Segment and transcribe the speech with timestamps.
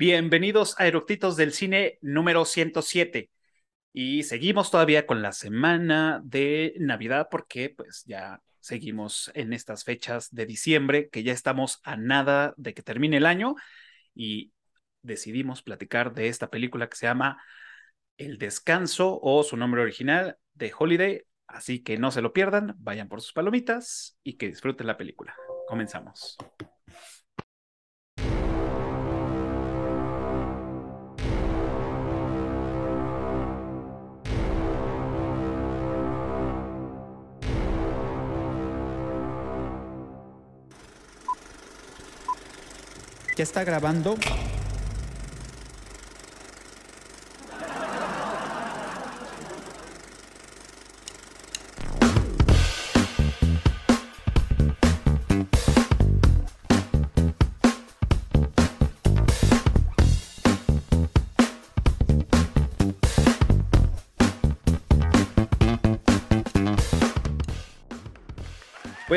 [0.00, 3.32] Bienvenidos a Eructitos del Cine número 107.
[3.92, 10.32] Y seguimos todavía con la semana de Navidad porque pues ya seguimos en estas fechas
[10.32, 13.56] de diciembre, que ya estamos a nada de que termine el año
[14.14, 14.52] y
[15.02, 17.42] decidimos platicar de esta película que se llama
[18.16, 21.22] El Descanso o su nombre original de Holiday.
[21.48, 25.34] Así que no se lo pierdan, vayan por sus palomitas y que disfruten la película.
[25.66, 26.38] Comenzamos.
[43.38, 44.16] ¿Ya está grabando?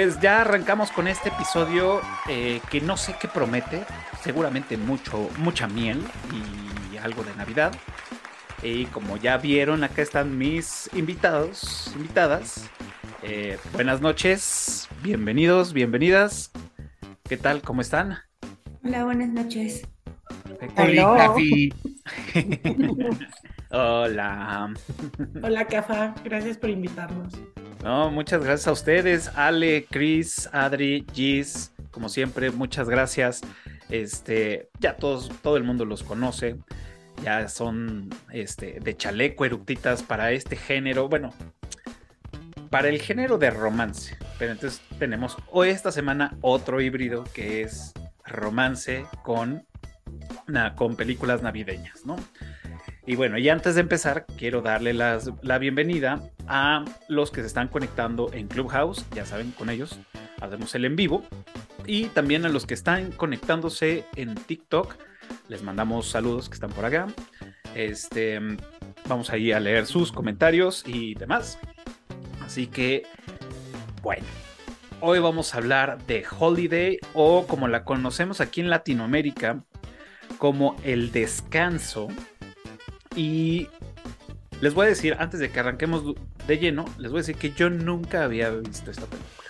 [0.03, 3.83] Pues ya arrancamos con este episodio eh, que no sé qué promete,
[4.23, 6.03] seguramente mucho, mucha miel
[6.91, 7.71] y algo de Navidad.
[8.63, 12.67] Y como ya vieron, acá están mis invitados, invitadas.
[13.21, 16.51] Eh, buenas noches, bienvenidos, bienvenidas.
[17.29, 17.61] ¿Qué tal?
[17.61, 18.17] ¿Cómo están?
[18.83, 19.87] Hola, buenas noches.
[20.77, 21.35] Hola.
[23.69, 24.73] Hola.
[25.43, 26.15] Hola, Cafa.
[26.23, 27.35] Gracias por invitarnos.
[27.83, 33.41] No, muchas gracias a ustedes, Ale, Chris, Adri, Gis, como siempre, muchas gracias.
[33.89, 36.57] Este, ya todos, todo el mundo los conoce,
[37.23, 41.33] ya son este, de chaleco, eructitas para este género, bueno,
[42.69, 44.15] para el género de romance.
[44.37, 47.93] Pero entonces tenemos hoy esta semana otro híbrido que es
[48.25, 49.65] romance con,
[50.75, 52.15] con películas navideñas, ¿no?
[53.05, 57.67] Y bueno, y antes de empezar, quiero darle la bienvenida a los que se están
[57.67, 59.99] conectando en Clubhouse, ya saben, con ellos
[60.39, 61.23] hacemos el en vivo,
[61.85, 64.95] y también a los que están conectándose en TikTok,
[65.47, 67.07] les mandamos saludos que están por acá.
[67.73, 68.39] Este,
[69.07, 71.57] vamos ahí a leer sus comentarios y demás.
[72.43, 73.03] Así que,
[74.01, 74.25] bueno,
[74.99, 79.63] hoy vamos a hablar de Holiday o como la conocemos aquí en Latinoamérica,
[80.37, 82.07] como el descanso
[83.15, 83.67] y
[84.61, 86.15] les voy a decir, antes de que arranquemos
[86.47, 89.49] de lleno, les voy a decir que yo nunca había visto esta película.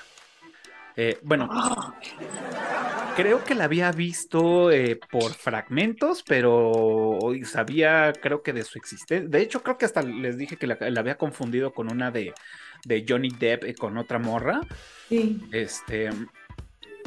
[0.95, 1.49] Eh, bueno,
[3.15, 9.27] creo que la había visto eh, por fragmentos, pero sabía, creo que de su existencia.
[9.27, 12.33] De hecho, creo que hasta les dije que la, había confundido con una de,
[12.85, 14.61] de Johnny Depp eh, con otra morra.
[15.09, 15.41] Sí.
[15.51, 16.09] Este,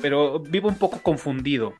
[0.01, 1.75] pero vivo un poco confundido.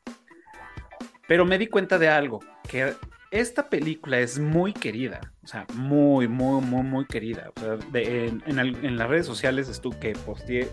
[1.27, 2.93] Pero me di cuenta de algo, que
[3.35, 7.51] esta película es muy querida, o sea, muy, muy, muy, muy querida.
[7.93, 10.69] En, las redes sociales estuve que posteé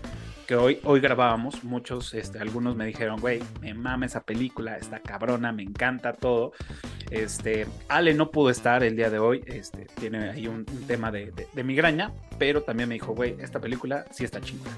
[0.47, 4.99] que hoy, hoy grabábamos, muchos, este, algunos me dijeron, güey, me mama esa película, está
[4.99, 6.53] cabrona, me encanta todo.
[7.11, 11.33] Este, Ale no pudo estar el día de hoy, este, tiene ahí un, tema de,
[11.65, 14.75] migraña, pero también me dijo, güey, esta película sí está chingada.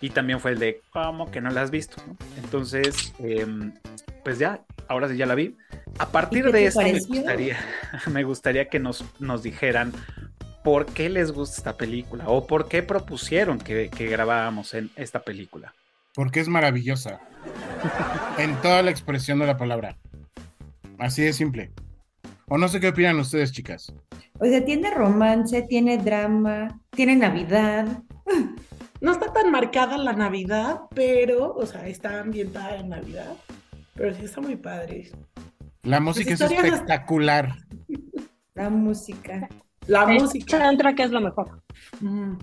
[0.00, 2.02] Y también fue el de, ¿cómo que no la has visto?
[2.42, 3.72] Entonces, em,
[4.26, 5.56] pues ya, ahora sí ya la vi.
[6.00, 7.56] A partir de eso me gustaría,
[8.10, 9.92] me gustaría que nos, nos dijeran
[10.64, 15.20] por qué les gusta esta película o por qué propusieron que, que grabáramos en esta
[15.20, 15.74] película.
[16.12, 17.20] Porque es maravillosa.
[18.36, 19.96] en toda la expresión de la palabra.
[20.98, 21.70] Así de simple.
[22.48, 23.94] O no sé qué opinan ustedes, chicas.
[24.40, 28.02] O sea, tiene romance, tiene drama, tiene Navidad.
[29.00, 33.36] No está tan marcada la Navidad, pero, o sea, está ambientada en Navidad.
[33.96, 35.10] Pero sí está muy padre.
[35.82, 37.54] La música es espectacular.
[38.54, 39.48] La música.
[39.86, 40.68] La música.
[40.68, 41.62] entra que es lo mejor.
[42.00, 42.34] Mm.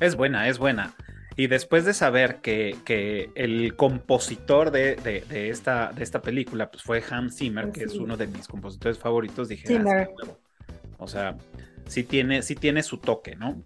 [0.00, 0.94] Es buena, es buena.
[1.36, 6.82] Y después de saber que, que el compositor de, de, esta, de esta película pues
[6.82, 10.08] fue Hans Zimmer, que es uno de mis compositores favoritos, dije, ah,
[10.98, 11.36] o sea,
[11.86, 13.64] sí tiene, sí tiene su toque, ¿no?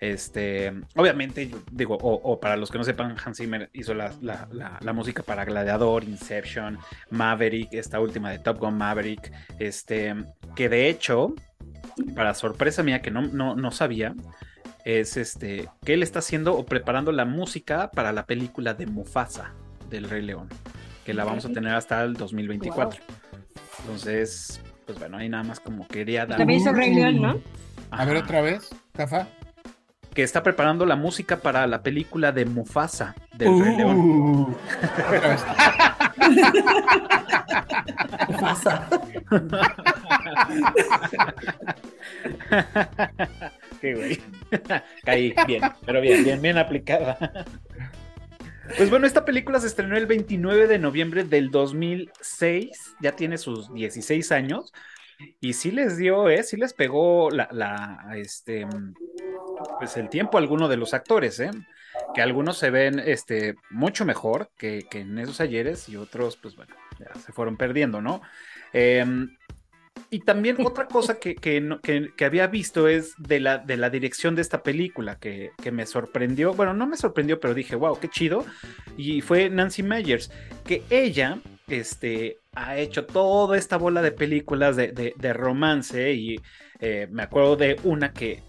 [0.00, 4.12] Este, obviamente, digo, o, para los que no sepan, Hans Zimmer hizo la,
[4.94, 6.78] música para Gladiador, Inception,
[7.10, 10.14] Maverick, esta última de Top Gun Maverick, este,
[10.54, 11.34] que de hecho,
[12.14, 14.14] para sorpresa mía que no, no, no sabía,
[14.84, 19.52] es este, que él está haciendo o preparando la música para la película de Mufasa
[19.90, 20.48] del Rey León,
[21.04, 23.00] que la vamos a tener hasta el 2024.
[23.80, 26.38] Entonces, pues bueno, ahí nada más como quería dar.
[26.38, 27.40] También hizo Rey León, ¿no?
[27.90, 29.28] A ver otra vez, Cafa
[30.14, 33.98] que está preparando la música para la película de Mufasa del Rey León.
[33.98, 34.54] Uh.
[38.26, 38.88] ¿Qué pasa?
[43.80, 44.20] Qué güey.
[45.04, 47.16] Caí bien, pero bien, bien, bien aplicada.
[48.76, 53.72] Pues bueno, esta película se estrenó el 29 de noviembre del 2006, ya tiene sus
[53.72, 54.74] 16 años,
[55.40, 56.42] y sí les dio, ¿eh?
[56.42, 58.66] Sí les pegó la, la este,
[59.78, 61.50] pues el tiempo a alguno de los actores, ¿eh?
[62.14, 66.54] Que algunos se ven, este, mucho mejor que, que en esos ayeres y otros, pues
[66.56, 68.20] bueno, ya se fueron perdiendo, ¿no?
[68.72, 69.04] Eh,
[70.10, 73.90] y también otra cosa que, que, que- que había visto es de la, de la
[73.90, 77.98] dirección de esta película, que, que me sorprendió, bueno, no me sorprendió, pero dije, wow,
[77.98, 78.46] qué chido,
[78.96, 80.30] y fue Nancy Meyers,
[80.64, 86.40] que ella este, ha hecho toda esta bola de películas de, de- de romance, y
[86.80, 88.42] eh, me acuerdo de una que,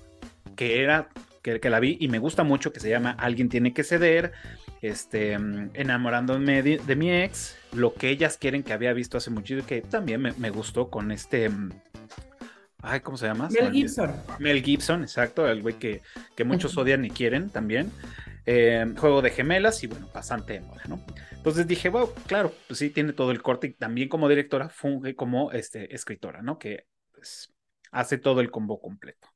[0.55, 1.09] que era,
[1.41, 4.31] que, que la vi y me gusta mucho, que se llama Alguien tiene que ceder,
[4.81, 5.33] este,
[5.73, 9.61] enamorándome de, de mi ex, lo que ellas quieren que había visto hace mucho y
[9.61, 11.69] que también me, me gustó con este, mm,
[12.81, 13.49] ay, ¿cómo se llama?
[13.49, 13.71] Mel.
[13.71, 14.11] Gibson.
[14.39, 16.01] Mel Gibson, exacto, el güey que,
[16.35, 17.91] que muchos odian y quieren también.
[18.45, 21.03] Eh, juego de gemelas y bueno, pasante de moda, ¿no?
[21.31, 25.15] Entonces dije, wow, claro, pues sí, tiene todo el corte y también como directora funge
[25.15, 26.57] como este, escritora, ¿no?
[26.57, 27.53] Que pues,
[27.91, 29.27] hace todo el combo completo.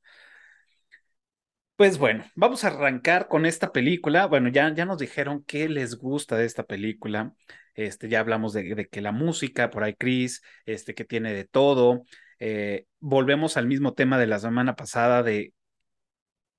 [1.76, 4.28] Pues bueno, vamos a arrancar con esta película.
[4.28, 7.34] Bueno, ya, ya nos dijeron qué les gusta de esta película.
[7.74, 11.46] Este, ya hablamos de, de que la música, por ahí Chris, este, que tiene de
[11.46, 12.04] todo.
[12.40, 15.54] Eh, volvemos al mismo tema de la semana pasada de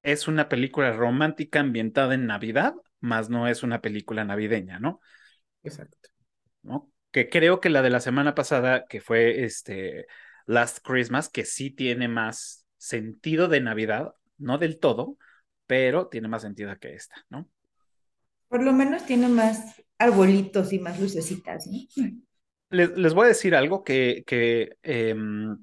[0.05, 5.01] es una película romántica ambientada en Navidad, más no es una película navideña, ¿no?
[5.63, 6.11] Exacto.
[6.63, 6.93] ¿no?
[7.11, 10.07] Que creo que la de la semana pasada, que fue este
[10.47, 15.17] Last Christmas, que sí tiene más sentido de Navidad, no del todo,
[15.67, 17.49] pero tiene más sentido que esta, ¿no?
[18.49, 22.11] Por lo menos tiene más arbolitos y más lucecitas, ¿no?
[22.71, 25.57] Les, les voy a decir algo que, que, em,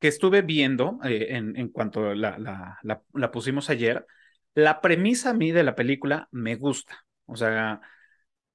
[0.00, 4.06] que estuve viendo eh, en, cuanto la, la, la, la pusimos ayer.
[4.54, 7.04] La premisa a mí de la película me gusta.
[7.26, 7.80] O sea,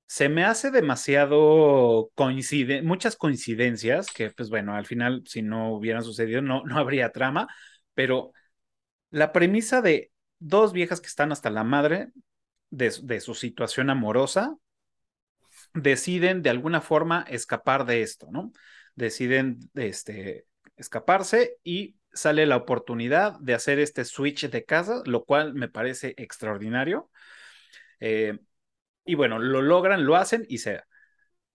[0.07, 6.03] se me hace demasiado coincide, muchas coincidencias que, pues bueno, al final, si no hubieran
[6.03, 7.47] sucedido, no, no habría trama,
[7.93, 8.31] pero
[9.11, 12.09] la premisa de dos viejas que están hasta la madre
[12.69, 14.55] de, de su situación amorosa,
[15.73, 18.51] deciden de alguna forma escapar de esto, ¿no?
[18.95, 20.45] Deciden este,
[20.77, 26.13] escaparse y sale la oportunidad de hacer este switch de casa, lo cual me parece
[26.17, 27.09] extraordinario.
[27.99, 28.39] Eh,
[29.05, 30.81] y bueno, lo logran, lo hacen y se.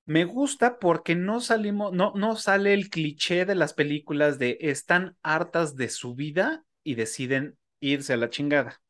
[0.06, 5.17] Me gusta porque no salimos, no, no sale el cliché de las películas de están
[5.23, 8.81] hartas de su vida y deciden irse a la chingada,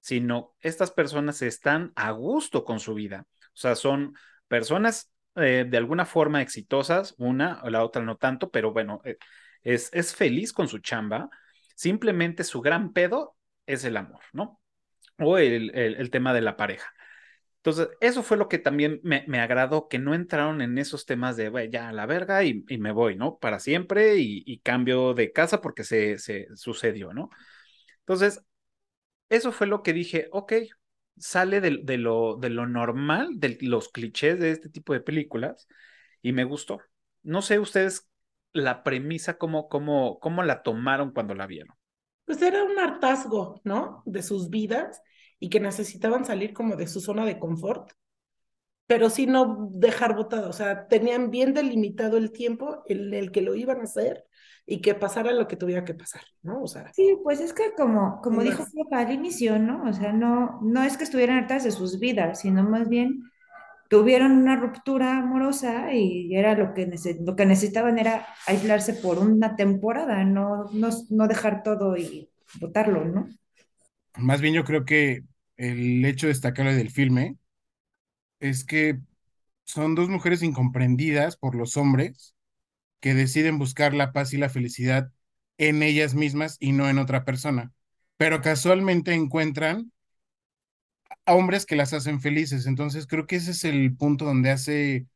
[0.00, 3.26] sino estas personas están a gusto con su vida.
[3.48, 4.14] O sea, son
[4.48, 9.16] personas eh, de alguna forma exitosas, una o la otra no tanto, pero bueno, eh,
[9.62, 11.30] es, es feliz con su chamba.
[11.74, 13.36] Simplemente su gran pedo
[13.66, 14.60] es el amor, ¿no?
[15.18, 16.92] O el, el, tema de la pareja.
[17.58, 21.36] Entonces, eso fue lo que también me, me agradó, que no entraron en esos temas
[21.36, 23.38] de, "Güey, ya a la verga y, y, me voy, ¿no?
[23.38, 27.30] Para siempre y, y cambio de casa porque se, se, sucedió, ¿no?
[28.00, 28.42] Entonces,
[29.28, 30.54] eso fue lo que dije, ok,
[31.18, 35.68] sale de, de, lo, de lo normal, de los clichés de este tipo de películas
[36.22, 36.80] y me gustó.
[37.22, 38.08] No sé ustedes
[38.52, 41.76] la premisa, cómo, cómo, cómo la tomaron cuando la vieron.
[42.24, 44.02] Pues era un hartazgo, ¿no?
[44.06, 45.02] De sus vidas
[45.38, 47.90] y que necesitaban salir como de su zona de confort,
[48.86, 53.40] pero sí no dejar botado, o sea, tenían bien delimitado el tiempo en el que
[53.40, 54.24] lo iban a hacer
[54.66, 56.62] y que pasara lo que tuviera que pasar, ¿no?
[56.62, 56.92] O sea.
[56.92, 59.82] Sí, pues es que como, como dijo Flapa al inicio, ¿no?
[59.88, 63.22] O sea, no, no es que estuvieran hartas de sus vidas, sino más bien
[63.92, 69.54] tuvieron una ruptura amorosa y era lo que, lo que necesitaban era aislarse por una
[69.54, 73.28] temporada, no, no, no dejar todo y botarlo, ¿no?
[74.16, 75.24] Más bien yo creo que
[75.58, 77.36] el hecho destacable del filme
[78.40, 78.98] es que
[79.64, 82.34] son dos mujeres incomprendidas por los hombres
[83.00, 85.12] que deciden buscar la paz y la felicidad
[85.58, 87.72] en ellas mismas y no en otra persona,
[88.16, 89.91] pero casualmente encuentran
[91.26, 92.66] hombres que las hacen felices.
[92.66, 95.06] Entonces creo que ese es el punto donde hace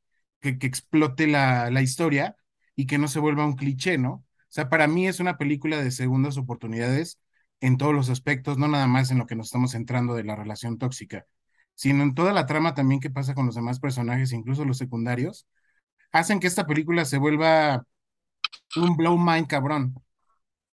[0.40, 2.36] que, explote la, la historia
[2.74, 4.12] y que no se vuelva un cliché, ¿no?
[4.12, 7.20] O sea, para mí es una película de segundas oportunidades
[7.60, 10.36] en todos los aspectos, no nada más en lo que nos estamos centrando de la
[10.36, 11.26] relación tóxica,
[11.74, 15.46] sino en toda la trama también que pasa con los demás personajes, incluso los secundarios,
[16.12, 17.84] hacen que esta película se vuelva
[18.76, 19.94] un blow mind cabrón.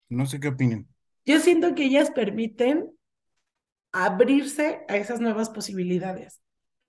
[0.09, 0.87] No sé qué opinen.
[1.25, 2.91] Yo siento que ellas permiten
[3.93, 6.41] abrirse a esas nuevas posibilidades.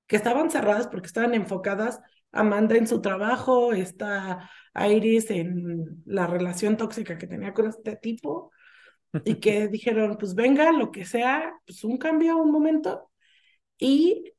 [0.06, 2.00] que estaban cerradas porque estaban enfocadas
[2.32, 8.50] Amanda en su trabajo, está Iris en la relación tóxica que tenía con este tipo,
[9.24, 13.10] y que dijeron, pues venga, lo que sea, pues un cambio, un momento,
[13.78, 14.32] y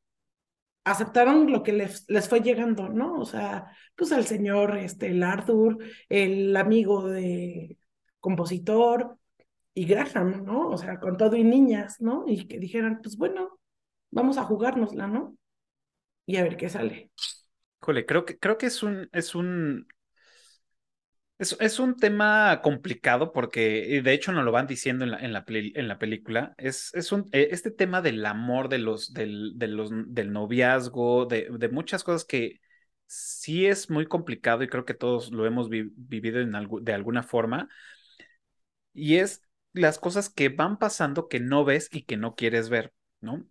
[0.83, 3.19] aceptaron lo que les, les fue llegando, ¿no?
[3.19, 5.77] O sea, pues el señor, este, el Arthur,
[6.09, 7.77] el amigo de
[8.19, 9.17] compositor
[9.77, 10.69] y Graham, ¿no?
[10.69, 12.23] O sea, con todo y niñas, ¿no?
[12.25, 13.59] Y que dijeran, pues bueno,
[14.09, 15.37] vamos a jugárnosla, ¿no?
[16.25, 17.11] Y a ver qué sale.
[17.81, 19.85] Híjole, creo que, creo que es un, es un,
[21.37, 25.33] es, es, un tema complicado porque de hecho nos lo van diciendo en la, en
[25.33, 26.55] la, en la película.
[26.57, 31.69] Es, es un, e, este tema del amor, de los, del, del noviazgo, de, de,
[31.69, 32.61] muchas cosas que
[33.07, 37.23] sí es muy complicado y creo que todos lo hemos vi, vivido en de alguna
[37.23, 37.67] forma.
[38.93, 39.44] Y es
[39.75, 43.45] las cosas que van pasando que no ves y que no quieres ver, ¿no?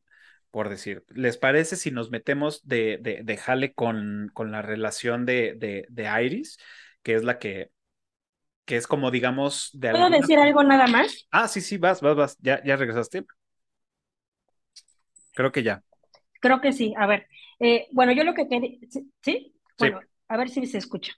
[0.50, 5.26] Por decir, ¿les parece si nos metemos de, de, de jale con, con la relación
[5.26, 6.58] de, de, de Iris?
[7.02, 7.70] que es la que,
[8.66, 10.18] que es como, digamos, de ¿Puedo alguna...
[10.18, 11.26] decir algo nada más?
[11.30, 12.36] Ah, sí, sí, vas, vas, vas.
[12.40, 13.26] ¿Ya, ya regresaste?
[15.32, 15.82] Creo que ya.
[16.40, 16.94] Creo que sí.
[16.96, 17.26] A ver,
[17.60, 18.78] eh, bueno, yo lo que quería,
[19.22, 19.54] ¿sí?
[19.78, 20.08] Bueno, sí.
[20.28, 21.12] a ver si se escucha.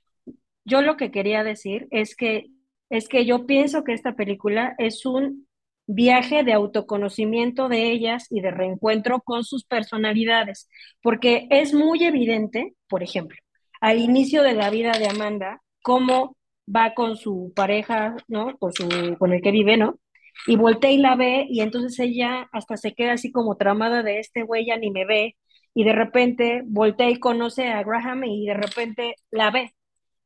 [0.64, 2.46] Yo lo que quería decir es que,
[2.90, 5.46] es que yo pienso que esta película es un
[5.86, 10.68] viaje de autoconocimiento de ellas y de reencuentro con sus personalidades,
[11.02, 13.38] porque es muy evidente, por ejemplo,
[13.80, 16.36] al inicio de la vida de Amanda, cómo
[16.74, 18.56] va con su pareja, ¿no?
[18.58, 18.88] Con, su,
[19.18, 19.98] con el que vive, ¿no?
[20.46, 24.18] Y voltea y la ve y entonces ella hasta se queda así como tramada de
[24.18, 25.36] este güey ya ni me ve
[25.74, 29.75] y de repente voltea y conoce a Graham y de repente la ve.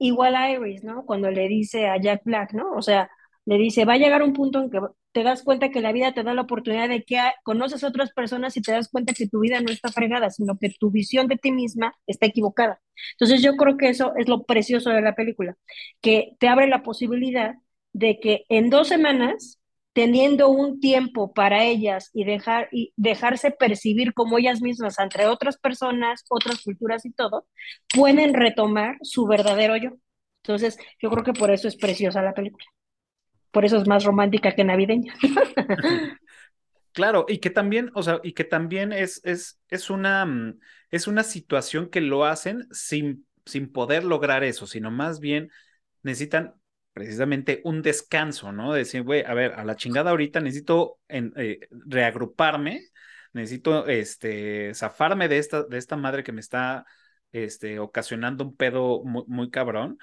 [0.01, 1.05] Igual a Iris, ¿no?
[1.07, 2.73] Cuando le dice a Jack Black, ¿no?
[2.73, 3.11] O sea,
[3.45, 4.81] le dice, va a llegar un punto en que
[5.13, 8.13] te das cuenta que la vida te da la oportunidad de que conoces a otras
[8.13, 11.29] personas y te das cuenta que tu vida no está fregada, sino que tu visión
[11.29, 12.81] de ti misma está equivocada.
[13.13, 15.57] Entonces yo creo que eso es lo precioso de la película,
[16.01, 17.55] que te abre la posibilidad
[17.93, 19.60] de que en dos semanas,
[19.93, 25.59] teniendo un tiempo para ellas y, dejar, y dejarse percibir como ellas mismas entre otras
[25.59, 27.47] personas, otras culturas y todo,
[27.95, 29.91] pueden retomar su verdadero yo.
[30.43, 32.65] Entonces yo creo que por eso es preciosa la película
[33.51, 35.15] por eso es más romántica que navideña.
[36.93, 40.59] Claro, y que también, o sea, y que también es, es, es, una, mm,
[40.91, 45.53] es una situación que lo hacen sin, sin poder lograr eso, sino más bien
[46.03, 46.60] necesitan
[46.93, 48.73] precisamente un descanso, ¿no?
[48.73, 52.83] decir, güey, a ver, a la chingada ahorita necesito eh, reagruparme,
[53.33, 56.85] necesito este, zafarme de esta, de esta madre que me está
[57.33, 59.99] este, ocasionando un pedo muy, muy cabrón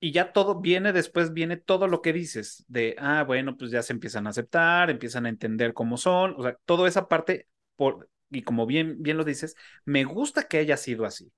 [0.00, 3.82] y ya todo viene, después viene todo lo que dices, de, ah, bueno, pues ya
[3.82, 8.08] se empiezan a aceptar, empiezan a entender cómo son, o sea, toda esa parte, por,
[8.30, 11.30] y como bien, bien lo dices, me gusta que haya sido así.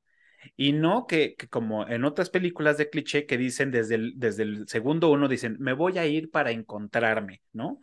[0.57, 4.43] Y no que, que como en otras películas de cliché que dicen desde el, desde
[4.45, 7.81] el segundo uno, dicen, me voy a ir para encontrarme, ¿no?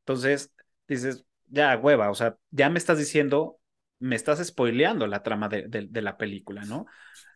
[0.00, 0.52] Entonces,
[0.86, 3.58] dices, ya, hueva, o sea, ya me estás diciendo,
[3.98, 6.86] me estás spoileando la trama de, de, la película, ¿no?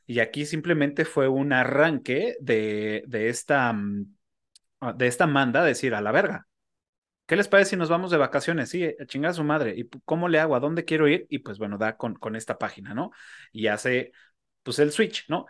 [0.07, 4.15] Y aquí simplemente fue un arranque de, de esta, mm,
[4.81, 6.47] ah, de esta manda, decir, a la verga.
[7.27, 8.69] ¿Qué les parece si nos vamos de vacaciones?
[8.71, 9.75] Sí, a chingar a su madre.
[9.77, 10.55] ¿Y cómo le hago?
[10.55, 11.27] ¿A dónde quiero ir?
[11.31, 13.11] Y pues bueno, da con, con esta página, ¿no?
[13.53, 14.13] Y hace,
[14.63, 15.47] pues el switch, ¿no?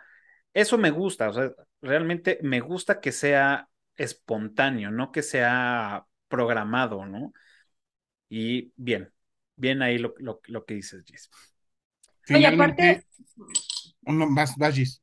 [0.53, 1.51] Eso me gusta, o sea,
[1.81, 7.33] realmente me gusta que sea espontáneo, no que sea programado, ¿no?
[8.29, 9.11] Y bien,
[9.55, 11.29] bien ahí lo, lo, lo que dices, Gis.
[12.33, 13.05] Oye, aparte,
[14.05, 15.01] uno más, más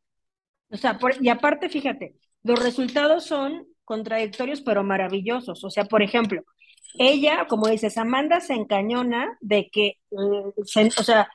[0.70, 5.64] O sea, por, y aparte, fíjate, los resultados son contradictorios pero maravillosos.
[5.64, 6.44] O sea, por ejemplo,
[6.94, 11.28] ella, como dices, Amanda se encañona de que, eh, se, o sea,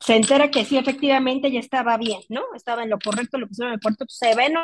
[0.00, 2.42] se entera que sí, efectivamente, ella estaba bien, ¿no?
[2.54, 4.60] Estaba en lo correcto, lo pusieron en el puerto, se ve, no,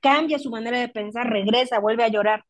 [0.00, 2.44] cambia su manera de pensar, regresa, vuelve a llorar.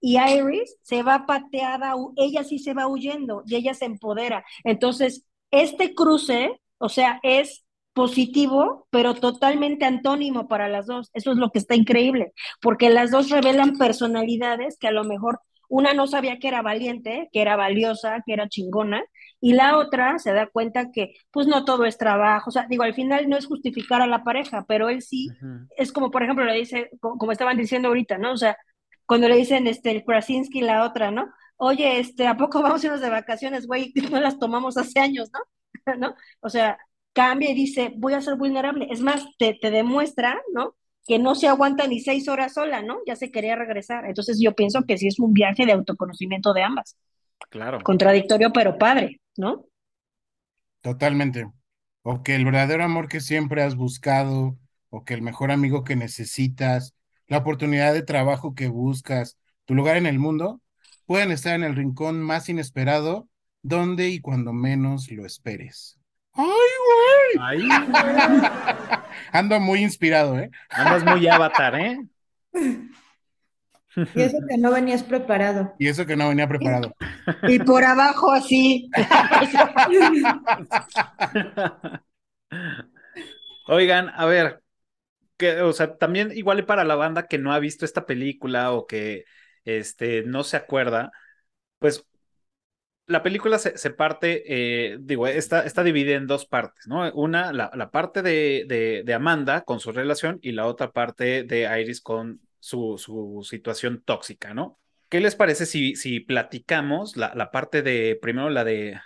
[0.00, 4.44] Y Iris se va pateada, ella sí se va huyendo y ella se empodera.
[4.64, 11.10] Entonces, este cruce, o sea, es positivo, pero totalmente antónimo para las dos.
[11.14, 15.40] Eso es lo que está increíble, porque las dos revelan personalidades que a lo mejor
[15.68, 19.02] una no sabía que era valiente, que era valiosa, que era chingona,
[19.46, 22.82] y la otra se da cuenta que pues no todo es trabajo, o sea, digo,
[22.82, 25.68] al final no es justificar a la pareja, pero él sí, uh -huh.
[25.76, 28.32] es como por ejemplo le dice, como, estaban diciendo ahorita, ¿no?
[28.32, 28.56] O sea,
[29.06, 31.32] cuando le dicen este, el Krasinski la otra, ¿no?
[31.58, 33.92] Oye, este, ¿a poco vamos a irnos de vacaciones, güey?
[34.10, 35.38] No las tomamos hace años, ¿no?
[35.96, 36.16] ¿no?
[36.40, 36.78] O sea,
[37.12, 38.88] cambia y dice, voy a ser vulnerable.
[38.90, 40.74] Es más, te, te demuestra, ¿no?
[41.06, 42.98] Que no se aguanta ni seis horas sola, ¿no?
[43.06, 44.06] Ya se quería regresar.
[44.06, 46.96] Entonces yo pienso que sí es un viaje de autoconocimiento de ambas.
[47.48, 47.78] Claro.
[47.84, 49.66] Contradictorio, pero padre, ¿no?
[50.80, 51.50] Totalmente.
[52.02, 54.58] O que el verdadero amor que siempre has buscado,
[54.90, 56.94] o que el mejor amigo que necesitas,
[57.26, 60.60] la oportunidad de trabajo que buscas, tu lugar en el mundo,
[61.06, 63.28] pueden estar en el rincón más inesperado,
[63.62, 65.98] donde y cuando menos lo esperes.
[66.32, 67.40] ¡Ay, güey!
[67.40, 67.68] Ay,
[69.32, 70.50] Ando muy inspirado, ¿eh?
[70.70, 71.98] andas muy avatar, ¿eh?
[74.14, 75.72] Y eso que no venías preparado.
[75.78, 76.94] Y eso que no venía preparado.
[77.46, 78.90] Y por abajo así.
[83.68, 84.62] Oigan, a ver,
[85.38, 88.72] que, o sea, también igual y para la banda que no ha visto esta película
[88.72, 89.24] o que
[89.64, 91.12] este, no se acuerda,
[91.78, 92.06] pues
[93.06, 97.10] la película se, se parte, eh, digo, está, está dividida en dos partes, ¿no?
[97.14, 101.44] Una, la, la parte de, de, de Amanda con su relación y la otra parte
[101.44, 104.78] de Iris con su, su situación tóxica, ¿no?
[105.08, 108.98] ¿Qué les parece si, si platicamos la, la parte de, primero la de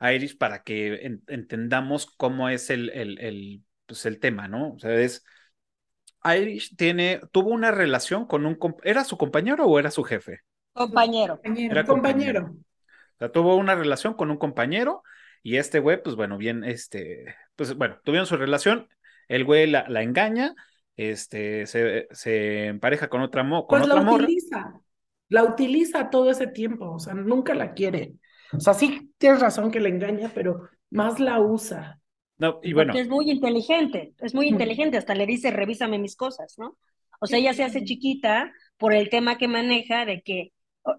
[0.00, 4.72] Iris para que en- entendamos cómo es el, el, el, pues el tema, ¿no?
[4.72, 5.24] O sea, es,
[6.24, 10.40] Iris tiene, tuvo una relación con un, ¿era su compañero o era su jefe?
[10.72, 11.40] Compañero.
[11.68, 12.42] Era Compañero.
[13.16, 15.02] O sea, tuvo una relación con un compañero
[15.42, 18.88] y este güey, pues bueno, bien, este, pues bueno, tuvieron su relación,
[19.28, 20.54] el güey la, la engaña,
[20.96, 24.34] este, se, se empareja con otra, mo- con Pues otra la morra.
[24.36, 24.80] utiliza,
[25.28, 28.14] la utiliza todo ese tiempo, o sea, nunca la quiere.
[28.52, 32.00] O sea, sí tienes razón que la engaña, pero más la usa.
[32.38, 36.16] No, y bueno, Porque es muy inteligente, es muy inteligente, hasta le dice, revísame mis
[36.16, 36.78] cosas, ¿no?
[37.20, 40.52] O sea, ella se hace chiquita por el tema que maneja de que,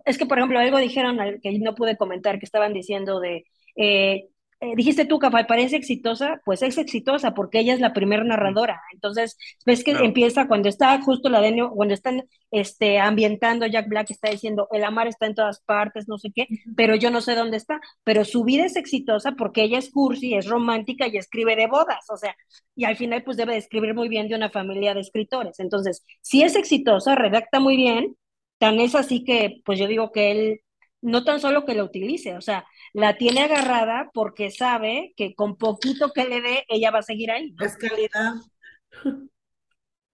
[0.05, 3.45] es que, por ejemplo, algo dijeron que no pude comentar, que estaban diciendo de,
[3.75, 4.29] eh,
[4.63, 8.81] eh, dijiste tú, Café, parece exitosa, pues es exitosa porque ella es la primera narradora.
[8.93, 10.05] Entonces, ves que Claro.
[10.05, 14.83] empieza cuando está justo la de, cuando están este, ambientando, Jack Black está diciendo, el
[14.83, 17.81] amar está en todas partes, no sé qué, pero yo no sé dónde está.
[18.03, 22.05] Pero su vida es exitosa porque ella es cursi, es romántica y escribe de bodas,
[22.09, 22.35] o sea,
[22.75, 25.59] y al final pues debe de escribir muy bien de una familia de escritores.
[25.59, 28.15] Entonces, si es exitosa, redacta muy bien,
[28.59, 30.59] tan es así que pues yo digo que él
[31.01, 35.57] no tan solo que la utilice, o sea, la tiene agarrada porque sabe que con
[35.57, 37.51] poquito que le dé, ella va a seguir ahí.
[37.51, 37.65] ¿no?
[37.65, 38.33] Es calidad.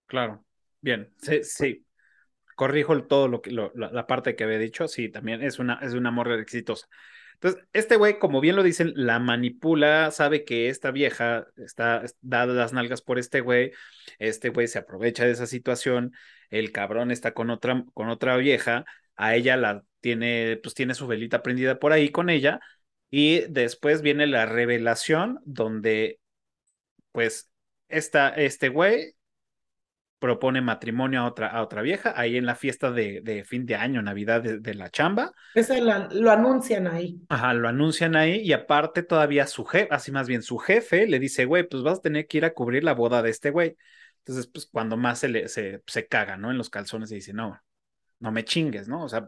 [0.06, 0.44] claro,
[0.80, 1.86] bien, sí, sí.
[2.56, 5.58] Corrijo el- todo lo que lo- la, la parte que había dicho, sí, también es
[5.58, 6.88] una, es una morra exitosa.
[7.34, 12.52] Entonces, este güey, como bien lo dicen, la manipula, sabe que esta vieja está dada
[12.52, 13.72] las nalgas por este güey,
[14.18, 16.12] este güey se aprovecha de esa situación,
[16.50, 18.84] el cabrón está con otra, con otra vieja,
[19.16, 22.60] a ella la tiene, pues tiene su velita prendida por ahí con ella,
[23.10, 26.20] y después viene la revelación donde,
[27.12, 27.50] pues,
[27.88, 29.14] esta, este güey
[30.20, 33.74] propone matrimonio a otra, a otra vieja, ahí en la fiesta de, de fin de
[33.74, 35.32] año, Navidad de, de la chamba.
[35.54, 37.18] Ese lo anuncian ahí.
[37.30, 41.18] Ajá, lo anuncian ahí y aparte todavía su jefe, así más bien su jefe le
[41.18, 43.76] dice, güey, pues vas a tener que ir a cubrir la boda de este güey.
[44.18, 46.50] Entonces, pues cuando más se le se, se caga, ¿no?
[46.50, 47.58] En los calzones y dice, no,
[48.18, 49.04] no me chingues, ¿no?
[49.04, 49.26] O sea,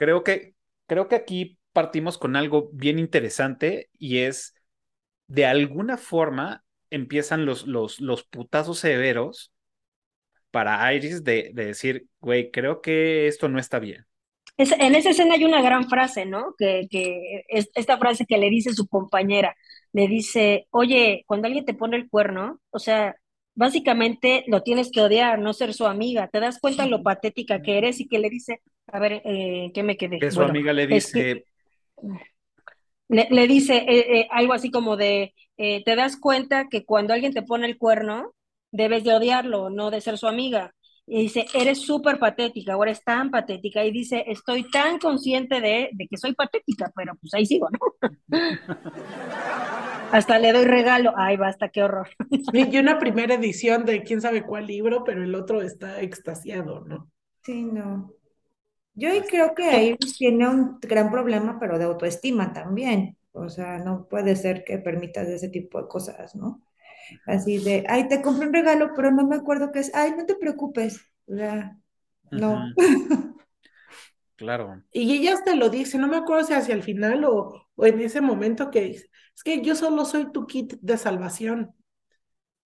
[0.00, 0.56] creo que,
[0.88, 4.56] creo que aquí partimos con algo bien interesante y es,
[5.28, 9.52] de alguna forma, empiezan los, los, los putazos severos
[10.50, 14.06] para Iris de, de decir, güey, creo que esto no está bien.
[14.56, 16.54] Es- en esa escena hay una gran frase, ¿no?
[16.58, 19.56] Que, que es esta frase que le dice su compañera,
[19.92, 23.16] le dice, oye, cuando alguien te pone el cuerno, o sea,
[23.54, 26.28] básicamente lo tienes que odiar, no ser su amiga.
[26.28, 28.00] ¿Te das cuenta lo patética que eres?
[28.00, 30.18] Y que le dice, a ver, eh, ¿qué me quedé?
[30.18, 31.44] Que su Bueno, amiga le es que- dice,
[33.08, 37.12] le, le dice eh, eh, algo así como de, eh, ¿te das cuenta que cuando
[37.12, 38.32] alguien te pone el cuerno,
[38.70, 40.72] debes de odiarlo, no de ser su amiga?
[41.06, 43.84] Y dice, eres súper patética, ahora es tan patética.
[43.84, 47.78] Y dice, estoy tan consciente de, de que soy patética, pero pues ahí sigo, ¿no?
[50.12, 51.12] Hasta le doy regalo.
[51.16, 52.08] Ay, basta, qué horror.
[52.52, 57.10] Y una primera edición de quién sabe cuál libro, pero el otro está extasiado, ¿no?
[57.42, 58.12] Sí, no.
[58.94, 63.16] Yo ahí creo que Iris tiene un gran problema, pero de autoestima también.
[63.32, 66.60] O sea, no puede ser que permitas ese tipo de cosas, ¿no?
[67.26, 69.94] Así de, ay, te compré un regalo, pero no me acuerdo qué es.
[69.94, 71.00] Ay, no te preocupes.
[71.26, 71.76] O sea,
[72.30, 72.60] no.
[74.40, 77.86] Claro, Y ella hasta lo dice, no me acuerdo si hacia el final o, o
[77.86, 81.74] en ese momento que dice, es que yo solo soy tu kit de salvación.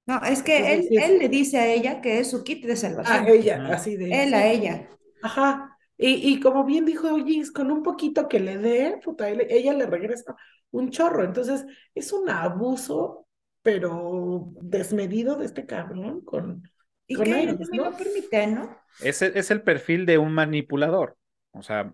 [0.06, 2.64] No, es que él, sí es- él le dice a ella que es su kit
[2.66, 3.26] de A salvación.
[3.28, 3.72] ella, Ujú.
[3.72, 4.24] así de.
[4.24, 4.88] Él a ella.
[5.22, 5.78] Ajá.
[5.96, 9.72] Y, y como bien dijo oye, con un poquito que le dé, puta, él- ella
[9.74, 10.36] le regresa
[10.70, 11.24] un chorro.
[11.24, 13.26] Entonces, es un abuso,
[13.62, 16.70] pero desmedido de este cabrón con,
[17.06, 17.84] Y con que ella también ¿no?
[17.84, 18.76] lo permite, ¿no?
[18.98, 21.16] ese es el perfil de un manipulador,
[21.54, 21.92] o sea,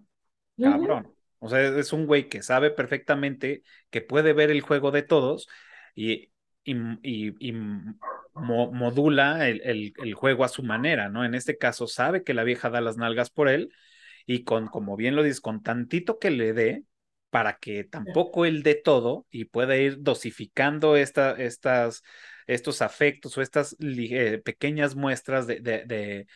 [0.61, 1.15] cabrón.
[1.39, 5.49] O sea, es un güey que sabe perfectamente que puede ver el juego de todos
[5.95, 6.33] y,
[6.65, 7.53] y, y,
[8.35, 11.25] modula el, el, el, juego a su manera, ¿no?
[11.25, 13.73] En este caso sabe que la vieja da las nalgas por él
[14.27, 16.85] y con, como bien lo dices, con tantito que le dé,
[17.31, 22.03] para que tampoco él dé todo y pueda ir dosificando esta, estas,
[22.47, 26.27] estos afectos o estas eh, pequeñas muestras de, de, de,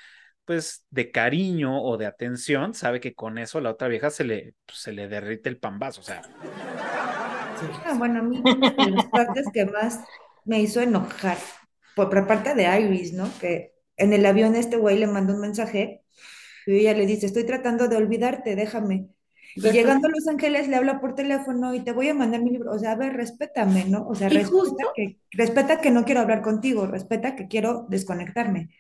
[0.45, 4.55] pues, de cariño o de atención, sabe que con eso la otra vieja se le,
[4.67, 6.23] pues, se le derrite el pambazo, o sea.
[7.85, 10.01] Ah, bueno, a mí una de las partes que más
[10.45, 11.39] me hizo enojar,
[11.95, 13.31] por parte de Iris, ¿no?
[13.41, 16.03] Que en el avión este güey le mandó un mensaje
[16.67, 19.09] y ella le dice, estoy tratando de olvidarte, déjame.
[19.57, 22.51] Y llegando a Los Ángeles le habla por teléfono y te voy a mandar mi
[22.51, 22.73] libro.
[22.73, 24.07] O sea, a ver, respétame, ¿no?
[24.09, 28.71] O sea, respeta, que, respeta que no quiero hablar contigo, respeta que quiero desconectarme.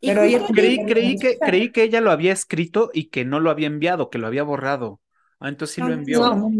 [0.00, 3.50] Pero ella creí, creí, que, creí que ella lo había escrito y que no lo
[3.50, 5.00] había enviado, que lo había borrado.
[5.40, 6.20] Ah, entonces sí lo envió.
[6.20, 6.50] No,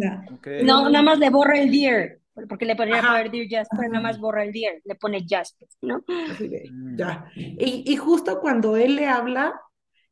[0.62, 2.18] no, nada más le borra el dear,
[2.48, 6.04] porque le podría poner dear Jasper, nada más borra el dear, le pone Jasper, ¿no?
[6.08, 6.96] Mm.
[6.96, 7.30] ya.
[7.34, 9.60] Y, y justo cuando él le habla,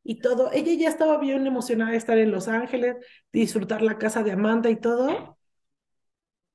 [0.04, 0.52] y todo.
[0.52, 2.96] Ella ya estaba bien emocionada de estar en Los Ángeles,
[3.32, 5.38] disfrutar la casa de Amanda y todo.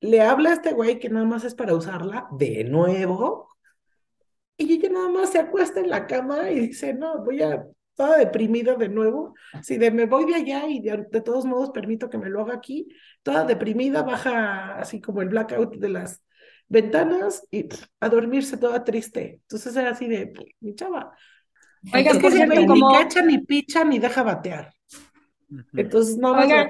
[0.00, 3.48] Le habla a este güey que nada más es para usarla de nuevo.
[4.60, 8.18] Y ella nada más se acuesta en la cama y dice, no, voy a, toda
[8.18, 9.34] deprimida de nuevo.
[9.62, 12.42] Si de me voy de allá y de, de todos modos permito que me lo
[12.42, 12.88] haga aquí,
[13.22, 16.22] toda deprimida, baja así como el blackout de las
[16.68, 17.68] ventanas y
[18.00, 19.40] a dormirse toda triste.
[19.42, 21.16] Entonces era así de, mi chava,
[21.94, 22.92] Oigan, es que cierto, ni como...
[22.92, 24.72] cacha, ni picha, ni deja batear.
[25.72, 26.68] Entonces no Oigan,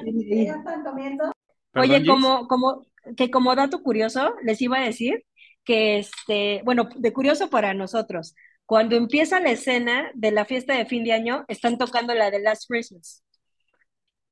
[1.75, 5.25] Oye, como, como, que como dato curioso, les iba a decir
[5.65, 8.35] que este, bueno, de curioso para nosotros,
[8.67, 12.41] cuando empieza la escena de la fiesta de fin de año, están tocando la de
[12.41, 13.25] Last Christmas.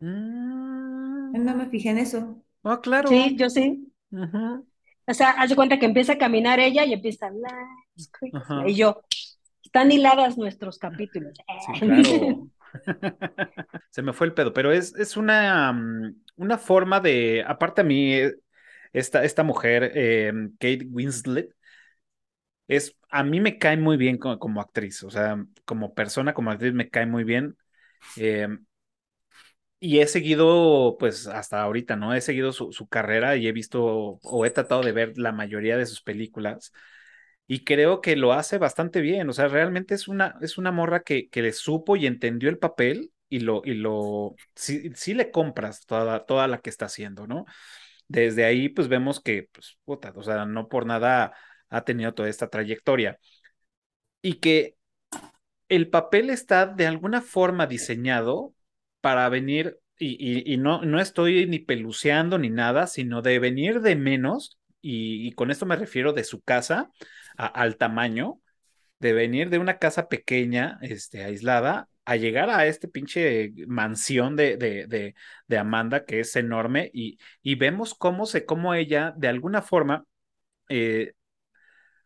[0.00, 1.44] Mm.
[1.44, 2.42] No me fijé en eso.
[2.62, 3.08] Oh, claro.
[3.08, 3.92] Sí, yo sí.
[4.10, 8.68] O sea, haz de cuenta que empieza a caminar ella y empieza Last Christmas.
[8.68, 9.02] Y yo,
[9.64, 11.32] están hiladas nuestros capítulos.
[11.66, 12.48] Sí, claro.
[13.90, 17.84] Se me fue el pedo, pero es, es una, mm, una forma de, aparte a
[17.84, 18.34] mí, eh,
[18.92, 21.54] esta, esta mujer, eh, Kate Winslet,
[22.66, 26.74] es, a mí me cae muy bien como, actriz, o sea, como persona, como actriz
[26.74, 27.56] me cae muy bien.
[28.16, 28.48] Eh,
[29.80, 32.14] y he seguido, pues hasta ahorita, ¿no?
[32.14, 33.84] He seguido su, su, carrera y he visto
[34.22, 36.72] o he tratado de ver la mayoría de sus películas
[37.48, 39.28] y creo que lo hace bastante bien.
[39.30, 42.58] O sea, realmente es una, es una morra que, que le supo y entendió el
[42.58, 47.26] papel y lo, y lo, sí, sí le compras toda, toda la que está haciendo,
[47.26, 47.46] ¿no?
[48.08, 51.34] Desde ahí, pues vemos que, pues, puta, o sea, no por nada
[51.68, 53.18] ha tenido toda esta trayectoria.
[54.22, 54.76] Y que
[55.68, 58.54] el papel está de alguna forma diseñado
[59.00, 63.96] para venir, y, y, no, no estoy ni peluceando ni nada, sino de venir de
[63.96, 66.90] menos, y, y con esto me refiero de su casa,
[67.36, 68.40] al tamaño
[68.98, 74.56] de venir de una casa pequeña, este, aislada, a llegar a este pinche mansión de,
[74.56, 75.14] de,
[75.46, 80.06] de, Amanda, que es enorme, y, y, vemos cómo, se, cómo ella, de alguna forma,
[80.70, 81.12] eh,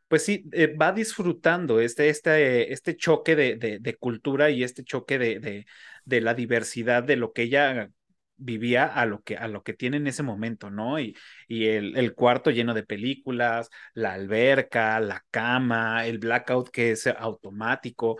[0.09, 5.19] pues sí, eh, va disfrutando este, este, este choque de, de, cultura y este choque
[5.19, 5.67] de,
[6.05, 7.89] de, la diversidad de lo que ella
[8.37, 10.99] vivía a lo que, a lo que tiene en ese momento, ¿no?
[10.99, 11.17] Y,
[11.49, 18.19] y el, cuarto lleno de películas, la alberca, la cama, el blackout que es automático.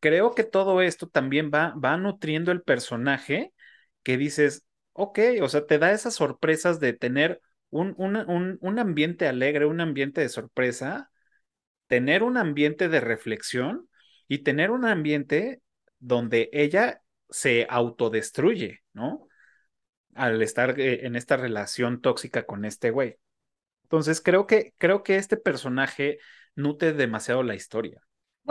[0.00, 3.52] Creo que todo esto también va, va nutriendo el personaje
[4.02, 8.78] que dices, ok, o sea, te da esas sorpresas de tener un, un, un, un
[8.78, 11.10] ambiente alegre, un ambiente de sorpresa,
[11.86, 13.88] tener un ambiente de reflexión
[14.28, 15.62] y tener un ambiente
[15.98, 19.28] donde ella se autodestruye, ¿no?
[20.14, 23.16] al estar eh, en esta relación tóxica con este güey.
[23.84, 26.18] Entonces creo que, creo que este personaje
[26.56, 28.02] nutre demasiado la historia.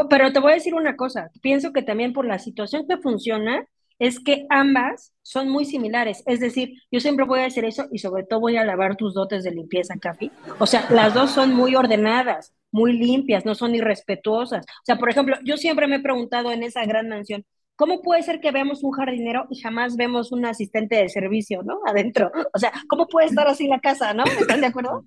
[0.09, 3.65] Pero te voy a decir una cosa, pienso que también por la situación que funciona,
[3.99, 6.23] es que ambas son muy similares.
[6.25, 9.13] Es decir, yo siempre voy a decir eso y sobre todo voy a lavar tus
[9.13, 10.31] dotes de limpieza, Cafi.
[10.59, 14.65] O sea, las dos son muy ordenadas, muy limpias, no son irrespetuosas.
[14.65, 17.43] O sea, por ejemplo, yo siempre me he preguntado en esa gran mansión,
[17.77, 21.79] ¿Cómo puede ser que veamos un jardinero y jamás vemos un asistente de servicio, ¿no?
[21.85, 22.31] Adentro.
[22.53, 24.23] O sea, ¿cómo puede estar así la casa, ¿no?
[24.25, 25.05] ¿Están de acuerdo?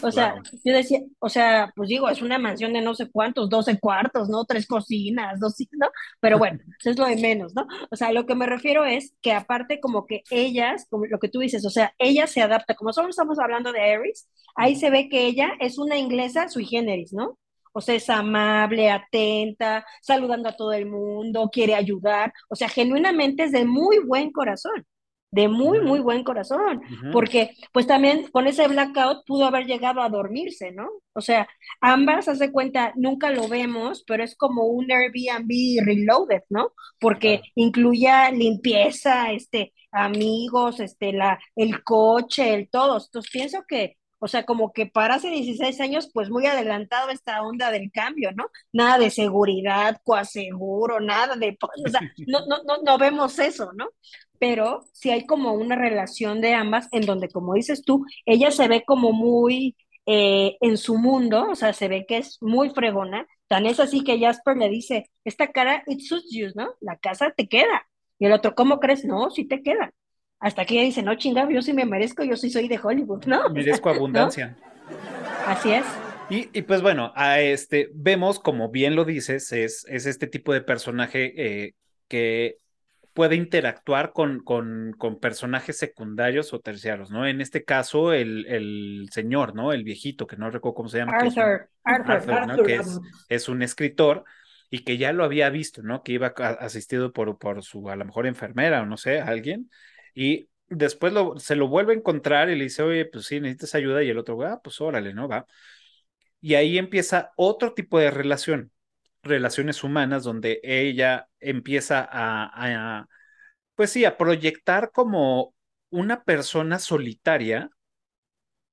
[0.00, 3.50] O sea, yo decía, o sea, pues digo, es una mansión de no sé cuántos,
[3.50, 4.44] 12 cuartos, ¿no?
[4.44, 5.88] Tres cocinas, dos, ¿no?
[6.20, 7.66] Pero bueno, eso es lo de menos, ¿no?
[7.90, 11.28] O sea, lo que me refiero es que aparte como que ellas, como lo que
[11.28, 14.90] tú dices, o sea, ella se adapta, como solo estamos hablando de Aries, ahí se
[14.90, 17.38] ve que ella es una inglesa sui generis, ¿no?
[17.74, 22.32] O sea, es amable, atenta, saludando a todo el mundo, quiere ayudar.
[22.48, 24.86] O sea, genuinamente es de muy buen corazón.
[25.30, 30.08] de muy, muy buen corazón, porque pues también con ese blackout pudo haber llegado a
[30.08, 30.88] dormirse, ¿no?
[31.12, 31.48] O sea,
[31.80, 36.72] ambas, hace cuenta, nunca lo vemos, pero es como un Airbnb reloaded, ¿no?
[37.00, 42.98] Porque incluía limpieza, este, amigos, este, la, el coche, el todo.
[43.04, 47.42] Entonces pienso que o sea, como que para hace 16 años, pues muy adelantado esta
[47.42, 48.46] onda del cambio, ¿no?
[48.72, 53.90] Nada de seguridad, coaseguro, nada de, o sea, no, no, no, no vemos eso, ¿no?
[54.38, 58.66] Pero sí hay como una relación de ambas en donde, como dices tú, ella se
[58.66, 63.26] ve como muy eh, en su mundo, o sea, se ve que es muy fregona.
[63.46, 66.74] Tan es así que Jasper le dice, esta cara, it suits you, ¿no?
[66.80, 67.86] La casa te queda.
[68.18, 69.04] Y el otro, ¿cómo crees?
[69.04, 69.92] No, sí te queda.
[70.44, 73.24] Hasta que ella dice, no, chingado, yo sí me merezco, yo sí soy de Hollywood,
[73.24, 73.48] ¿no?
[73.48, 74.54] Merezco abundancia.
[75.46, 75.86] Así es.
[76.28, 80.60] Y, pues bueno, a este, vemos, como bien lo dices, es, es este tipo de
[80.60, 81.74] personaje eh,
[82.08, 82.58] que
[83.14, 87.26] puede interactuar con, con, con, personajes secundarios o terciarios, ¿no?
[87.26, 89.72] En este caso, el, el, señor, ¿no?
[89.72, 91.16] El viejito, que no recuerdo cómo se llama.
[91.16, 92.62] Arthur, Arthur, ¿no?
[92.62, 94.24] Que es, es, un escritor
[94.68, 96.02] y que ya lo había visto, ¿no?
[96.02, 99.70] Que iba asistido por, por su, a lo mejor enfermera o no sé, alguien,
[100.14, 104.02] y después se lo vuelve a encontrar y le dice, oye, pues sí, necesitas ayuda.
[104.02, 105.28] Y el otro, ah, pues órale, ¿no?
[105.28, 105.46] Va.
[106.40, 108.70] Y ahí empieza otro tipo de relación,
[109.22, 113.06] relaciones humanas, donde ella empieza a,
[113.74, 115.54] pues sí, a proyectar como
[115.90, 117.70] una persona solitaria.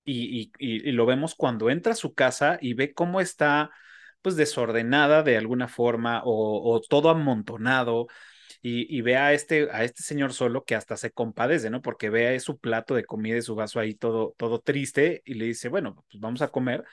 [0.03, 3.69] Y, y, lo vemos cuando entra a su casa y ve cómo está
[4.23, 8.07] pues desordenada de alguna forma o todo amontonado,
[8.63, 11.81] y, ve a este, a este señor solo que hasta se compadece, ¿no?
[11.81, 15.45] Porque ve su plato de comida y su vaso ahí todo, todo triste y le
[15.45, 16.83] dice, bueno, pues vamos a comer.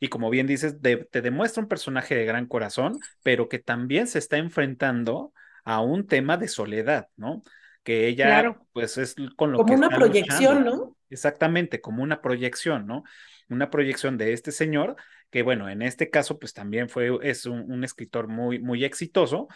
[0.00, 4.18] Y como bien dices, te demuestra un personaje de gran corazón, pero que también se
[4.18, 5.32] está enfrentando
[5.64, 7.42] a un tema de soledad, ¿no?
[7.82, 9.74] Que ella, pues es con lo como que...
[9.74, 10.96] Como una proyección, ¿no?
[11.08, 13.02] Exactamente, como una proyección, ¿no?
[13.48, 14.96] Una proyección de este señor,
[15.30, 19.48] que bueno, en este caso, pues también fue, es un, un escritor muy, muy exitoso,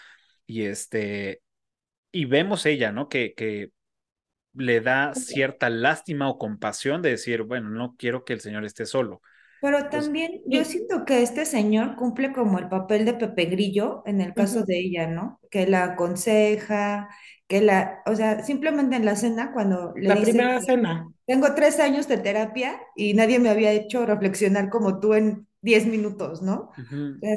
[0.53, 1.41] y este,
[2.11, 3.09] y vemos ella, ¿no?
[3.09, 3.71] Que, que
[4.55, 8.85] le da cierta lástima o compasión de decir, bueno, no quiero que el señor esté
[8.85, 9.23] solo.
[9.63, 14.21] Pero también yo siento que este señor cumple como el papel de Pepe Grillo en
[14.21, 15.41] el caso de ella, ¿no?
[15.51, 17.09] Que la aconseja,
[17.47, 21.09] que la, o sea, simplemente en la cena cuando le la dice, primera cena.
[21.27, 25.87] Tengo tres años de terapia y nadie me había hecho reflexionar como tú en diez
[25.87, 26.71] minutos, ¿no?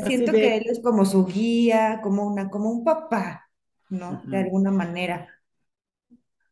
[0.05, 3.49] siento que él es como su guía, como una, como un papá,
[3.89, 4.21] ¿no?
[4.25, 5.29] De alguna manera.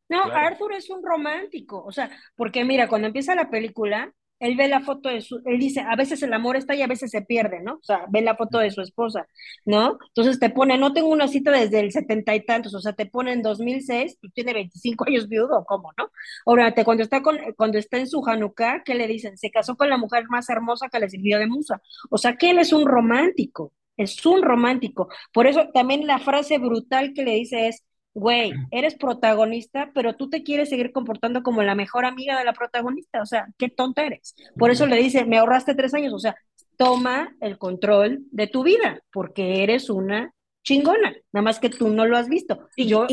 [0.07, 4.67] No, Arthur es un romántico, o sea, porque mira, cuando empieza la película, él ve
[4.67, 7.21] la foto de su, él dice, a veces el amor está y a veces se
[7.21, 7.75] pierde, ¿no?
[7.75, 9.27] O sea, ve la foto de su esposa,
[9.65, 9.97] ¿no?
[10.09, 13.05] Entonces te pone, no tengo una cita desde el setenta y tantos, o sea, te
[13.05, 16.09] pone en 2006, tú tiene 25 años viudo, ¿cómo, no?
[16.45, 19.37] Ahora, cuando está, con, cuando está en su Hanukkah, ¿qué le dicen?
[19.37, 21.81] Se casó con la mujer más hermosa que le sirvió de musa.
[22.09, 25.09] O sea, que él es un romántico, es un romántico.
[25.33, 30.29] Por eso también la frase brutal que le dice es, güey, eres protagonista, pero tú
[30.29, 34.05] te quieres seguir comportando como la mejor amiga de la protagonista, o sea, qué tonta
[34.05, 34.35] eres.
[34.57, 36.35] Por eso le dice, me ahorraste tres años, o sea,
[36.77, 42.05] toma el control de tu vida, porque eres una chingona, nada más que tú no
[42.05, 42.67] lo has visto.
[42.75, 43.05] Y yo,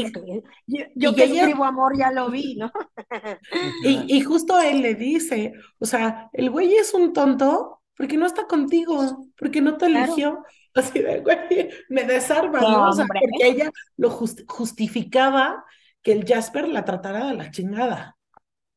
[0.95, 2.71] yo, que escribo amor ya lo vi, ¿no?
[3.85, 8.25] y, y justo él le dice, o sea, el güey es un tonto porque no
[8.25, 10.43] está contigo, porque no te eligió.
[10.75, 12.89] Así de, güey, me desarma, ¿no?
[12.89, 15.67] O sea, porque ella lo justificaba
[16.01, 18.17] que el Jasper la tratara de la chingada.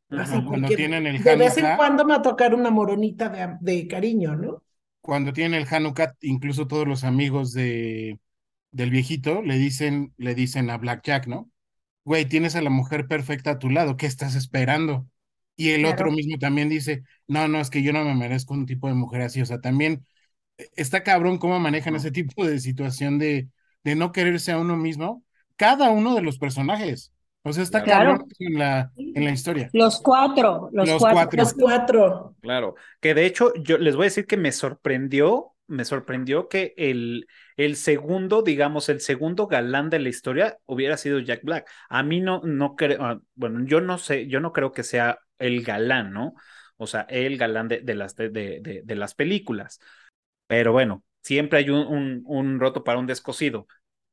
[0.09, 3.55] Así, cuando tienen el De vez en cuando me va a tocar una moronita de,
[3.61, 4.61] de cariño, ¿no?
[4.99, 8.19] Cuando tienen el Hanukkah, incluso todos los amigos de,
[8.71, 11.49] del viejito le dicen, le dicen a Blackjack, ¿no?
[12.03, 15.07] Güey, tienes a la mujer perfecta a tu lado, ¿qué estás esperando?
[15.55, 18.65] Y el otro mismo también dice, no, no, es que yo no me merezco un
[18.65, 19.41] tipo de mujer así.
[19.41, 20.05] O sea, también
[20.75, 23.49] está cabrón cómo manejan ese tipo de situación de,
[23.83, 25.23] de no quererse a uno mismo,
[25.55, 27.11] cada uno de los personajes.
[27.45, 29.69] O sea, está cabrón en la, en la historia.
[29.73, 31.37] Los cuatro, los, cuatro.
[31.37, 32.35] Los cuatro.
[32.41, 36.73] Claro, que de hecho yo les voy a decir que me sorprendió, me sorprendió que
[36.77, 41.69] el, el segundo, digamos, el segundo galán de la historia hubiera sido Jack Black.
[41.89, 45.19] A mí no, no creo, ah, bueno, yo no sé, yo no creo que sea
[45.43, 46.33] el galán, ¿no?
[46.77, 49.79] O sea, el galán de, de las, de, de, de las películas.
[50.47, 53.67] Pero bueno, siempre hay un, un, roto para un descosido.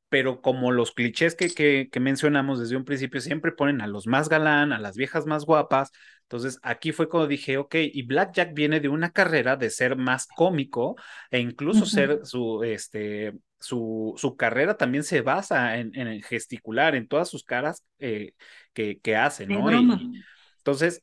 [0.09, 4.29] Pero como los clichés que, que, mencionamos desde un principio siempre ponen a los más
[4.29, 5.93] galán, a las viejas más guapas.
[6.23, 10.27] Entonces aquí fue cuando dije, ok, y Blackjack viene de una carrera de ser más
[10.27, 10.97] cómico
[11.31, 17.07] e incluso ser su, este, su, su carrera también se basa en, en gesticular, en
[17.07, 18.35] todas sus caras eh,
[18.73, 19.71] que, que hace, ¿no?
[19.71, 20.23] Y,
[20.59, 21.03] entonces,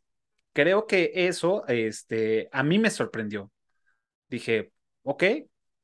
[0.57, 3.51] creo que eso, este, a mí me sorprendió.
[4.29, 5.23] Dije, ok,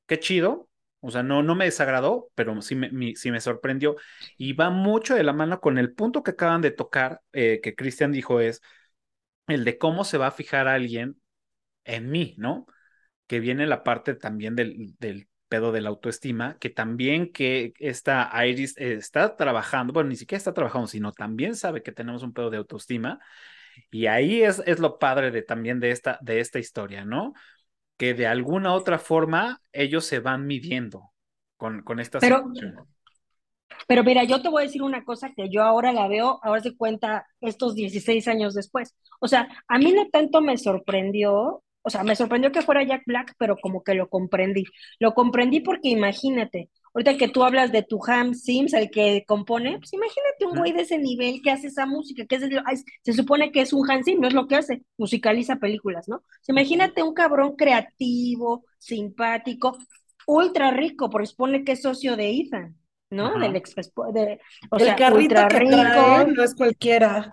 [0.07, 0.69] qué chido.
[1.01, 3.95] O sea, no, no me desagradó, pero sí me, sí me sorprendió.
[4.37, 7.75] Y va mucho de la mano con el punto que acaban de tocar, eh, que
[7.75, 8.61] Cristian dijo, es
[9.47, 11.21] el de cómo se va a fijar alguien
[11.85, 12.67] en mí, ¿no?
[13.27, 18.31] Que viene la parte también del, del pedo de la autoestima, que también que esta
[18.47, 22.49] Iris está trabajando, bueno, ni siquiera está trabajando, sino también sabe que tenemos un pedo
[22.51, 23.19] de autoestima.
[23.91, 27.33] Y ahí es, es lo padre de también de esta, de esta historia, ¿no?
[27.97, 31.11] Que de alguna otra forma ellos se van midiendo
[31.57, 32.87] con, con esta Pero- situación.
[33.87, 36.61] Pero mira, yo te voy a decir una cosa que yo ahora la veo, ahora
[36.61, 38.95] se cuenta estos 16 años después.
[39.19, 43.03] O sea, a mí no tanto me sorprendió, o sea, me sorprendió que fuera Jack
[43.05, 44.63] Black, pero como que lo comprendí.
[44.99, 49.77] Lo comprendí porque imagínate, ahorita que tú hablas de tu Ham Sims, el que compone,
[49.79, 53.51] pues imagínate un güey de ese nivel que hace esa música, que es, se supone
[53.51, 56.23] que es un Hans Sim, no es lo que hace, musicaliza películas, ¿no?
[56.47, 59.77] Imagínate un cabrón creativo, simpático,
[60.27, 62.77] ultra rico, porque supone que es socio de Ethan.
[63.09, 63.27] ¿no?
[63.27, 63.39] Ajá.
[63.39, 64.39] Del ex de,
[64.71, 65.71] o el sea, carrito ultra que rico.
[65.71, 67.31] trae no es cualquiera.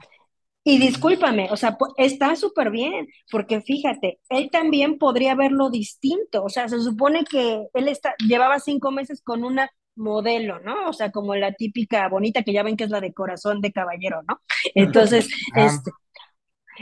[0.62, 6.51] Y discúlpame, o sea, está súper bien, porque fíjate, él también podría verlo distinto, o
[6.51, 10.88] sea, se supone que él está, llevaba cinco meses con una modelo, ¿no?
[10.88, 13.73] O sea, como la típica bonita que ya ven que es la de corazón de
[13.73, 14.40] caballero, ¿no?
[14.75, 15.66] Entonces, Ah.
[15.66, 15.90] este,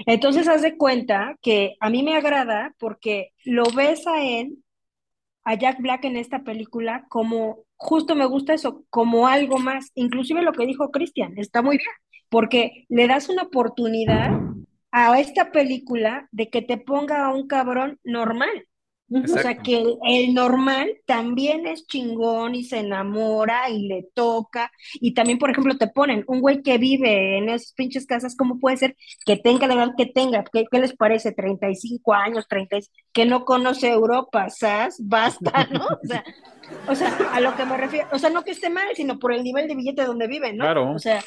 [0.06, 4.58] entonces haz de cuenta que a mí me agrada porque lo ves a él,
[5.44, 10.42] a Jack Black en esta película, como, justo me gusta eso, como algo más, inclusive
[10.42, 11.90] lo que dijo Cristian, está muy bien,
[12.28, 14.40] porque le das una oportunidad
[14.90, 18.66] a esta película de que te ponga a un cabrón normal.
[19.10, 19.62] O sea, Exacto.
[19.64, 24.70] que el, el normal también es chingón y se enamora y le toca.
[24.94, 28.58] Y también, por ejemplo, te ponen un güey que vive en esas pinches casas, ¿cómo
[28.58, 30.44] puede ser que tenga la edad que tenga?
[30.52, 31.32] ¿Qué, qué les parece?
[31.32, 32.78] 35 años, 30,
[33.12, 34.96] que no conoce Europa, ¿sabes?
[35.02, 35.86] Basta, ¿no?
[35.86, 36.24] O sea,
[36.86, 39.32] o sea, a lo que me refiero, o sea, no que esté mal, sino por
[39.32, 40.64] el nivel de billete donde vive, ¿no?
[40.64, 40.92] Claro.
[40.92, 41.24] O sea,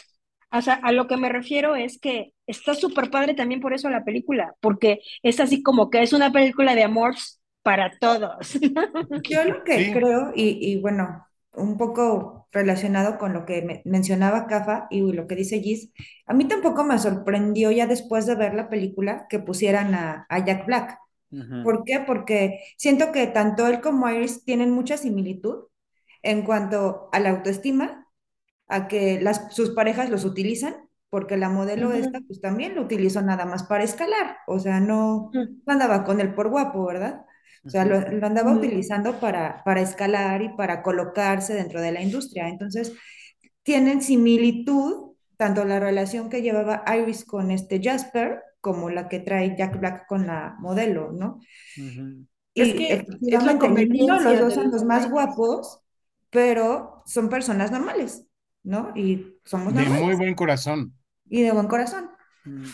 [0.51, 3.89] o sea, a lo que me refiero es que está súper padre también por eso
[3.89, 7.15] la película, porque es así como que es una película de amor
[7.63, 8.57] para todos.
[9.27, 9.91] Yo lo que Sí.
[9.91, 15.27] creo, y, y bueno, un poco relacionado con lo que me- mencionaba Cafa y lo
[15.27, 15.91] que dice Gis,
[16.25, 20.45] a mí tampoco me sorprendió ya después de ver la película que pusieran a, a
[20.45, 20.97] Jack Black.
[21.31, 21.59] Ujú.
[21.61, 22.01] ¿Por qué?
[22.05, 25.65] Porque siento que tanto él como Iris tienen mucha similitud
[26.23, 28.00] en cuanto a la autoestima,
[28.71, 30.75] a que las, sus parejas los utilizan,
[31.09, 35.29] porque la modelo esta pues también lo utilizó nada más para escalar, o sea, no,
[35.33, 37.25] no andaba con él por guapo, ¿verdad?
[37.63, 42.01] O sea, lo, lo andaba utilizando para, para escalar y para colocarse dentro de la
[42.01, 42.47] industria.
[42.47, 42.93] Entonces,
[43.61, 49.55] tienen similitud, tanto la relación que llevaba Iris con este Jasper, como la que trae
[49.57, 51.39] Jack Black con la modelo, ¿no?
[52.53, 55.81] Y Es que es la de los conveniencia dos son los más guapos,
[56.29, 58.25] pero son personas normales,
[58.63, 58.91] ¿no?
[58.95, 60.93] Y somos De normales muy buen corazón.
[61.29, 62.09] y de buen corazón.
[62.45, 62.73] Mm.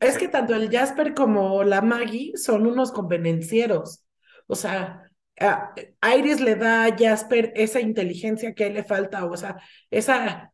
[0.00, 4.04] Es que tanto el Jasper como la Maggie son unos convenencieros.
[4.46, 5.10] O sea,
[5.40, 9.56] a Iris le da a Jasper esa inteligencia que a él le falta, o sea,
[9.90, 10.52] esa,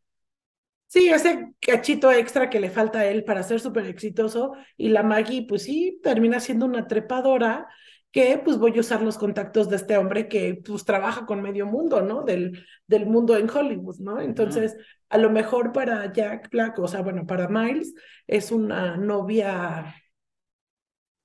[0.86, 4.54] sí, ese cachito extra que le falta a él para ser súper exitoso.
[4.76, 7.66] Y la Maggie, pues sí, termina siendo una trepadora
[8.12, 11.66] que pues voy a usar los contactos de este hombre que pues trabaja con medio
[11.66, 12.22] mundo, ¿no?
[12.22, 14.20] Del, del mundo en Hollywood, ¿no?
[14.20, 14.76] Entonces,
[15.08, 17.94] a lo mejor para Jack Black, o sea, bueno, para Miles,
[18.26, 19.94] es una novia,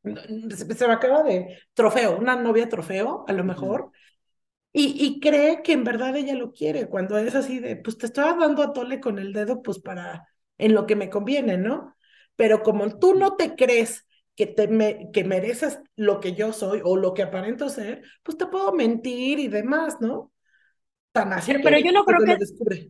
[0.04, 3.92] se se me acaba de trofeo, una novia trofeo, a lo mejor,
[4.74, 8.08] y, y cree que en verdad ella lo quiere, cuando es así de, pues te
[8.08, 11.98] estoy dando a tole con el dedo, pues para, en lo que me conviene, ¿no?
[12.36, 14.05] Pero como tú no te crees
[14.36, 18.38] que, te me, que mereces lo que yo soy o lo que aparento ser, pues
[18.38, 20.32] te puedo mentir y demás, ¿no?
[21.12, 22.88] Tan así Pero- que pero yo no creo cuando lo que- descubre.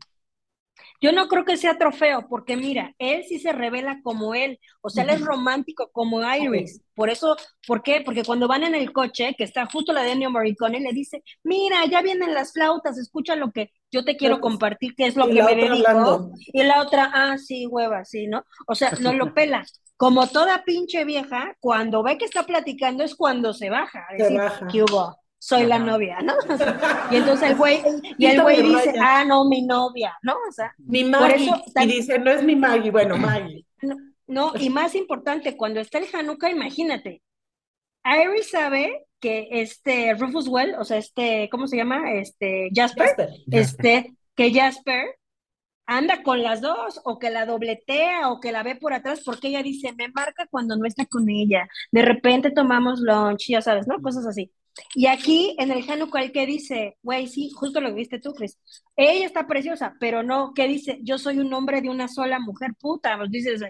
[1.01, 4.89] Yo no creo que sea trofeo, porque mira, él sí se revela como él, o
[4.89, 6.81] sea, él es romántico como Iris.
[6.93, 7.35] Por eso,
[7.67, 8.01] ¿por qué?
[8.03, 11.23] Porque cuando van en el coche, que está justo la de Ennio Morricone, le dice,
[11.43, 14.51] mira, ya vienen las flautas, escucha lo que yo te quiero Flautas.
[14.51, 15.87] compartir, que es lo Y que me dedico.
[15.89, 16.31] hablando.
[16.37, 18.43] Y la otra, ah, sí, hueva, sí, ¿no?
[18.67, 19.63] O sea, no lo pela.
[19.97, 24.05] Como toda pinche vieja, cuando ve que está platicando es cuando se baja.
[24.09, 24.67] a Se decir, baja.
[24.71, 25.15] ¿qué hubo?
[25.37, 26.33] Soy la novia, ¿no?
[27.11, 27.81] Y entonces el güey,
[28.17, 30.33] y el güey dice, ah, no, mi novia, ¿no?
[30.49, 31.45] O sea, Mi Por Maggie.
[31.45, 33.65] eso Y dice, no es mi Maggie, bueno, Maggie.
[33.81, 33.95] no,
[34.27, 37.21] no, y más importante, cuando está el Hanukkah, imagínate,
[38.03, 42.11] Iris sabe que este Rufus Well, o sea, este, ¿cómo se llama?
[42.13, 43.29] Este Jasper, Jasper.
[43.51, 45.15] este, que Jasper
[45.85, 49.49] anda con las dos, o que la dobletea, o que la ve por atrás, porque
[49.49, 51.67] ella dice, me marca cuando no está con ella.
[51.91, 54.01] De repente tomamos lunch, ya sabes, ¿no?
[54.01, 54.51] Cosas así.
[54.93, 58.59] Y aquí en el Hanukkah, que dice, güey, sí, justo lo que viste tú, Chris.
[58.95, 60.99] Ella está preciosa, pero no, ¿qué dice?
[61.01, 63.17] Yo soy un hombre de una sola mujer puta.
[63.17, 63.61] Pues dices,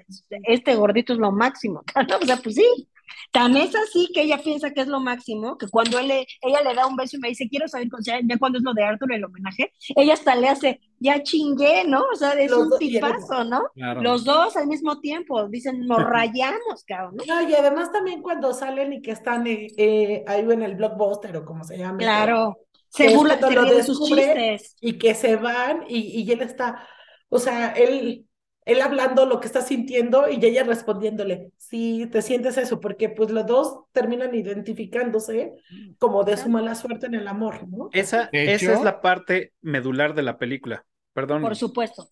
[0.43, 1.83] este gordito es lo máximo.
[2.09, 2.17] ¿no?
[2.17, 2.87] O sea, pues sí.
[3.31, 6.61] Tan es así que ella piensa que es lo máximo, que cuando él le- ella
[6.63, 8.73] le da un beso y me dice, quiero saber, o sea, ya cuando es lo
[8.73, 12.03] de Arthur, el homenaje, ella hasta le hace, ya chingué, ¿no?
[12.13, 13.63] O sea, es Los un dos- tipazo, ¿no?
[13.75, 14.01] Claro.
[14.01, 17.41] Los dos al mismo tiempo, dicen, nos rayamos, cabrón, ¿no?
[17.41, 21.35] No, y además también cuando salen y que están eh, eh, ahí en el blockbuster
[21.37, 21.97] o como se llama.
[21.97, 22.57] Claro,
[22.95, 24.75] Que se es burla, cuando se lo ríe de sus chistes.
[24.81, 26.87] y que se van y, y él está,
[27.29, 28.25] o sea, él,
[28.65, 33.29] él hablando lo que está sintiendo y ella respondiéndole, sí, te sientes eso, porque pues
[33.29, 35.53] los dos terminan identificándose
[35.99, 37.89] como de su mala suerte en el amor, ¿no?
[37.93, 40.83] Esa, esa es la parte medular de la película.
[41.13, 41.41] Perdón.
[41.43, 42.09] Por supuesto.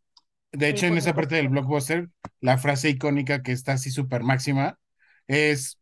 [0.51, 1.15] De hecho, Sí, en esa supuesto.
[1.15, 4.77] parte del blockbuster, la frase icónica que está así súper máxima
[5.27, 5.79] es,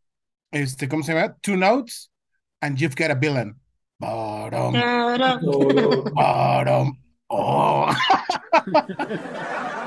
[0.52, 1.36] este, ¿cómo se llama?
[1.42, 2.10] Two notes
[2.62, 3.58] and you've got a villain.
[4.00, 5.40] Baram, Claro.
[6.16, 6.94] baram,
[7.28, 7.92] oh.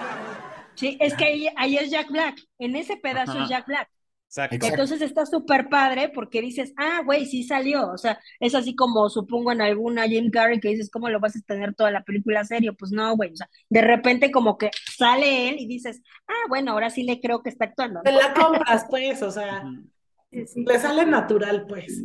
[0.75, 2.41] Sí, es que ahí, ahí es Jack Black.
[2.59, 3.45] En ese pedazo Ajá.
[3.45, 3.89] es Jack Black.
[4.29, 4.67] Exacto.
[4.67, 7.89] Entonces está súper padre porque dices, ah, güey, sí salió.
[7.93, 11.37] O sea, es así como supongo en alguna Jim Carrey que dices, ¿cómo lo vas
[11.37, 12.75] a tener toda la película serio?
[12.77, 13.31] Pues no, güey.
[13.33, 17.21] O sea, de repente como que sale él y dices, ah, bueno, ahora sí le
[17.21, 18.01] creo que está actuando.
[18.03, 19.85] Te la compras, pues, o sea, Ujú.
[20.33, 20.65] Sí, sí.
[20.67, 22.03] le sale natural, pues.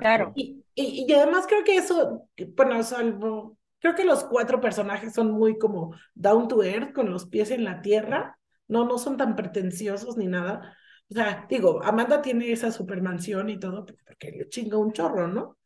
[0.00, 0.32] Claro.
[0.34, 5.30] Y, y, y además creo que eso, bueno, salvo, creo que los cuatro personajes son
[5.32, 9.36] muy como down to earth, con los pies en la tierra, no, no son tan
[9.36, 10.76] pretenciosos ni nada.
[11.10, 15.58] O sea, digo, Amanda tiene esa supermansión y todo, porque le chinga un chorro, ¿no?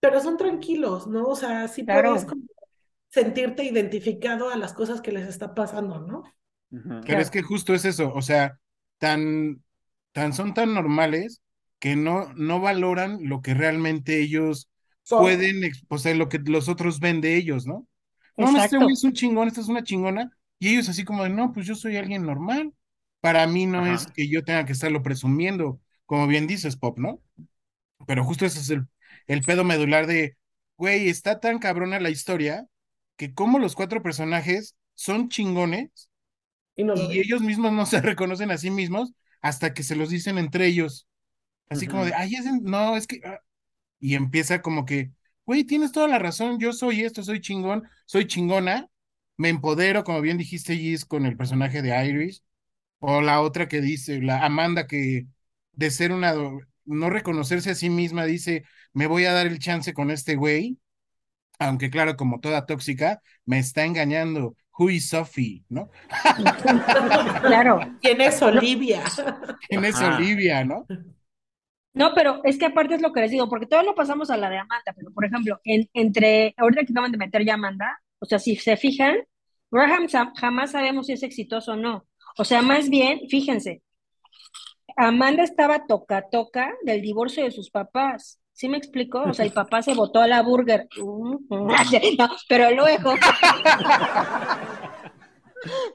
[0.00, 1.24] Pero son tranquilos, ¿no?
[1.26, 2.12] O sea, sí Claro.
[2.12, 2.42] puedes como
[3.10, 6.24] sentirte identificado a las cosas que les está pasando, ¿no?
[7.04, 8.58] Pero es que justo es eso, o sea,
[8.98, 9.62] tan,
[10.12, 11.42] tan son tan normales
[11.78, 14.70] que no, no valoran lo que realmente ellos
[15.14, 17.86] Pueden, ex- o sea, lo que los otros ven de ellos, ¿no?
[18.36, 21.30] No, este güey es un chingón, esta es una chingona, y ellos así como de,
[21.30, 22.72] no, pues yo soy alguien normal.
[23.20, 23.94] Para mí no Ajá.
[23.94, 27.22] es que yo tenga que estarlo presumiendo, como bien dices, Pop, ¿no?
[28.06, 28.86] Pero justo ese es el,
[29.28, 30.36] el pedo medular de,
[30.76, 32.66] güey, está tan cabrona la historia
[33.16, 36.10] que como los cuatro personajes son chingones
[36.76, 40.38] Y no ellos mismos no se reconocen a sí mismos hasta que se los dicen
[40.38, 41.06] entre ellos.
[41.68, 43.20] Así como de, ay, ese- no, es que...
[44.02, 44.06] ah".
[44.06, 45.12] Y empieza como que,
[45.46, 48.88] güey, tienes toda la razón, yo soy esto, soy chingón, soy chingona,
[49.36, 52.44] me empodero, como bien dijiste, Gis, con el personaje de Iris,
[53.00, 55.26] o la otra que dice, la Amanda, que
[55.72, 56.34] de ser una,
[56.84, 60.78] no reconocerse a sí misma, dice, me voy a dar el chance con este güey,
[61.58, 64.56] aunque claro, como toda tóxica, me está engañando.
[64.78, 65.64] Who is Sophie?
[65.68, 65.90] ¿No?
[67.42, 67.80] Claro.
[68.00, 69.02] ¿Quién es Olivia?
[69.68, 70.16] ¿Quién es Ajá.
[70.16, 70.86] Olivia, no?
[71.94, 74.36] No, pero es que aparte es lo que les digo, porque todavía no pasamos a
[74.36, 78.00] la de Amanda, pero por ejemplo, en, entre, ahorita que acaban de meter ya Amanda,
[78.18, 79.16] o sea, si se fijan,
[79.70, 82.06] Graham jamás sabemos si es exitoso o no.
[82.38, 83.82] O sea, más bien, fíjense,
[84.96, 88.38] Amanda estaba toca toca del divorcio de sus papás.
[88.52, 89.22] ¿Sí me explicó?
[89.22, 90.86] O sea, el papá se botó a la burger.
[92.18, 93.14] No, pero luego,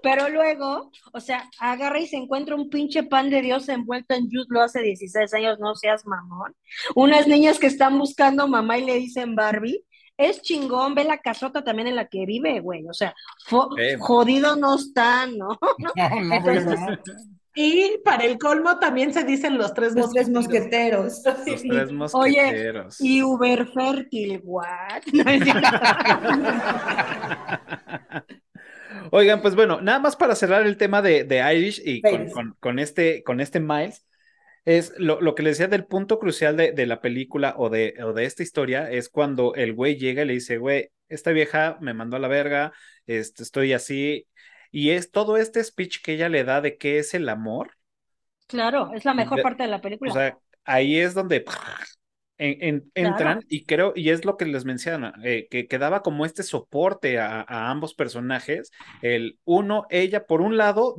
[0.03, 4.29] pero luego, o sea, agarra y se encuentra un pinche pan de Dios envuelto en
[4.49, 6.53] lo hace 16 años, no seas mamón.
[6.95, 9.83] Unas niñas que están buscando mamá y le dicen Barbie.
[10.17, 12.87] Es chingón, ve la casota también en la que vive, güey.
[12.87, 13.13] O sea,
[13.77, 13.97] Eh.
[13.99, 15.49] jodido no está, ¿no?
[15.77, 15.91] No, no,
[16.41, 16.97] güey, Entonces, no.
[17.59, 21.23] Y para el colmo también se dicen los tres Los tres mosqueteros.
[21.25, 21.43] mosqueteros.
[21.43, 23.01] Los tres mosqueteros.
[23.01, 25.01] Y Uber fértil, what?
[25.13, 25.61] No es cierto.
[29.11, 32.55] Oigan, pues bueno, nada más para cerrar el tema de, de Irish y con, con-
[32.59, 34.05] con este, con este Miles,
[34.65, 37.95] es lo, lo que le decía del punto crucial de, de la película o de,
[38.03, 41.77] o de esta historia, es cuando el güey llega y le dice, güey, esta vieja
[41.81, 42.73] me mandó a la verga,
[43.05, 44.27] este, estoy así,
[44.71, 47.71] y es todo este speech que ella le da de qué es el amor,
[48.47, 50.11] Claro, es la mejor De- parte de la película.
[50.11, 51.43] o sea, ahí es donde
[52.37, 56.01] en- en- entran y creo, y es lo que les menciona, eh, que, que daba
[56.03, 58.71] como este soporte a, a ambos personajes.
[59.01, 60.95] El uno, ella, por un lado,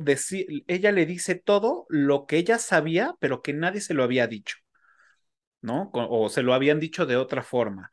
[0.67, 4.57] ella le dice todo lo que ella sabía, pero que nadie se lo había dicho,
[5.61, 5.89] ¿no?
[5.93, 7.91] O se lo habían dicho de otra forma.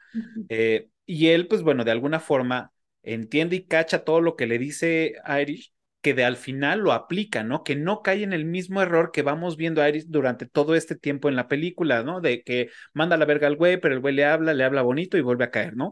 [0.48, 2.72] Eh, y él, pues bueno, de alguna forma
[3.02, 5.72] entiende y cacha todo lo que le dice Irish,
[6.06, 7.64] que de al final lo aplica, ¿no?
[7.64, 10.94] Que no cae en el mismo error que vamos viendo a Iris durante todo este
[10.94, 12.20] tiempo en la película, ¿no?
[12.20, 15.18] De que manda la verga al güey, pero el güey le habla, le habla bonito
[15.18, 15.90] y vuelve a caer, ¿no?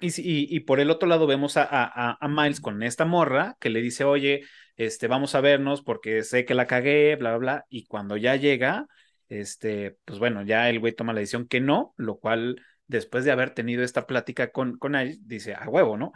[0.00, 4.42] Y, por el otro lado vemos a, Miles con esta morra que le dice, oye,
[4.76, 8.36] este, vamos a vernos porque sé que la cagué, bla, bla, bla, y cuando ya
[8.36, 8.86] llega,
[9.30, 13.32] este, pues bueno, ya el güey toma la decisión que no, lo cual después de
[13.32, 16.12] haber tenido esta plática con, con Iris, dice, a huevo, ¿no?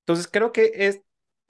[0.00, 1.00] Entonces creo que es,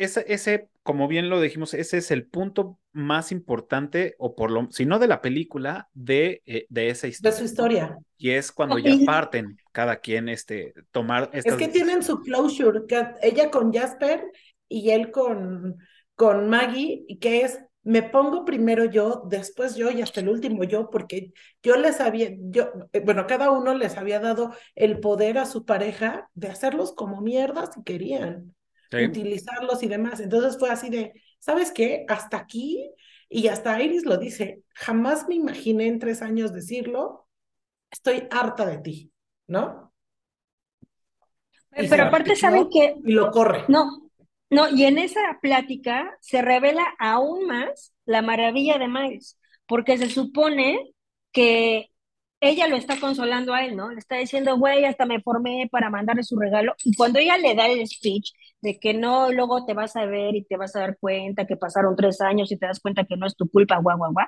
[0.03, 4.69] ese, ese, como bien lo dijimos, ese es el punto más importante, o por lo,
[4.71, 7.31] si no de la película, de, eh, de esa historia.
[7.31, 7.99] De su historia.
[8.17, 12.87] Y es cuando ya parten cada quien este, tomar estas Es que tienen su closure,
[12.87, 14.25] que ella con Jasper
[14.69, 15.79] y él con,
[16.15, 20.65] con Maggie, y que es, me pongo primero yo, después yo y hasta el último
[20.65, 21.33] yo, porque
[21.63, 25.65] yo les había, yo, eh, bueno, cada uno les había dado el poder a su
[25.65, 28.55] pareja de hacerlos como mierda si querían
[28.93, 30.21] utilizarlos y demás.
[30.21, 32.05] Entonces fue así de, ¿sabes qué?
[32.09, 32.91] Hasta aquí,
[33.29, 37.27] y hasta Iris lo dice, jamás me imaginé en tres años decirlo,
[37.91, 39.13] estoy harta de ti,
[39.47, 39.93] ¿no?
[41.71, 42.95] Pero aparte saben que...
[43.03, 43.65] Y lo corre.
[43.69, 44.11] No,
[44.51, 50.11] no, y en esa plática se revela aún más la maravilla de Miles, porque se
[50.11, 50.93] supone
[51.33, 51.89] que
[52.41, 53.91] ella lo está consolando a él, ¿no?
[53.91, 56.75] Le está diciendo, güey, hasta me formé para mandarle su regalo.
[56.85, 58.33] Y cuando ella le da el speech
[58.63, 61.57] de que no, luego te vas a ver y te vas a dar cuenta que
[61.57, 64.27] pasaron tres años y te das cuenta que no es tu culpa, guau, guau, guau.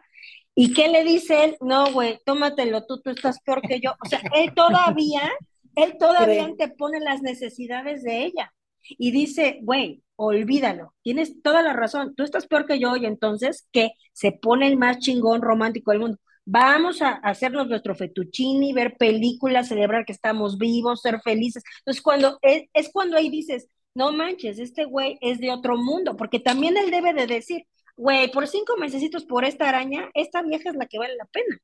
[0.55, 1.57] ¿Y qué le dice él?
[1.61, 3.93] No, güey, tómatelo tú, tú estás peor que yo.
[4.05, 5.31] O sea, él todavía,
[5.77, 8.53] él todavía te pone las necesidades de ella.
[8.83, 13.69] Y dice, güey, olvídalo, tienes toda la razón, tú estás peor que yo y entonces,
[13.73, 13.93] ¿qué?
[14.13, 19.69] Se pone el más chingón romántico del mundo vamos a hacernos nuestro fettuccini, ver películas,
[19.69, 21.63] celebrar que estamos vivos, ser felices.
[21.79, 26.17] Entonces, cuando es, es cuando ahí dices, no manches, este güey es de otro mundo,
[26.17, 27.67] porque también él debe de decir,
[27.97, 31.59] güey, por cinco mesecitos por esta araña, esta vieja es la que vale la pena.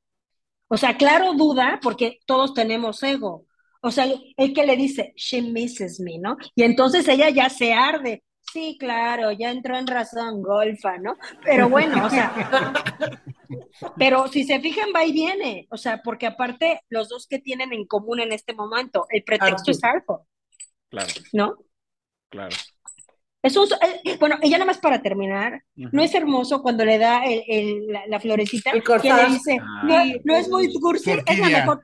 [0.67, 3.45] O sea, claro, duda, porque todos tenemos ego.
[3.81, 4.05] O sea,
[4.37, 6.37] el que le dice, she misses me, ¿no?
[6.55, 8.23] Y entonces ella ya se arde.
[8.39, 11.17] Sí, claro, ya entró en razón, golfa, ¿no?
[11.43, 12.33] Pero bueno, o sea,
[13.97, 17.73] pero si se fijan, va y viene, o sea, porque aparte los dos que tienen
[17.73, 20.27] en común en este momento, el pretexto es algo.
[20.89, 21.13] Claro.
[21.33, 21.57] ¿No?
[22.31, 22.55] Claro.
[23.43, 23.67] Es un,
[24.03, 27.87] eh, bueno, y ya nada más para terminar, ¿no es hermoso cuando le da el,
[28.07, 28.71] la, florecita?
[28.71, 30.05] que le dice, ah.
[30.23, 31.81] no, es muy cursi, es la mejor.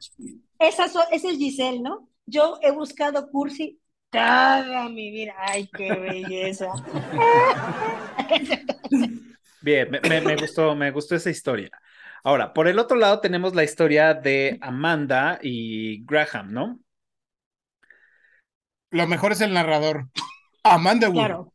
[0.59, 2.09] Esa, esa es Giselle, ¿no?
[2.25, 3.79] Yo he buscado cursi
[4.09, 5.33] toda mi vida.
[5.37, 6.71] Ay, qué belleza.
[9.61, 11.69] Bien, me, gustó, me gustó esa historia.
[12.23, 16.79] Ahora, por el otro lado tenemos la historia de Amanda y Graham, ¿no?
[18.91, 20.07] Lo mejor es el narrador.
[20.74, 21.53] Amanda Claro.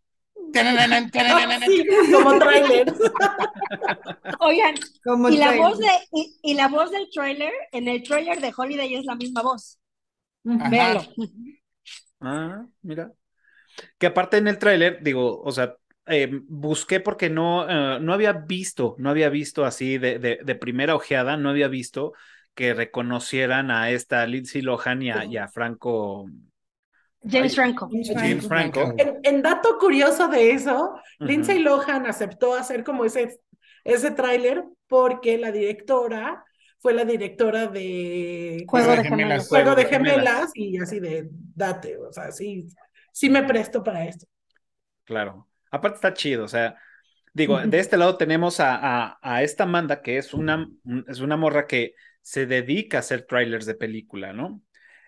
[2.13, 2.93] como trailer.
[4.41, 4.75] Oigan,
[5.31, 5.89] y, la voz de,
[6.43, 9.79] y, la voz del trailer, en el trailer de Holiday es la misma voz.
[10.45, 11.03] Véalo.
[12.21, 13.13] Ah, mira.
[13.99, 15.75] Que aparte en el tráiler, digo, o sea,
[16.07, 20.95] eh, busqué porque no, eh, no había visto, no había visto así de, de, primera
[20.95, 22.13] ojeada, no había visto
[22.55, 26.27] que reconocieran a esta Lindsay Lohan y a, Franco.
[27.25, 27.89] James Franco.
[28.05, 28.95] James Franco.
[29.23, 33.41] En, dato curioso de eso, Lindsay Lohan aceptó hacer como ese,
[33.85, 36.45] ese tráiler porque la directora
[36.83, 42.13] fue la directora de Juego de Gemelas, Juego de Gemelas y así de date, o
[42.13, 42.67] sea, sí,
[43.13, 44.27] sí me presto para esto.
[45.05, 46.77] Claro, aparte está chido, o sea,
[47.33, 50.69] digo, de este lado tenemos a, a, esta Amanda que es una,
[51.07, 54.61] es una morra que se dedica a hacer trailers de película, ¿no?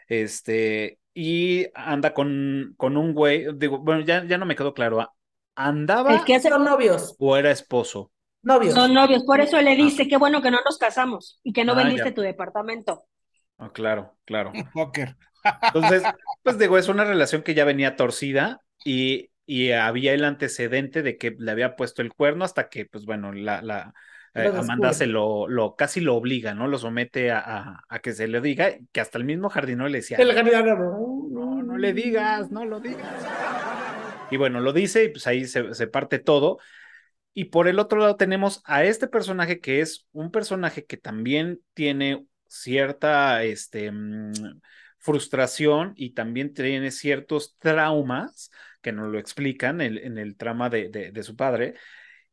[0.07, 5.09] Este, y anda con, con un güey, digo, bueno, ya, ya no me quedó claro,
[5.55, 6.13] ¿andaba?
[6.13, 7.15] El que hace los novios.
[7.19, 8.11] ¿O era esposo?
[8.43, 8.75] Novios.
[8.75, 9.77] Son novios, por eso le ah.
[9.77, 13.05] dice, qué bueno que no nos casamos y que no ah, vendiste tu departamento.
[13.57, 14.53] Oh, claro, claro.
[14.75, 15.17] Póker.
[15.63, 16.03] Entonces,
[16.43, 21.17] pues digo, es una relación que ya venía torcida y, y había el antecedente de
[21.17, 23.95] que le había puesto el cuerno hasta que, pues bueno, la, la
[24.35, 26.67] eh, Amanda se lo, lo, casi lo obliga, ¿no?
[26.67, 30.17] Lo somete a, a, que se le diga, que hasta el mismo jardinero le decía,
[30.19, 33.27] el jardinero, no, no, no le digas, no lo digas.
[34.31, 36.59] Y bueno, lo dice y pues ahí se, se parte todo.
[37.33, 41.61] Y por el otro lado tenemos a este personaje que es un personaje que también
[41.75, 44.61] tiene cierta este, mm,
[44.99, 51.23] frustración y también tiene ciertos traumas que nos lo explican en, el trama de, de,
[51.23, 51.75] su padre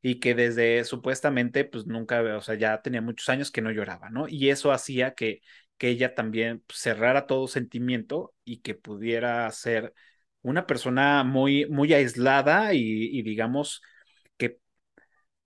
[0.01, 4.09] y que desde supuestamente pues nunca, o sea, ya tenía muchos años que no lloraba,
[4.09, 4.27] ¿no?
[4.27, 5.41] Y eso hacía que,
[5.77, 9.93] que ella también cerrara todo sentimiento y que pudiera ser
[10.41, 13.81] una persona muy, muy aislada y, digamos,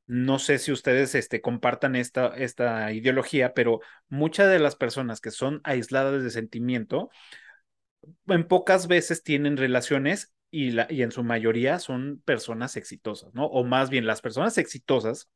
[0.08, 5.32] no sé si ustedes este, compartan esta, esta ideología, pero muchas de las personas que
[5.32, 7.10] son aisladas de sentimiento,
[8.28, 13.46] en pocas veces tienen relaciones y, la, y en su mayoría son personas exitosas, ¿no?
[13.46, 15.30] O más bien, las personas exitosas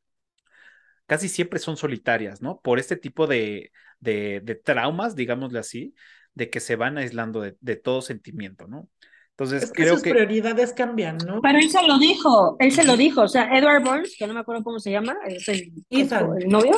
[1.04, 2.60] casi siempre son solitarias, ¿no?
[2.60, 5.94] Por este tipo de, de, de traumas, digámosle así,
[6.32, 8.88] de que se van aislando de, de todo sentimiento, ¿no?
[9.32, 10.10] Entonces, Es que creo sus que...
[10.10, 11.42] prioridades cambian, ¿no?
[11.42, 14.32] Pero él se lo dijo, él se lo dijo, o sea, Edward Burns, que no
[14.32, 16.30] me acuerdo cómo se llama, es el, Ethan.
[16.40, 16.72] el novio,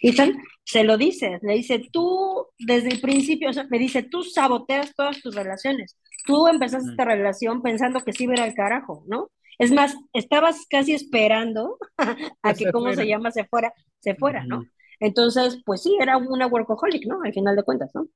[0.00, 0.32] Ethan,
[0.62, 4.94] se lo dice, le dice, tú desde el principio, o sea, me dice, tú saboteas
[4.94, 9.04] todas tus relaciones, tú empezaste esta relación pensando que sí iba a ir al carajo,
[9.06, 9.30] ¿no?
[9.58, 11.76] Es más, estabas casi esperando
[12.42, 13.30] a Que ¿cómo se llama?
[13.30, 14.64] Se fuera, se fuera, ¿no?
[15.00, 17.22] Entonces, pues sí, era una workaholic, ¿no?
[17.22, 18.06] Al final de cuentas, ¿no?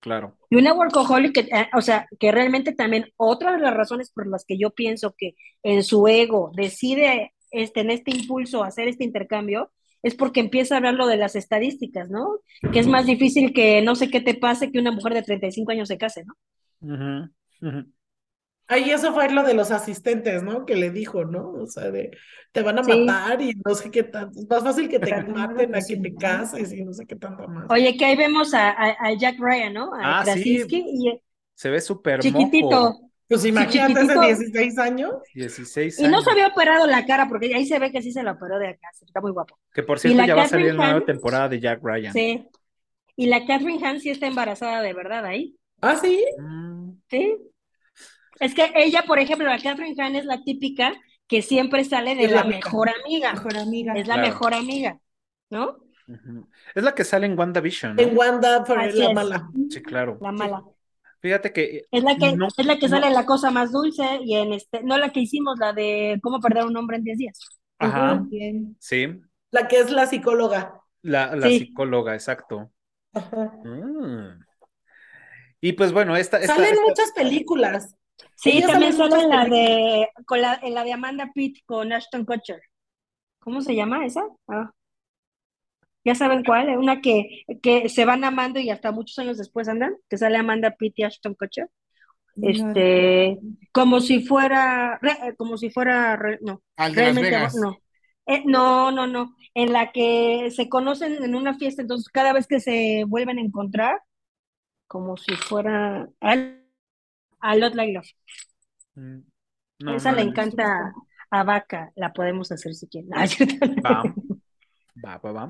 [0.00, 0.36] claro.
[0.50, 4.28] Y una workaholic, que, eh, o sea, que realmente también otra de las razones por
[4.28, 5.34] las que yo pienso que
[5.64, 9.72] en su ego decide este, en este impulso hacer este intercambio
[10.02, 12.38] es porque empieza a hablar lo de las estadísticas, ¿no?
[12.72, 15.72] Que es más difícil que no sé qué te pase que una mujer de 35
[15.72, 17.30] años se case, ¿no?
[18.68, 20.66] Ahí eso fue lo de los asistentes, ¿no?
[20.66, 21.52] Que le dijo, ¿no?
[21.52, 22.10] O sea, de
[22.50, 23.04] te van a Sí.
[23.04, 24.40] matar y no sé qué tanto.
[24.40, 26.92] Es más fácil que te Pero no lo maten a que te cases y no
[26.92, 27.66] sé qué tanto más.
[27.70, 29.94] Oye, que ahí vemos a, a, a Jack Ryan, ¿no?
[29.94, 30.64] A Ah, sí.
[30.68, 31.20] Y
[31.54, 32.66] Se ve súper chiquitito.
[32.66, 33.10] moco.
[33.28, 34.20] Pues imagínate chiquitito.
[34.20, 35.12] hace 16 años.
[35.34, 36.24] 16 Y no años.
[36.24, 38.68] se había operado la cara, porque ahí se ve que sí se la operó de
[38.68, 39.58] acá, está muy guapo.
[39.74, 42.12] Que por Y cierto ya va a salir la nueva temporada de Jack Ryan.
[42.12, 42.46] Sí.
[43.16, 45.56] Y la Catherine Hahn sí está embarazada de verdad ahí.
[45.80, 46.24] Ah, sí.
[46.38, 47.36] Mm, Sí.
[48.38, 50.92] Es que ella, por ejemplo, la Catherine Hahn es la típica
[51.26, 53.32] que siempre sale de Es la mejor amiga.
[53.32, 53.94] Mejor amiga.
[53.94, 54.28] Es la Claro.
[54.28, 54.98] mejor amiga,
[55.50, 55.78] ¿no?
[56.74, 58.02] Es la que sale en WandaVision, ¿no?
[58.02, 59.14] En Wanda Así la es.
[59.14, 59.50] mala.
[59.70, 60.18] Sí, claro.
[60.20, 60.62] La mala.
[61.20, 63.72] Fíjate que Es la que, no, es la que no- sale en la cosa más
[63.72, 67.04] dulce y en este, no la que hicimos, la de cómo perder un hombre en
[67.04, 67.40] 10 días.
[67.78, 68.76] Ajá, Bien.
[68.78, 69.08] sí,
[69.50, 70.80] La que es la psicóloga.
[71.02, 71.58] la, la Sí.
[71.60, 72.70] psicóloga, exacto.
[73.14, 73.52] Ajá.
[73.64, 74.44] Mm.
[75.68, 77.94] Y pues bueno, esta, esta, Salen esta- muchas películas.
[78.34, 81.58] Sí, también sale en sale en la de, con la, en la de Amanda Pitt
[81.66, 82.60] con Ashton Kutcher.
[83.40, 84.22] ¿Cómo se llama esa?
[84.48, 84.70] Ah.
[86.04, 86.78] Ya saben cuál, ¿eh?
[86.78, 90.70] una que, que se van amando y hasta muchos años después andan, que sale Amanda
[90.78, 91.68] Pitt y Ashton Kutcher.
[92.36, 93.38] No, Este,
[93.72, 97.54] como si fuera, re- como si fuera, re- no, Al de Las realmente Vegas.
[97.56, 97.76] no.
[98.26, 102.46] Eh, no, no, no, en la que se conocen en una fiesta, entonces cada vez
[102.46, 104.00] que se vuelven a encontrar,
[104.86, 106.64] como si fuera al,
[107.40, 108.08] a Lot Like Love.
[108.96, 109.22] Mm,
[109.80, 110.22] no, Esa no le visto.
[110.22, 110.92] encanta
[111.30, 113.10] a Vaca, la podemos hacer si quieren.
[113.84, 114.12] Ah,
[115.04, 115.46] va, va, va.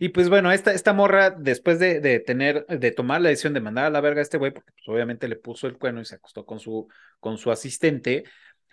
[0.00, 3.60] Y pues bueno, esta, esta morra, después de, de tener, de tomar la decisión de
[3.60, 6.04] mandar a la verga a este güey, porque pues, obviamente le puso el cuerno y
[6.04, 6.86] se acostó con su,
[7.18, 8.22] con su asistente,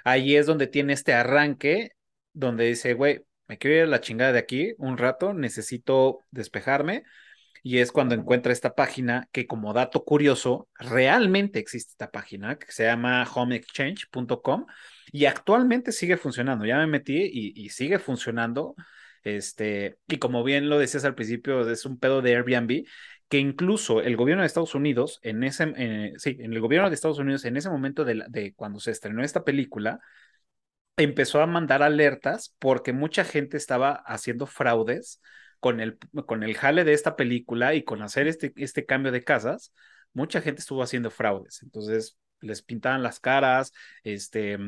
[0.03, 1.91] ahí es donde tiene este arranque,
[2.33, 7.03] donde dice, güey, me quiero ir a la chingada de aquí un rato, necesito despejarme.
[7.67, 12.71] Y es cuando encuentra esta página que como dato curioso, realmente existe esta página que
[12.71, 14.67] se llama homeexchange.com
[15.11, 16.65] y actualmente sigue funcionando.
[16.65, 18.75] Ya me metí y, sigue funcionando.
[19.23, 22.85] Este, y como bien lo decías al principio, es un pedo de Airbnb,
[23.29, 26.93] que incluso el gobierno de Estados Unidos, en ese, eh, sí, en el gobierno de
[26.93, 29.99] Estados Unidos, en ese momento de cuando se estrenó esta película,
[30.97, 35.19] empezó a mandar alertas porque mucha gente estaba haciendo fraudes
[35.65, 35.97] con el,
[36.27, 39.73] con el jale de esta película y con hacer este, este cambio de casas,
[40.13, 41.63] mucha gente estuvo haciendo fraudes.
[41.63, 44.59] Entonces les pintaban las caras, este,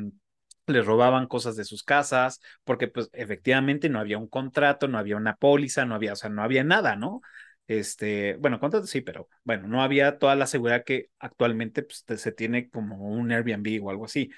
[0.66, 5.16] les robaban cosas de sus casas, porque pues efectivamente no había un contrato, no había
[5.18, 7.22] una póliza, no había, o sea, no había nada, ¿no?
[7.68, 12.32] Este, bueno, contrato sí, pero bueno, no había toda la seguridad que actualmente pues, se
[12.32, 14.30] tiene como un Airbnb o algo así.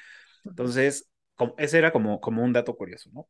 [0.45, 3.30] Entonces, como- ese era como, como un dato curioso, ¿no?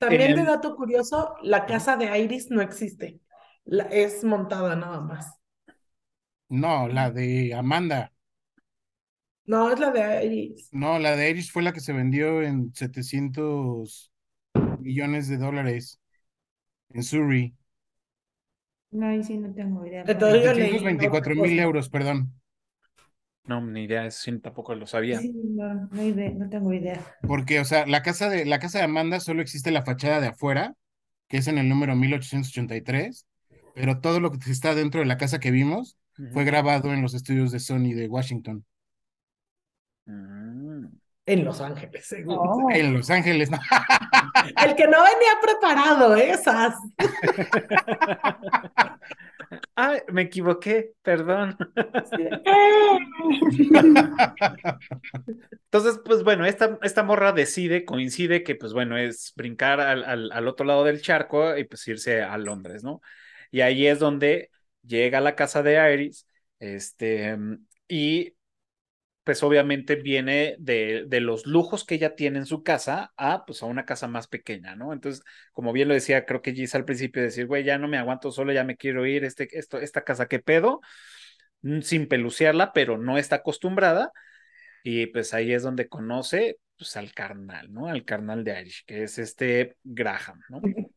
[0.00, 3.20] También de dato curioso, la casa de Iris no existe.
[3.64, 5.38] La, es montada nada más.
[6.48, 8.12] No, la de Amanda.
[9.44, 10.70] No, es la de Iris.
[10.72, 14.10] No, la de Iris fue la que se vendió en 700
[14.80, 16.00] millones de dólares
[16.90, 17.54] en Surrey.
[18.90, 20.04] No, ahí sí no tengo idea.
[20.06, 22.39] Entonces yo leí 724 otra mil euros, perdón.
[23.50, 25.18] No, ni idea, eso sí, tampoco lo sabía.
[25.18, 27.00] Sí, no, no, idea, no tengo idea.
[27.26, 30.28] Porque, o sea, la casa de, la casa de Amanda solo existe la fachada de
[30.28, 30.76] afuera,
[31.26, 33.26] que es en el número 1883,
[33.74, 35.98] pero todo lo que está dentro de la casa que vimos
[36.32, 38.64] fue grabado en los estudios de Sony de Washington,
[40.06, 40.86] Mm.
[41.26, 42.40] En Los Ángeles, seguro.
[42.40, 43.58] Oh, en Los Ángeles, ¿no?
[44.64, 46.30] El que no venía preparado, ¿eh?
[46.30, 46.74] esas.
[49.76, 51.56] Ah, me equivoqué, perdón.
[55.64, 60.30] Entonces, pues bueno, esta, esta morra decide, coincide que, pues bueno, es brincar al, al,
[60.32, 63.00] al, otro lado del charco y pues irse a Londres, ¿no?
[63.50, 64.50] Y ahí es donde
[64.82, 66.26] llega a la casa de Iris,
[66.60, 67.36] este,
[67.88, 68.34] y
[69.24, 73.62] pues obviamente viene de, de, los lujos que ella tiene en su casa a pues
[73.62, 74.92] a una casa más pequeña, ¿no?
[74.92, 77.98] Entonces, como bien lo decía, creo que Gis al principio decir, güey, ya no me
[77.98, 80.80] aguanto solo, ya me quiero ir, este, esto, esta casa, ¿qué pedo?
[81.62, 84.10] Mm, sin pelucearla, pero no está acostumbrada.
[84.82, 87.88] Y pues ahí es donde conoce pues al carnal, ¿no?
[87.88, 90.62] Al carnal de Irish, que es este Graham, ¿no?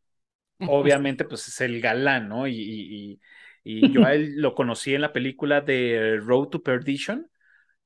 [0.58, 2.46] Obviamente, pues es el galán, ¿no?
[2.48, 3.20] Y, y,
[3.64, 7.30] y yo a él lo conocí en la película de Road to Perdition,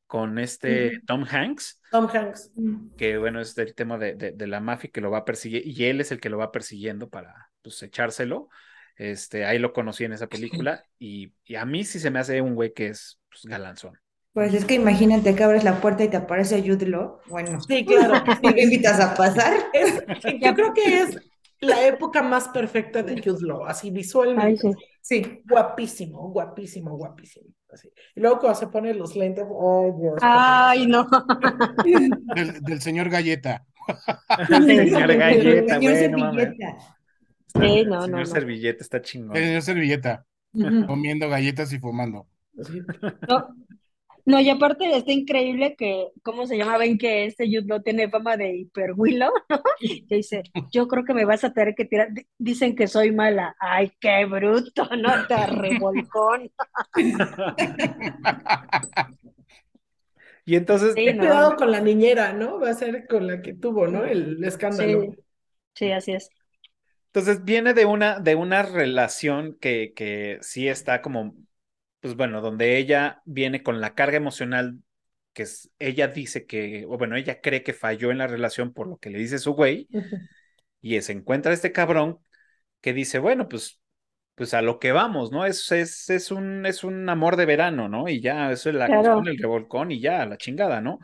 [0.09, 1.81] con este Tom Hanks.
[1.93, 2.51] Tom Hanks.
[2.97, 5.63] Que bueno, es el tema de, de, de, la mafia que lo va a perseguir
[5.65, 8.49] y él es el que lo va persiguiendo para pues echárselo.
[8.97, 12.41] Este, ahí lo conocí en esa película y, y a mí sí se me hace
[12.41, 13.97] un güey que es pues, galanzón.
[14.33, 17.21] Pues es que imagínate que abres la puerta y te aparece Jude Law.
[17.27, 18.15] Bueno, sí, claro.
[18.43, 19.53] ¿Y me invitas a pasar?
[19.73, 20.03] Es,
[20.41, 21.19] yo creo que es
[21.61, 24.67] la época más perfecta de Jude Law, así visualmente.
[24.69, 25.23] Ay, sí.
[25.23, 25.43] sí.
[25.49, 27.49] guapísimo, guapísimo, guapísimo.
[27.71, 27.91] Así.
[28.15, 30.19] Y luego cuando se pone los lentes, ay Dios.
[30.23, 31.07] Ay, no.
[32.35, 33.67] Del, del señor Galleta.
[34.49, 35.97] señor Galleta, Señor.
[35.97, 36.79] Servilleta.
[37.47, 38.27] Sí, no, señor no, no.
[38.27, 39.37] Servilleta está chingón.
[39.37, 40.27] El señor Servilleta.
[40.87, 42.27] Comiendo galletas y fumando.
[43.29, 43.49] No,
[44.29, 46.79] no, y aparte está increíble que, ¿cómo se llama?
[46.79, 49.61] Ven que este Jude Law tiene fama de hiperhuilo, ¿no?
[50.09, 52.13] Que dice, yo creo que me vas a tener que tirar.
[52.13, 53.57] Di- Dicen que soy mala.
[53.61, 55.25] Ay, qué bruto, ¿no?
[55.27, 56.51] Te revolcón.
[60.45, 61.29] Y entonces, Sí, no.
[61.29, 62.59] Cuidado con la niñera, ¿no?
[62.61, 64.05] Va a ser con la que tuvo, ¿no?
[64.05, 65.05] El escándalo.
[65.05, 65.19] Sí,
[65.75, 66.31] sí, así es.
[67.07, 71.35] entonces viene de una, de una relación que, que sí está como,
[72.01, 74.79] pues bueno, donde ella viene con la carga emocional
[75.33, 78.89] que es, ella dice que, o bueno, ella cree que falló en la relación por
[78.89, 79.89] lo que le dice su güey,
[80.81, 82.21] y se encuentra este cabrón
[82.81, 83.81] que dice, bueno, pues,
[84.37, 85.47] pues a lo que vamos, ¿no?
[85.47, 88.09] Es, es, es un, es un amor de verano, ¿no?
[88.09, 88.95] Y ya, eso es la Claro.
[88.95, 91.01] cuestión, el revolcón y ya, la chingada, ¿no?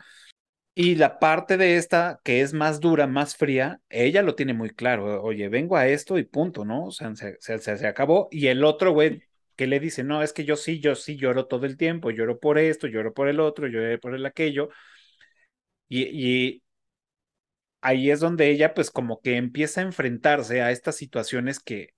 [0.77, 4.71] Y la parte de esta, que es más dura, más fría, ella lo tiene muy
[4.71, 5.23] claro.
[5.23, 6.85] Oye, vengo a esto y punto, ¿no?
[6.87, 8.27] O sea, se, se, se- se acabó.
[8.31, 9.21] Y el otro, güey,
[9.55, 12.39] que le dice, no, es que yo sí, yo sí lloro todo el tiempo, lloro
[12.39, 14.69] por esto, lloro por el otro, lloro por el aquello.
[15.89, 16.63] Y, y
[17.81, 21.89] ahí es donde ella, pues, como que empieza a enfrentarse a estas situaciones que,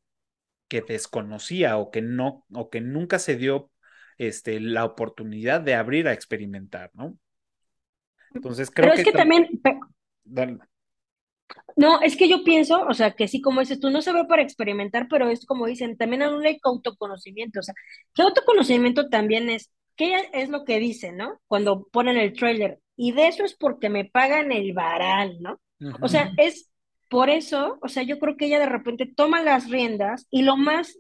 [0.70, 3.72] que desconocía o que no, o que nunca se dio
[4.18, 7.18] este, la oportunidad de abrir a experimentar, ¿no?
[8.36, 9.48] Entonces creo Pero es que tam- también,
[10.26, 10.60] Dale.
[11.76, 14.26] No, es que yo pienso, o sea, que sí, como dices tú, no se ve
[14.26, 17.76] para experimentar, pero es como dicen, también hay un autoconocimiento, o sea,
[18.14, 21.40] que autoconocimiento también es, ¿qué es lo que dicen, no?
[21.48, 25.60] Cuando ponen el trailer, y de eso es porque me pagan el varal, ¿no?
[26.02, 26.72] O sea, es
[27.10, 30.58] por eso, o sea, yo creo que ella de repente toma las riendas y lo
[30.58, 30.98] más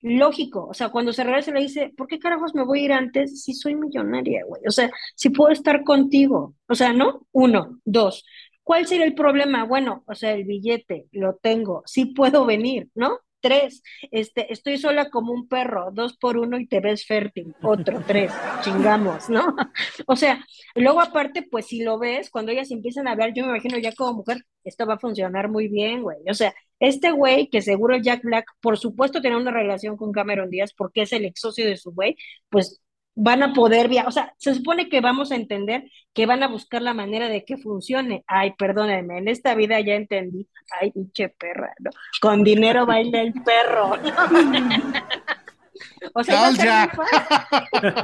[0.00, 2.92] lógico, o sea, cuando se regresa le dice, ¿por qué carajos me voy a ir
[2.92, 4.60] antes si soy millonaria, güey?
[4.66, 7.26] O sea, si puedo estar contigo, o sea, ¿no?
[7.32, 8.24] Uno, dos.
[8.64, 9.64] ¿Cuál sería el problema?
[9.64, 13.18] Bueno, o sea, el billete lo tengo, sí puedo venir, ¿no?
[13.40, 18.02] Tres, este, estoy sola como un perro, dos por uno y te ves fértil, otro,
[18.06, 19.54] tres, chingamos, ¿no?
[20.06, 20.42] O sea,
[20.74, 23.92] luego aparte, pues si lo ves, cuando ellas empiezan a hablar, yo me imagino ya
[23.92, 26.16] como mujer, esto va a funcionar muy bien, güey.
[26.30, 30.48] O sea, este güey, que seguro Jack Black, por supuesto, tiene una relación con Cameron
[30.50, 32.16] Díaz porque es el ex socio de su güey,
[32.48, 32.80] pues
[33.14, 36.48] van a poder viajar, o sea, se supone que vamos a entender que van a
[36.48, 38.24] buscar la manera de que funcione.
[38.26, 40.48] Ay, perdónenme, en esta vida ya entendí.
[40.80, 41.90] Ay, pinche perra, ¿no?
[42.20, 43.92] Con dinero baila el perro.
[46.14, 46.90] o sea, ya.
[46.96, 47.94] muy fácil.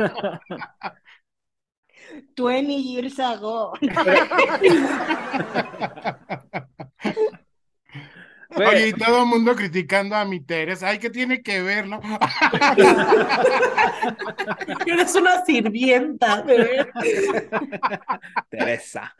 [2.37, 3.73] 20 years ago.
[8.57, 10.89] Güey, Oye, y todo el mundo criticando a mi Teresa.
[10.89, 12.01] Ay, ¿qué tiene que ver, no?
[14.87, 16.45] Eres una sirvienta.
[18.51, 19.15] Teresa.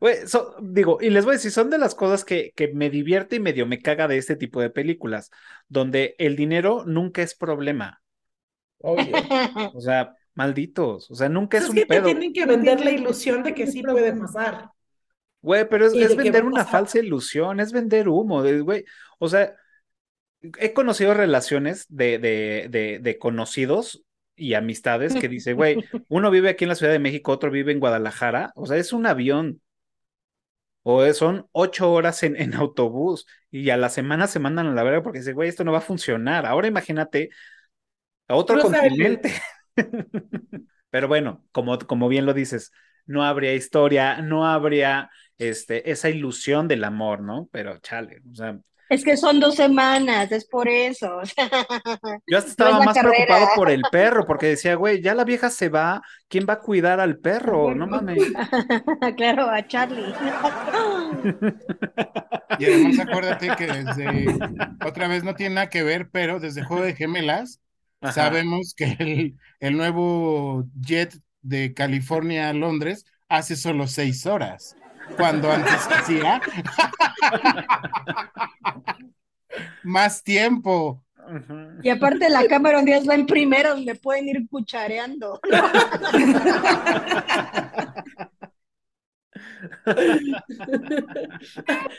[0.00, 2.90] Güey, so- digo, y les voy a decir, son de las cosas que, que me
[2.90, 5.30] divierte y medio me caga de este tipo de películas,
[5.68, 8.02] donde el dinero nunca es problema.
[8.78, 9.12] Oye.
[9.74, 11.10] O sea, malditos.
[11.10, 12.04] O sea, nunca es Es un que te pedo.
[12.06, 14.70] tienen que vender la ilusión de que sí puede pasar.
[15.42, 18.84] Güey, pero es, es vender una falsa ilusión, es vender humo, güey.
[19.18, 19.54] O sea,
[20.58, 24.02] he conocido relaciones de, de, de, de conocidos
[24.36, 27.72] y amistades que dice, güey, uno vive aquí en la Ciudad de México, otro vive
[27.72, 28.52] en Guadalajara.
[28.54, 29.60] O sea, es un avión.
[30.82, 34.82] O son ocho horas en, en autobús y a la semana se mandan a la
[34.82, 36.46] verga porque dice, güey, esto no va a funcionar.
[36.46, 37.28] Ahora imagínate
[38.28, 39.32] a otro No continente.
[40.90, 42.72] Pero bueno, como, como bien lo dices,
[43.06, 45.10] no habría historia, no habría
[45.40, 47.48] este, esa ilusión del amor, ¿no?
[47.52, 51.18] Pero chale, o sea, Es que son dos semanas, es por eso.
[51.18, 51.48] o sea,
[52.26, 53.00] yo hasta No estaba es más carrera.
[53.00, 56.60] preocupado por el perro, porque decía, güey, ya la vieja se va, ¿quién va a
[56.60, 57.74] cuidar al perro?
[57.74, 58.32] No mames.
[59.16, 60.14] claro, a Charlie.
[62.56, 64.40] Y además acuérdate que desde,
[64.84, 67.60] otra vez no tiene nada que ver, pero desde Juego de Gemelas
[68.00, 68.12] Ajá.
[68.12, 74.76] sabemos que el, el nuevo jet de California a Londres hace solo seis horas,
[75.16, 76.40] cuando antes hacía
[79.82, 81.02] más tiempo.
[81.82, 85.40] Y aparte la Cameron Díaz va en primero donde pueden ir cuchareando.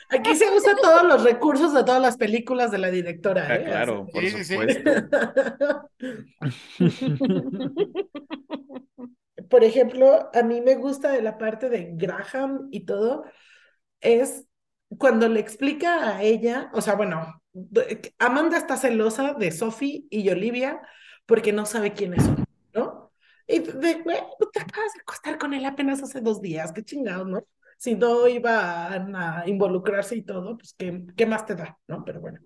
[0.09, 3.63] Aquí se usan todos los recursos de todas las películas de la directora, Ah, ¿eh?
[3.65, 4.55] claro, por Sí, sí, sí.
[9.51, 13.25] Por ejemplo, a mí me gusta de la parte de Graham y todo,
[13.99, 14.47] es
[14.97, 17.41] cuando le explica a ella, o sea, bueno,
[18.17, 20.81] Amanda está celosa de Sophie y Olivia
[21.25, 23.11] porque no sabe quiénes son, ¿no?
[23.45, 23.95] Y de,
[24.53, 27.45] te acabas de acostar con él apenas hace dos días, qué chingados, ¿no?
[27.77, 32.05] Si no iban a involucrarse y todo, pues qué, qué más te da, ¿no?
[32.05, 32.39] Pero bueno.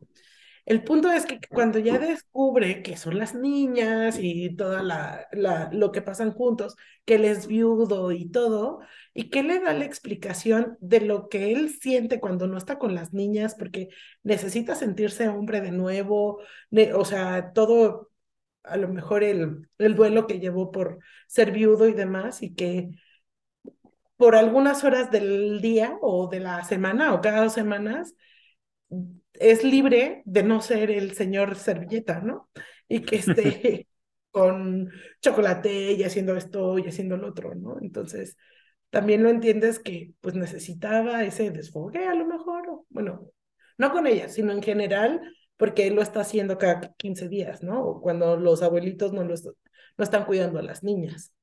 [0.66, 5.28] El punto es que cuando ya descubre que son las niñas y toda la,
[5.72, 8.80] lo que pasan juntos, que él es viudo y todo,
[9.14, 12.96] y que le da la explicación de lo que él siente cuando no está con
[12.96, 13.90] las niñas, porque
[14.24, 16.40] necesita sentirse hombre de nuevo,
[16.96, 18.10] o sea, todo,
[18.64, 22.90] a lo mejor el, el duelo que llevó por ser viudo y demás, y que
[24.18, 28.16] por algunas horas del día o de la semana o cada dos semanas,
[29.34, 32.50] es libre de no ser el señor servilleta, ¿no?
[32.88, 33.88] Y que esté
[34.32, 34.92] con
[35.22, 37.78] chocolate y haciendo esto y haciendo lo otro, ¿no?
[37.82, 38.38] Entonces,
[38.90, 43.30] también lo entiendes que pues necesitaba ese desfogue a lo mejor, o, bueno,
[43.78, 45.22] no con ella, sino en general,
[45.58, 47.82] porque él lo está haciendo cada 15 días, ¿no?
[47.82, 51.34] O cuando los abuelitos no, los, no están cuidando a las niñas.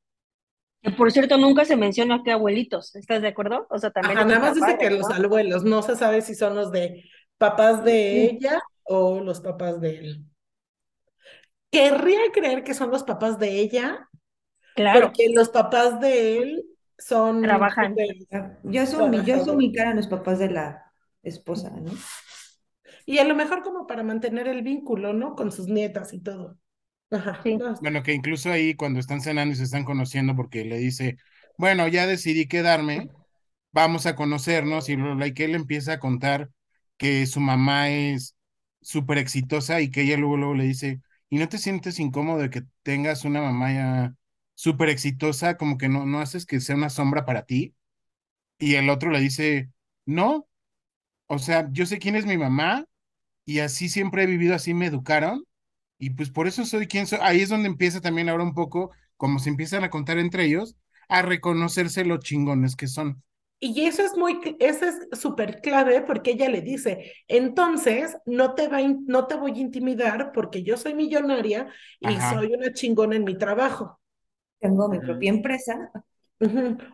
[0.96, 3.66] Por cierto, nunca se menciona que abuelitos, ¿estás de acuerdo?
[3.70, 6.56] O sea, también Ajá, nada más dice que los abuelos, no se sabe si son
[6.56, 7.04] los de
[7.42, 10.24] papás de ella o los papás de él.
[11.72, 14.08] Querría creer que son los papás de ella,
[14.76, 16.64] Claro, porque los papás de él
[16.96, 17.96] son Trabajan.
[18.62, 20.84] Yo asumí, yo asumí que eran los papás de la
[21.24, 21.90] esposa, ¿no?
[23.06, 25.34] Y a lo mejor como para mantener el vínculo, ¿no?
[25.34, 26.58] Con sus nietas y todo.
[27.10, 27.40] Ajá.
[27.42, 27.58] Sí.
[27.80, 31.16] Bueno, que incluso ahí cuando están cenando y se están conociendo porque le dice,
[31.58, 33.08] bueno, ya decidí quedarme,
[33.72, 36.50] vamos a conocernos y bla, bla, y que él empieza a contar
[37.02, 38.36] que su mamá es
[38.80, 42.50] súper exitosa y que ella luego, luego le dice, ¿y no te sientes incómodo de
[42.50, 44.16] que tengas una mamá ya
[44.54, 47.74] súper exitosa, como que no, no haces que sea una sombra para ti?
[48.58, 49.70] Y el otro le dice,
[50.06, 50.48] no,
[51.26, 52.86] o sea, yo sé quién es mi mamá
[53.46, 55.44] y así siempre he vivido, así me educaron.
[55.98, 57.20] Y pues por eso soy quien soy.
[57.22, 60.76] Ahí es donde empieza también ahora un poco, como se empiezan a contar entre ellos,
[61.08, 63.22] a reconocerse lo chingones que son.
[63.64, 68.66] Y eso es muy, eso es súper clave porque ella le dice, entonces no te
[68.66, 71.68] va, no te voy a intimidar porque yo soy millonaria
[72.00, 72.34] y Ajá.
[72.34, 74.00] soy una chingona en mi trabajo.
[74.58, 75.92] Tengo mi propia empresa.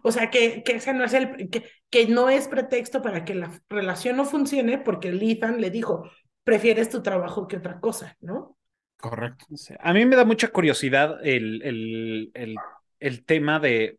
[0.03, 3.35] O sea, que, que ese no es el, que, que no es pretexto para que
[3.35, 6.11] la relación no funcione porque el Ethan le dijo,
[6.45, 8.59] prefieres tu trabajo que otra cosa, ¿no?
[8.99, 9.47] Correcto.
[9.81, 12.57] A mí me da mucha curiosidad el, el, el,
[13.01, 13.99] el tema de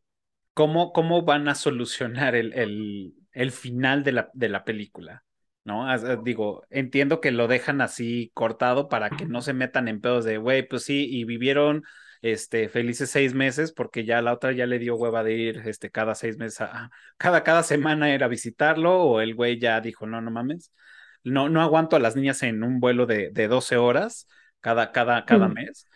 [0.59, 5.23] cómo, cómo van a solucionar el, el, el final de la, de la película,
[5.63, 5.93] ¿no?
[5.95, 10.25] Eh, digo, entiendo que lo dejan así cortado para que no se metan en pedos
[10.25, 11.83] de, güey, pues sí, y vivieron
[12.21, 15.89] este, felices seis meses porque ya la otra ya le dio hueva de ir este,
[15.91, 20.19] cada seis meses, a, cada, cada semana era visitarlo o el güey ya dijo, no,
[20.21, 20.73] no mames,
[21.23, 24.27] no, no aguanto a las niñas en un vuelo de, de 12 horas
[24.61, 25.53] cada, cada, cada Mm.
[25.55, 25.87] mes.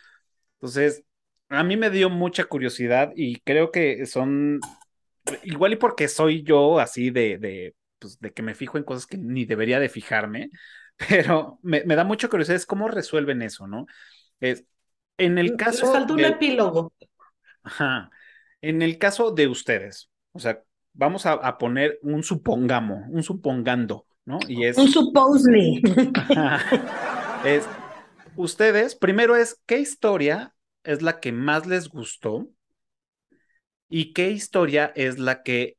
[0.55, 1.03] Entonces,
[1.49, 4.59] a mí me dio mucha curiosidad y creo que son,
[5.43, 9.05] igual y porque soy yo así de, de, pues, de que me fijo en cosas
[9.05, 10.49] que ni debería de fijarme,
[11.09, 13.85] pero me, me da mucha curiosidad es cómo resuelven eso, ¿no?
[14.39, 14.65] Es,
[15.17, 16.91] en el Les caso falta un de- epílogo.
[17.63, 18.09] Ajá.
[18.61, 20.61] En el caso de ustedes, o sea,
[20.93, 24.39] vamos a, a poner un supongamos, un supongando, ¿no?
[24.47, 25.81] Y es, un supposedly.
[27.45, 27.65] Es,
[28.35, 30.52] ustedes, primero es, ¿qué historia
[30.83, 32.49] es la que más les gustó?
[33.89, 35.77] ¿Y qué historia es la que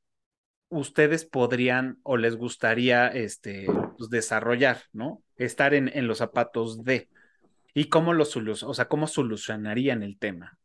[0.69, 5.23] ustedes podrían o les gustaría este, pues, desarrollar, ¿no?
[5.37, 7.09] Estar en, en los zapatos de.
[7.75, 8.25] ¿Y cómo lo?
[8.25, 10.59] O sea, cómo solucionarían el tema?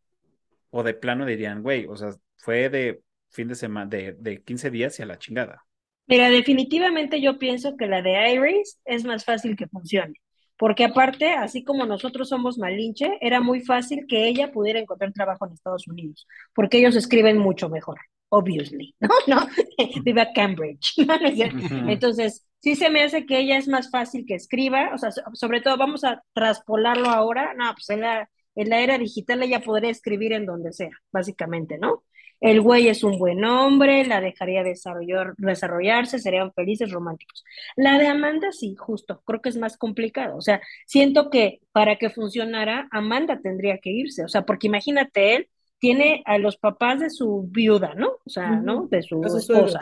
[0.70, 4.70] O de plano dirían, güey, o sea, fue de fin de semana, de, de 15
[4.70, 5.66] días y a la chingada.
[6.08, 10.14] Mira, definitivamente yo pienso que la de Iris es más fácil que funcione.
[10.60, 15.48] Porque aparte, así como nosotros somos Malinche, era muy fácil que ella pudiera encontrar trabajo
[15.48, 17.98] en Estados Unidos, porque ellos escriben mucho mejor,
[18.28, 19.08] obviously, ¿no?
[19.26, 19.48] ¿No?
[20.04, 20.96] Viva Cambridge.
[21.88, 25.62] Entonces, sí se me hace que ella es más fácil que escriba, o sea, sobre
[25.62, 29.92] todo vamos a traspolarlo ahora, no, pues en la, en la era digital ella podría
[29.92, 32.04] escribir en donde sea, básicamente, ¿no?
[32.40, 37.44] El güey es un buen hombre, la dejaría desarrollar, desarrollarse, serían felices, románticos.
[37.76, 40.38] La de Amanda, sí, justo, creo que es más complicado.
[40.38, 44.24] O sea, siento que para que funcionara, Amanda tendría que irse.
[44.24, 48.12] O sea, porque imagínate, él tiene a los papás de su viuda, ¿no?
[48.26, 48.88] O sea, ¿no?
[48.88, 49.82] De su esposa,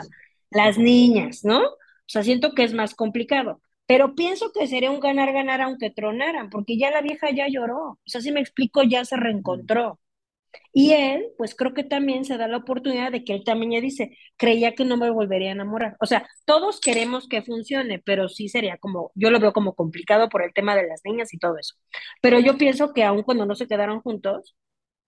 [0.50, 1.60] las niñas, ¿no?
[1.60, 3.60] O sea, siento que es más complicado.
[3.86, 7.92] Pero pienso que sería un ganar-ganar aunque tronaran, porque ya la vieja ya lloró.
[7.92, 9.98] O sea, si me explico, ya se reencontró.
[10.72, 13.80] Y él, pues creo que también se da la oportunidad de que él también ya
[13.80, 15.96] dice, creía que no me volvería a enamorar.
[16.00, 20.28] O sea, todos queremos que funcione, pero sí sería como, yo lo veo como complicado
[20.28, 21.74] por el tema de las niñas y todo eso.
[22.20, 24.56] Pero yo pienso que aun cuando no se quedaron juntos,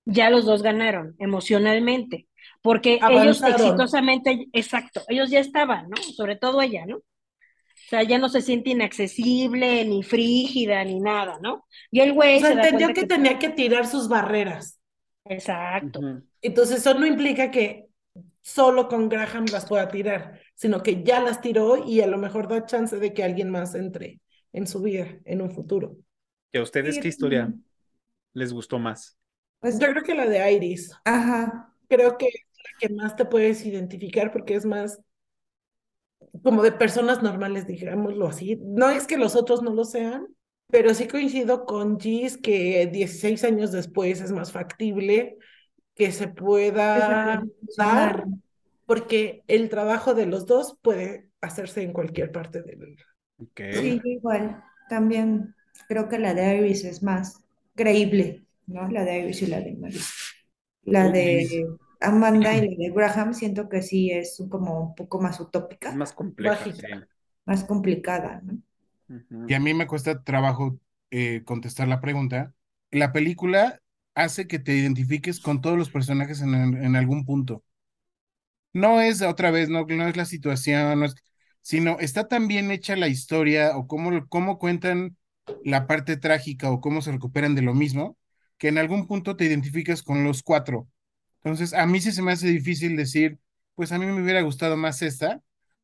[0.05, 2.27] ya los dos ganaron emocionalmente,
[2.63, 5.97] porque ellos exitosamente, exacto, ellos ya estaban, ¿no?
[6.03, 6.97] Sobre todo ella, ¿no?
[6.97, 11.67] O sea, ya no se siente inaccesible, ni frígida, ni nada, ¿no?
[11.91, 12.39] Y el güey...
[12.39, 14.80] O sea, entendió que, que tenía que tirar sus barreras.
[15.31, 16.01] Exacto.
[16.43, 17.87] Entonces, eso no implica que
[18.41, 22.49] solo con Graham las pueda tirar, sino que ya las tiró y a lo mejor
[22.49, 24.21] da chance de que alguien más entre
[24.53, 25.97] en su vida en un futuro.
[26.53, 27.55] ¿Y a ustedes qué historia
[28.33, 29.17] les gustó más?
[29.61, 30.93] Pues yo creo que la de Iris.
[31.05, 31.73] Ajá.
[31.89, 35.01] Creo que es la que más te puedes identificar porque es más
[36.43, 38.57] como de personas normales, digámoslo así.
[38.63, 40.27] No es que los otros no lo sean,
[40.71, 45.39] pero sí coincido con Gis que 16 años después es más factible
[45.95, 47.43] que se pueda
[47.77, 48.25] dar,
[48.87, 52.97] porque el trabajo de los dos puede hacerse en cualquier parte del...
[53.39, 53.73] Okay.
[53.73, 54.63] Sí, igual.
[54.89, 55.55] También
[55.89, 57.43] creo que la de Iris es más
[57.75, 58.89] creíble, ¿no?
[58.89, 60.35] La de Iris y la de Maris.
[60.83, 61.67] La de
[62.01, 65.93] Amanda y la de Graham siento que sí es como un poco más utópica.
[65.93, 66.65] Más compleja.
[67.45, 68.59] Más complicada, ¿no?
[69.47, 70.79] Y a mí me cuesta trabajo
[71.11, 72.55] eh, contestar la pregunta.
[72.91, 73.81] La película
[74.15, 77.65] hace que te identifiques con todos los personajes en, en algún punto.
[78.73, 81.05] No es otra vez, no, no es la situación,
[81.61, 85.17] sino está tan bien hecha la historia o cómo, cómo cuentan
[85.65, 88.17] la parte trágica o cómo se recuperan de lo mismo,
[88.59, 90.89] que en algún punto te identificas con los cuatro.
[91.43, 93.39] Entonces, a mí sí se me hace difícil decir,
[93.75, 95.43] pues a mí me hubiera gustado más esta,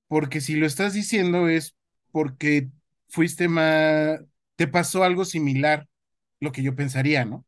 [0.08, 1.74] porque si lo estás diciendo es
[2.12, 2.70] porque
[3.08, 4.20] fuiste más,
[4.56, 5.88] te pasó algo similar,
[6.40, 7.44] lo que yo pensaría, ¿no?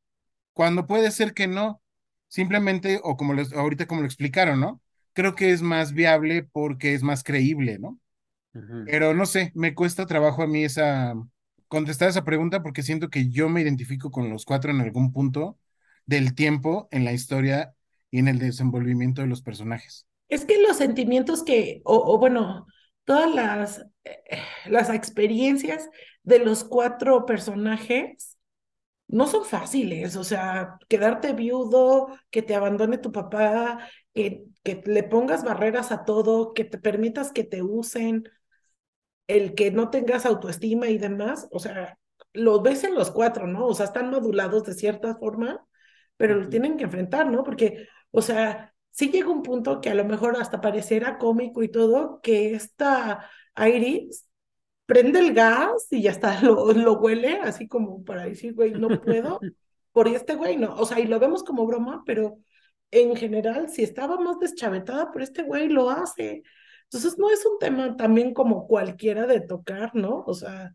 [0.53, 1.83] Cuando puede ser que no,
[2.29, 4.81] simplemente, o como les, ahorita como lo explicaron, ¿no?
[5.13, 7.99] Creo que es más viable porque es más creíble, ¿no?
[8.87, 11.15] Pero no sé, me cuesta trabajo a mí esa,
[11.69, 15.59] contestar esa pregunta porque siento que yo me identifico con los cuatro en algún punto
[16.07, 17.75] del tiempo en la historia
[18.11, 20.07] y en el desenvolvimiento de los personajes.
[20.29, 22.67] Es que los sentimientos que, o bueno,
[23.09, 24.21] todas las, eh,
[24.67, 25.89] las experiencias
[26.25, 28.37] de los cuatro personajes
[29.09, 35.03] no son fáciles, o sea, quedarte viudo, que te abandone tu papá, que, que le
[35.05, 38.29] pongas barreras a todo, que te permitas que te usen,
[39.27, 41.99] el que no tengas autoestima y demás, o sea,
[42.35, 43.67] lo ves en los cuatro, ¿no?
[43.67, 45.67] O sea, están modulados de cierta forma,
[46.19, 47.45] pero lo tienen que enfrentar, ¿no?
[47.45, 51.69] Porque, o sea, sí llega un punto que a lo mejor hasta pareciera cómico y
[51.69, 54.27] todo, que esta Iris
[54.87, 59.01] prende el gas y ya está, lo, lo huele, así como para decir, güey, no
[59.01, 59.41] puedo,
[59.93, 62.39] por este güey, no, o sea, y lo vemos como broma, pero
[62.91, 66.43] en general, si estaba más deschavetada por este güey, lo hace.
[66.85, 70.25] Entonces, no es un tema también como cualquiera de tocar, ¿no?
[70.27, 70.73] O sea,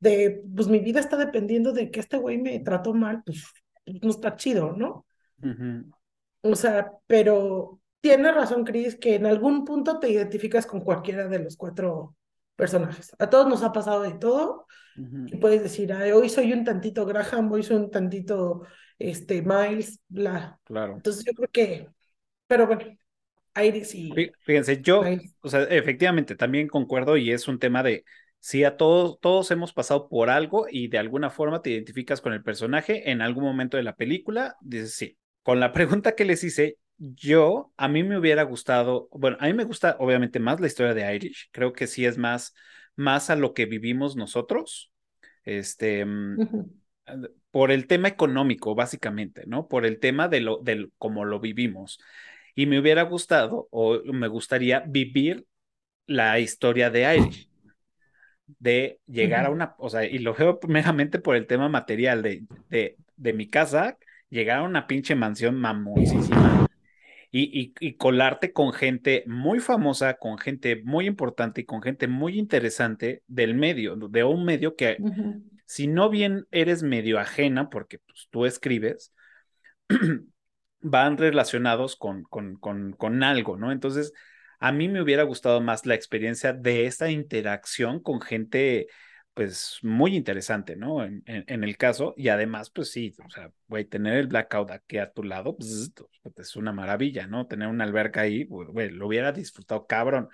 [0.00, 3.44] de, pues mi vida está dependiendo de que este güey me trató mal, pues
[3.84, 5.04] no está chido, ¿no?
[6.44, 11.38] O sea, pero tiene razón, Chris, que en algún punto te identificas con cualquiera de
[11.38, 12.16] los cuatro
[12.54, 13.16] personajes.
[13.18, 14.66] A todos nos ha pasado de todo.
[15.26, 18.62] Y puedes decir, hoy soy un tantito Graham, hoy soy un tantito
[18.98, 20.60] este, Miles, bla.
[20.64, 20.94] Claro.
[20.96, 21.88] Entonces yo creo que,
[22.46, 22.82] pero bueno,
[23.56, 24.12] Iris y...
[24.42, 25.02] Fíjense, yo,
[25.40, 28.04] o sea, efectivamente, también concuerdo y es un tema de,
[28.38, 32.32] si a todos, todos hemos pasado por algo y de alguna forma te identificas con
[32.32, 35.18] el personaje en algún momento de la película, dices sí.
[35.44, 39.52] Con la pregunta que les hice, yo, a mí me hubiera gustado, bueno, a mí
[39.52, 42.54] me gusta obviamente más la historia de Irish, creo que sí es más,
[42.96, 44.90] más a lo que vivimos nosotros,
[45.44, 46.06] este,
[47.50, 49.68] por el tema económico, básicamente, ¿no?
[49.68, 52.00] Por el tema de lo, del cómo lo vivimos.
[52.54, 55.44] Y me hubiera gustado, o me gustaría vivir
[56.06, 57.50] la historia de Irish,
[58.46, 62.44] de llegar a una, o sea, y lo veo meramente por el tema material de,
[62.70, 63.98] de, de mi casa,
[64.34, 66.66] llegar a una pinche mansión mamoncísima
[67.30, 72.08] y, y, y colarte con gente muy famosa, con gente muy importante y con gente
[72.08, 74.98] muy interesante del medio, de un medio que
[75.66, 79.12] si no bien eres medio ajena, porque pues, tú escribes,
[80.80, 83.72] van relacionados con, con, con, con algo, ¿no?
[83.72, 84.12] Entonces,
[84.58, 88.88] a mí me hubiera gustado más la experiencia de esta interacción con gente,
[89.34, 91.04] pues, muy interesante, ¿no?
[91.04, 94.98] En, en, el caso, y además, pues sí, o sea, güey, tener el blackout aquí
[94.98, 95.92] a tu lado, pues,
[96.36, 97.46] es una maravilla, ¿no?
[97.46, 100.28] Tener una alberca ahí, güey, lo hubiera disfrutado cabrón.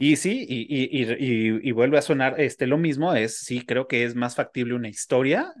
[0.00, 3.88] Y sí, y, y, y, y, vuelve a sonar este, lo mismo, es, sí, creo
[3.88, 5.52] que es más factible una historia,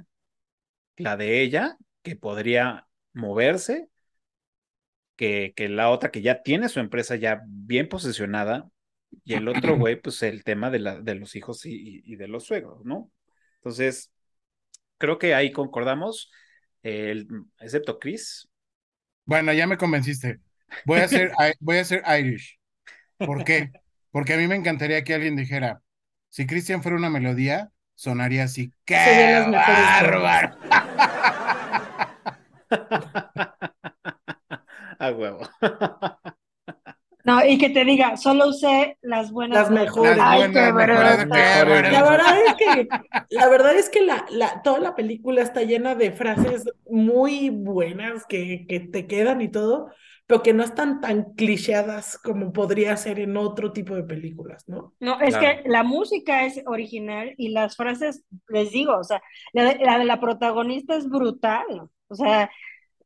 [0.96, 3.88] la de ella, que podría moverse,
[5.16, 8.70] que, que la otra que ya tiene su empresa ya bien posicionada,
[9.24, 12.28] y el otro güey, pues el tema de, la, de los hijos y, y, de
[12.28, 13.10] los suegros, ¿no?
[13.56, 14.10] Entonces,
[14.98, 16.30] creo que ahí concordamos,
[16.82, 17.28] el,
[17.58, 18.48] excepto Chris.
[19.24, 20.40] Bueno, ya me convenciste.
[20.84, 22.58] Voy a hacer, voy a hacer Irish.
[23.18, 23.72] ¿Por qué?
[24.10, 25.82] Porque a mí me encantaría que alguien dijera,
[26.28, 28.72] si Cristian fuera una melodía, sonaría así.
[28.84, 30.56] ¡Qué las bárbaro!
[35.00, 35.48] A huevo.
[37.28, 39.58] No, y que te diga, solo usé las buenas.
[39.58, 40.16] Las mejores.
[40.16, 41.92] Las Ay, buenas, qué mejores.
[41.92, 42.88] La verdad es que,
[43.30, 48.24] la verdad es que la, la, toda la película está llena de frases muy buenas
[48.26, 49.90] que, que te quedan y todo,
[50.26, 54.94] pero que no están tan clicheadas como podría ser en otro tipo de películas, ¿no?
[55.00, 55.62] No, es Claro.
[55.62, 59.22] que la música es original y las frases, les digo, o sea,
[59.52, 61.66] la de la, de la protagonista es brutal.
[62.08, 62.50] O sea,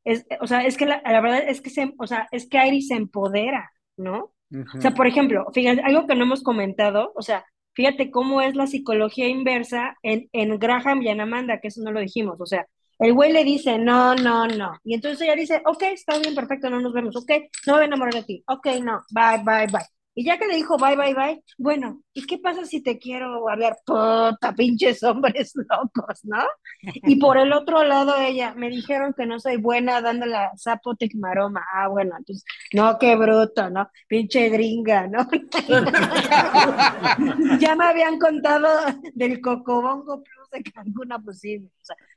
[0.04, 2.64] es, o sea, es que la, la verdad es que se, o sea, es que
[2.66, 4.32] Iris se empodera, ¿no?
[4.78, 8.54] O sea, por ejemplo, fíjate, algo que no hemos comentado, o sea, fíjate cómo es
[8.56, 12.46] la psicología inversa en, en Graham y en Amanda, que eso no lo dijimos, o
[12.46, 12.66] sea,
[12.98, 16.70] el güey le dice, no, no, no, y entonces ella dice, ok, está bien, perfecto,
[16.70, 17.30] no nos vemos, ok,
[17.66, 20.01] no me voy a enamorar de ti, ok, no, bye, bye, bye.
[20.14, 23.48] Y ya que le dijo bye, bye, bye, bueno, ¿y qué pasa si te quiero
[23.48, 23.78] hablar?
[23.86, 26.44] Puta, pinches hombres locos, ¿no?
[26.82, 31.14] Y por el otro lado, ella, me dijeron que no soy buena dando la zapotic
[31.14, 31.64] maroma.
[31.72, 32.44] Ah, bueno, entonces,
[32.74, 33.88] no, qué bruto, ¿no?
[34.06, 35.26] Pinche gringa, ¿no?
[37.58, 38.68] ya me habían contado
[39.14, 41.70] del Cocobongo Plus de Cancún a posible.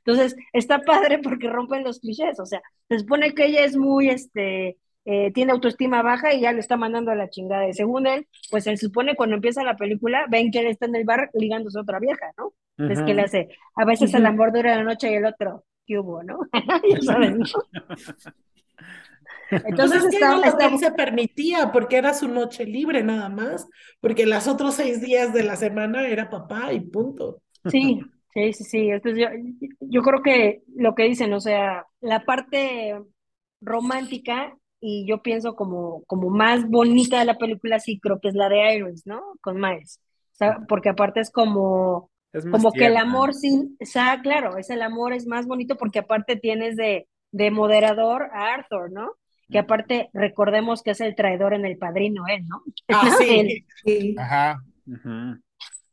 [0.04, 2.38] Entonces, está padre porque rompen los clichés.
[2.40, 4.78] O sea, se supone que ella es muy, este,
[5.08, 7.68] eh, tiene autoestima baja y ya lo está mandando a la chingada.
[7.68, 10.96] Y según él, pues se supone cuando empieza la película, ven que él está en
[10.96, 12.52] el bar ligándose a otra vieja, ¿no?
[12.90, 15.98] Es que le hace, a veces el amor dura la noche y el otro, ¿qué
[16.00, 16.40] hubo, no?
[16.90, 17.44] ya saben, ¿no?
[17.44, 18.34] Entonces
[19.64, 20.16] Entonces es que
[20.48, 23.68] está, él se permitía, porque era su noche libre nada más,
[24.00, 27.42] porque los otros seis días de la semana era papá y punto.
[27.66, 28.00] Sí,
[28.34, 28.90] sí, sí, sí.
[28.90, 29.28] Entonces yo,
[29.80, 33.00] yo creo que lo que dicen, o sea, la parte
[33.60, 38.34] romántica y yo pienso como, como más bonita de la película, sí, creo que es
[38.34, 39.20] la de Iris, ¿no?
[39.40, 40.00] Con Miles.
[40.34, 44.56] O sea, porque aparte es como, Es como que el amor sin, o sea, claro,
[44.58, 49.12] es el amor es más bonito porque aparte tienes de, de moderador a Arthur, ¿no?
[49.50, 52.62] Que aparte recordemos que es el traidor en el padrino, él, ¿no?
[52.88, 54.14] Ah, Él- sí.
[54.18, 54.60] Ajá.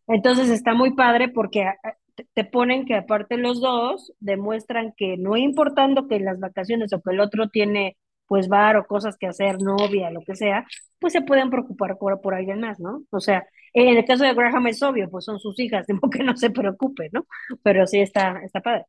[0.08, 1.76] Entonces está muy padre porque ah,
[2.16, 7.02] te- te ponen que aparte los dos demuestran que no importando que las vacaciones o
[7.02, 7.98] que el otro tiene
[8.28, 10.66] pues bar o cosas que hacer, novia, lo que sea,
[11.00, 13.04] pues se pueden preocupar por, por alguien más, ¿no?
[13.12, 16.10] O sea, en el caso de Graham es obvio, pues son sus hijas, de modo
[16.10, 17.26] que no se preocupe, ¿no?
[17.64, 18.86] Pero sí está, está padre.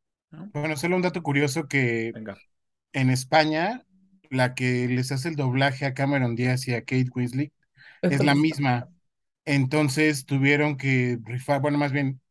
[0.53, 2.35] Bueno, solo un dato curioso que Venga.
[2.93, 3.85] en España,
[4.29, 7.53] la que les hace el doblaje a Cameron Díaz y a Kate Winslet
[8.07, 8.89] es la misma.
[9.45, 12.21] Entonces tuvieron que rifar, bueno, más bien,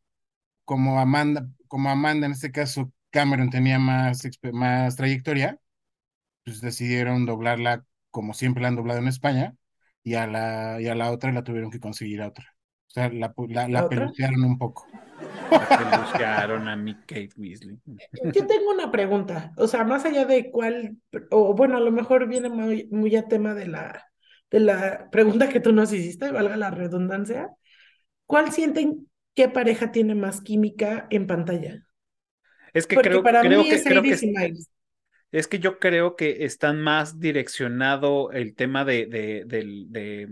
[0.65, 4.23] como Amanda, como Amanda en este caso, Cameron tenía más,
[4.53, 5.59] más trayectoria,
[6.45, 9.55] pues decidieron doblarla como siempre la han doblado en España,
[10.03, 12.45] y a la, y a la otra la tuvieron que conseguir a otra.
[12.87, 14.87] O sea, la, pu- la, la ¿La pelucearon un poco.
[15.49, 17.77] Que buscaron a mi Kate Weasley.
[18.33, 20.97] Yo tengo una pregunta, o sea, más allá de cuál,
[21.31, 24.05] o bueno, a lo mejor viene muy, muy a tema de la,
[24.51, 27.49] de la pregunta que tú nos hiciste, valga la redundancia,
[28.25, 31.85] ¿cuál sienten qué pareja tiene más química en pantalla?
[32.73, 34.69] Es que Porque creo, para creo mí que, es creo que Iris y Miles.
[35.35, 40.27] Es que yo creo que están más direccionado el tema de, de, de,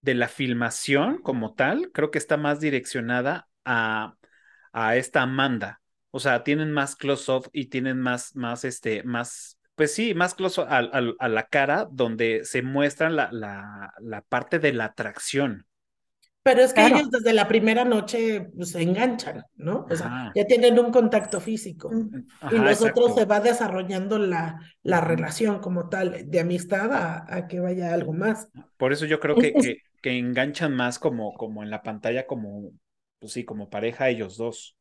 [0.00, 4.16] de la filmación como tal, creo que está más direccionada a,
[4.72, 5.82] a esta Amanda.
[6.10, 10.66] O sea, tienen más close-up y tienen más, más, este, más, pues sí, más close-up
[10.68, 10.78] a,
[11.18, 15.65] a- la cara donde se muestran la, la, la parte de la atracción.
[16.46, 16.96] Pero es que Claro.
[16.98, 19.86] ellos desde la primera noche pues, se enganchan, ¿no?
[19.90, 20.32] O sea, Ajá.
[20.34, 21.90] ya tienen un contacto físico.
[22.50, 23.20] Y Ajá, los otros exacto.
[23.20, 28.12] se va desarrollando la, la relación como tal, de amistad a, a que vaya algo
[28.12, 28.48] más.
[28.76, 32.70] Por eso yo creo que, que, que enganchan más como, como en la pantalla, como,
[33.18, 34.76] pues sí, como pareja ellos dos.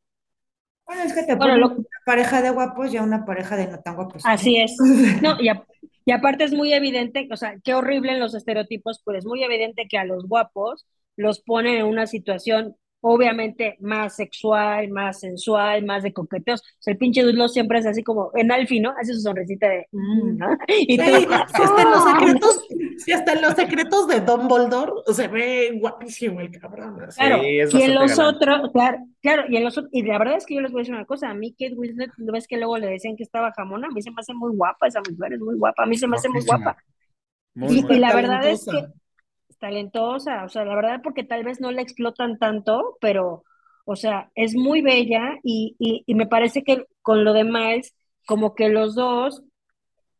[0.86, 3.58] Bueno, es que te Bueno, ponen lo- una pareja de guapos y a una pareja
[3.58, 4.24] de no tan guapos.
[4.26, 4.76] Así es.
[5.22, 5.64] No, y, a-
[6.06, 9.44] y aparte es muy evidente, o sea, qué horrible en los estereotipos, pues es muy
[9.44, 10.86] evidente que a los guapos
[11.18, 16.62] los ponen en una situación obviamente más sexual, más sensual, más de coqueteos.
[16.62, 18.94] O sea, el pinche Dudlo siempre es así como en Alfie, ¿no?
[19.00, 20.48] Hace su sonrisita de "Mm", ¿no?
[20.68, 22.14] Y Sí, si hasta en los "Ah".
[22.20, 22.68] secretos,
[22.98, 27.02] si hasta en los secretos de Dumbledore se ve guapísimo el cabrón.
[27.08, 27.18] así.
[27.18, 30.36] Claro, Sí, y en los otros, claro, claro, y en los otros, y la verdad
[30.38, 32.46] es que yo les voy a decir una cosa, a mí Kate Winslet, ¿no ves
[32.48, 33.88] que luego le decían que estaba jamona?
[33.88, 36.08] A mí se me hace muy guapa, esa mujer es muy guapa, a mí se
[36.08, 36.76] me hace muy guapa.
[37.56, 38.88] Muy, Y, la verdad es que
[39.60, 40.44] talentosa.
[40.46, 43.44] o sea, la verdad porque tal vez no la explotan tanto, pero,
[43.86, 47.96] o sea, es muy bella y, y, y me parece que con lo de Miles,
[48.26, 49.44] como que los dos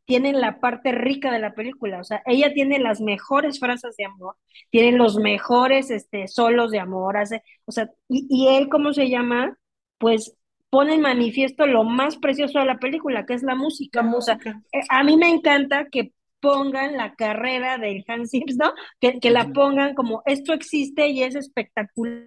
[0.04, 4.04] tienen la parte rica de la película, o sea, ella tiene las mejores frases de
[4.04, 4.36] amor,
[4.70, 9.08] tiene los mejores este, solos de amor, hace, o sea, y, y él, ¿cómo se
[9.10, 9.58] llama?
[9.98, 10.36] Pues
[10.70, 14.20] pone en manifiesto lo más precioso de la película, que es la música, La o
[14.20, 14.62] sea, música.
[14.72, 18.72] eh, a mí me encanta que pongan la carrera del Hans Zimmer, ¿no?
[19.00, 22.24] Que, que la pongan como esto existe y es espectacular,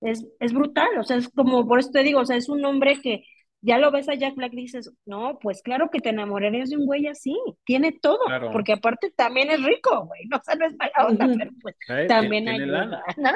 [0.00, 2.64] es, es brutal, o sea, es como, por eso te digo, o sea, es un
[2.64, 3.24] hombre que
[3.62, 6.76] ya lo ves a Jack Black y dices, no, pues claro que te enamorarías de
[6.76, 7.34] un güey así,
[7.64, 8.50] tiene todo, Claro.
[8.52, 11.38] porque aparte también es rico, güey, no, o sea, no es mala onda, Ujú.
[11.38, 11.76] pero pues
[12.08, 12.44] también.
[13.16, 13.30] ¿no?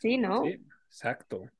[0.00, 0.42] Sí, ¿no?
[0.44, 0.56] Sí,
[0.88, 1.42] exacto.
[1.44, 1.50] Eh,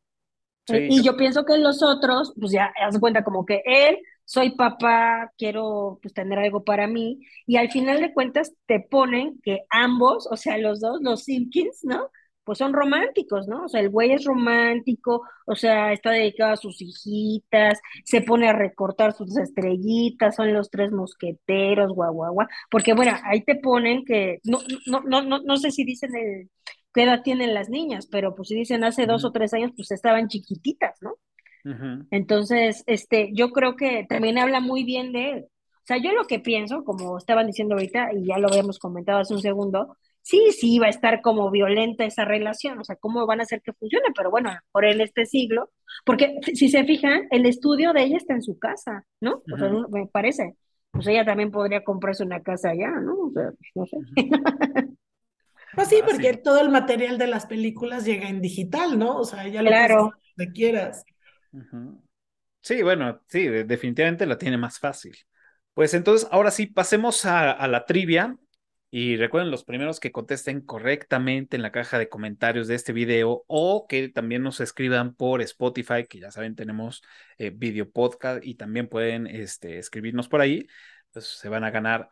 [0.67, 4.51] Sí, Y yo pienso que los otros, pues ya, haz cuenta como que él, soy
[4.51, 9.61] papá, quiero pues tener algo para mí, y al final de cuentas te ponen que
[9.71, 12.11] ambos, o sea, los dos, los Simpkins, ¿no?
[12.45, 13.65] Pues son románticos, ¿no?
[13.65, 18.49] O sea, el güey es romántico, o sea, está dedicado a sus hijitas, se pone
[18.49, 22.49] a recortar sus estrellitas, son los tres mosqueteros, guau, guau, guau.
[22.71, 26.51] Porque bueno, ahí te ponen que, no, no, no, no, no sé si dicen el,
[26.93, 29.91] qué edad tienen las niñas, pero pues si dicen hace dos o tres años, pues
[29.91, 31.15] estaban chiquititas, ¿no?
[32.11, 35.47] Entonces, este, yo creo que también habla muy bien de él.
[35.49, 39.21] O sea, yo lo que pienso, como estaban diciendo ahorita, y ya lo habíamos comentado
[39.21, 43.27] hace un segundo, sí, sí va a estar como violenta esa relación, o sea, cómo
[43.27, 45.71] van a hacer que funcione, pero bueno, por en este siglo,
[46.05, 49.43] porque si se fijan, el estudio de ella está en su casa, ¿no?
[49.53, 50.55] O sea, me parece.
[50.91, 53.15] Pues ella también podría comprarse una casa allá, ¿no?
[53.15, 53.97] O sea, no sé.
[55.75, 56.05] Pues sí, Fácil.
[56.05, 59.19] porque todo el material de las películas llega en digital, ¿no?
[59.19, 60.11] O sea, ya lo Claro.
[60.37, 61.05] puedes hacer
[62.61, 65.17] Sí, bueno, sí, de- definitivamente la tiene más fácil.
[65.75, 68.37] Pues entonces, ahora sí, pasemos a, la trivia.
[68.91, 73.45] Y recuerden los primeros que contesten correctamente en la caja de comentarios de este video
[73.47, 77.03] o que también nos escriban por Spotify, que ya saben, tenemos
[77.37, 80.67] eh, video podcast y también pueden este, escribirnos por ahí.
[81.13, 82.09] Pues se van a ganar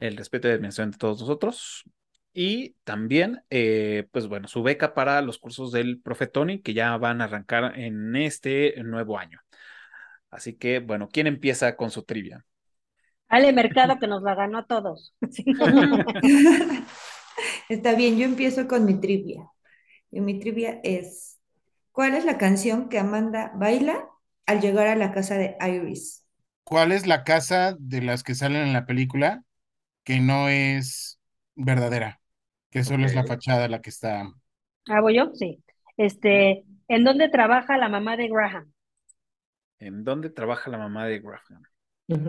[0.00, 1.84] el respeto y admiración de todos nosotros.
[2.32, 6.96] Y también, eh, pues bueno, su beca para los cursos del Profe Tony que ya
[6.96, 9.40] van a arrancar en este nuevo año.
[10.30, 12.44] Así que, bueno, ¿quién empieza con su trivia?
[13.28, 15.14] Ale Mercado que nos la ganó a todos.
[17.68, 19.48] Está bien, yo empiezo con mi trivia.
[20.10, 21.38] Y mi trivia es,
[21.92, 24.08] ¿cuál es la canción que Amanda baila
[24.46, 26.24] al llegar a la casa de Iris?
[26.64, 29.44] ¿Cuál es la casa de las que salen en la película
[30.04, 31.20] que no es
[31.54, 32.19] verdadera?
[32.70, 34.32] Que solo es la fachada la que está.
[34.88, 35.30] ¿Hago yo?
[35.34, 35.62] Sí.
[35.96, 38.72] Este, ¿en dónde trabaja la mamá de Graham?
[39.80, 41.62] ¿En dónde trabaja la mamá de Graham?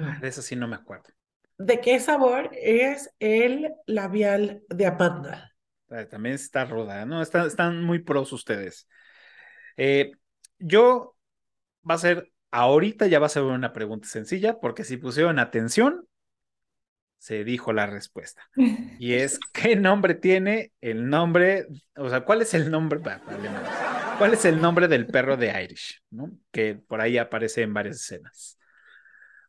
[0.01, 1.09] Ah, De eso sí no me acuerdo.
[1.57, 5.53] ¿De qué sabor es el labial de Amanda?
[5.89, 7.21] Ah, También está ruda, ¿no?
[7.21, 8.87] Están, están muy pros ustedes.
[9.77, 10.11] Eh,
[10.59, 11.17] yo
[11.89, 16.07] va a ser, ahorita ya va a ser una pregunta sencilla, porque si pusieron atención,
[17.21, 18.41] se dijo la respuesta.
[18.99, 21.67] Y es, ¿qué nombre tiene el nombre?
[21.95, 22.99] O sea, ¿cuál es el nombre?
[24.17, 26.01] ¿Cuál es el nombre del perro de Irish?
[26.09, 26.31] ¿no?
[26.51, 28.57] Que por ahí aparece en varias escenas.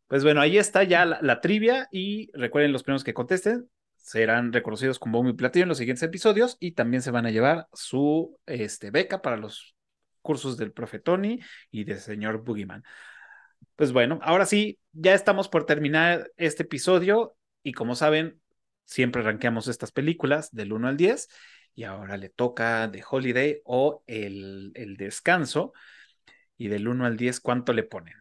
[0.06, 4.52] Pues bueno, ahí está ya la, la trivia y recuerden los primeros que contesten serán
[4.52, 7.68] reconocidos con bombo y platillo en los siguientes episodios y también se van a llevar
[7.72, 9.74] su este, beca para los
[10.20, 11.40] cursos del profe Tony
[11.70, 12.84] y del señor Boogeyman.
[13.76, 18.40] Pues bueno, ahora sí, ya estamos por terminar este episodio y como saben,
[18.84, 21.28] siempre rankeamos estas películas del 1 al 10
[21.74, 25.72] y ahora le toca The Holiday o el, el descanso.
[26.58, 28.14] Y del 1 al 10, ¿cuánto le ponen?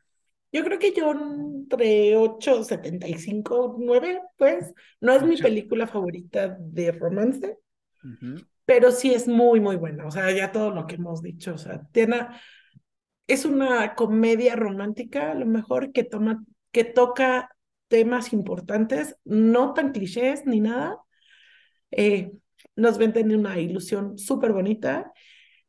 [0.53, 4.73] Yo creo que yo entre 8, 75, 9, pues.
[4.99, 5.37] No es mi Ocho.
[5.37, 7.57] película favorita de romance,
[8.03, 8.45] Ujú.
[8.65, 10.05] pero sí es muy, muy buena.
[10.07, 11.53] O sea, ya todo lo que hemos dicho.
[11.55, 12.27] O sea, tiene,
[13.27, 17.49] es una comedia romántica, a lo mejor, que toma, que toca
[17.91, 20.97] temas importantes, no tan clichés ni nada.
[21.91, 22.31] Eh,
[22.77, 25.11] nos venden una ilusión súper bonita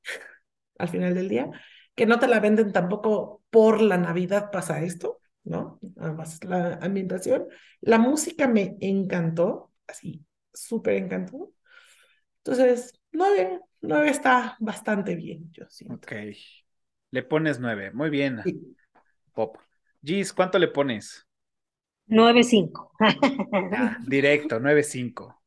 [0.78, 1.50] al final del día,
[1.96, 5.80] que no te la venden tampoco por la Navidad pasa esto, ¿no?
[5.98, 7.48] Además, la ambientación.
[7.80, 10.24] La música me encantó, así,
[10.54, 11.52] súper encantó.
[12.38, 15.96] Entonces, nueve, nueve está bastante bien, yo siento.
[15.96, 16.12] Ok.
[17.10, 17.90] Le pones 9.
[17.92, 18.74] Muy bien, Sí.
[19.34, 19.58] Pop.
[20.02, 21.26] Gis, ¿cuánto le pones?
[22.06, 22.92] 9-5.
[23.70, 25.42] Ah, directo, 9.5.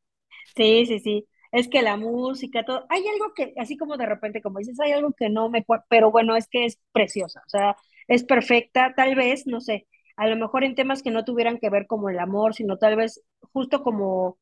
[0.56, 1.28] Sí, sí, sí.
[1.52, 2.86] Es que la música, todo.
[2.88, 5.64] Hay algo que, así como de repente, como dices, hay algo que no me.
[5.88, 7.42] Pero bueno, es que es preciosa.
[7.46, 7.76] O sea,
[8.08, 8.94] es perfecta.
[8.96, 12.08] Tal vez, no sé, a lo mejor en temas que no tuvieran que ver como
[12.10, 13.22] el amor, sino tal vez
[13.52, 14.38] justo como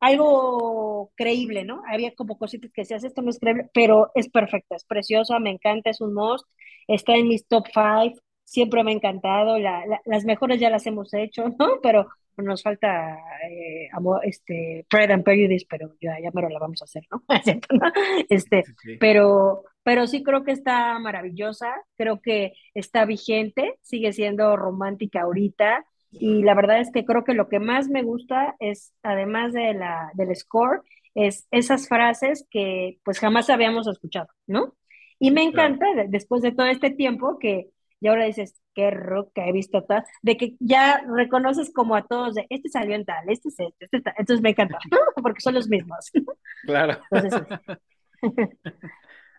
[0.00, 1.82] algo creíble, ¿no?
[1.88, 5.50] Había como cositas que decías, esto no es creíble, pero es perfecta, es preciosa, me
[5.50, 6.46] encanta, es un must.
[6.88, 8.14] Está en mis top five.
[8.50, 9.58] Siempre me ha encantado.
[9.58, 11.80] La- la- las mejores ya las hemos hecho, ¿no?
[11.82, 13.18] Pero nos falta
[13.50, 17.22] eh, amor, este, Pride and Prejudice, pero ya, ya mero la vamos a hacer, ¿no?
[18.30, 24.56] Este, Sí, pero, pero sí creo que está maravillosa, creo que está vigente, sigue siendo
[24.56, 28.92] romántica ahorita, y la verdad es que creo que lo que más me gusta es,
[29.02, 30.82] además de la, del score,
[31.14, 34.74] es esas frases que pues jamás habíamos escuchado, ¿no?
[35.18, 37.68] Y me encanta, de- después de todo este tiempo, que
[38.00, 42.06] y ahora dices, qué rock que he visto tal, de que ya reconoces como a
[42.06, 44.14] todos, de este salió en tal, este es este, este es tal.
[44.18, 44.78] Entonces me encanta,
[45.22, 46.10] porque son los mismos.
[46.64, 47.00] Claro.
[47.12, 47.42] Entonces,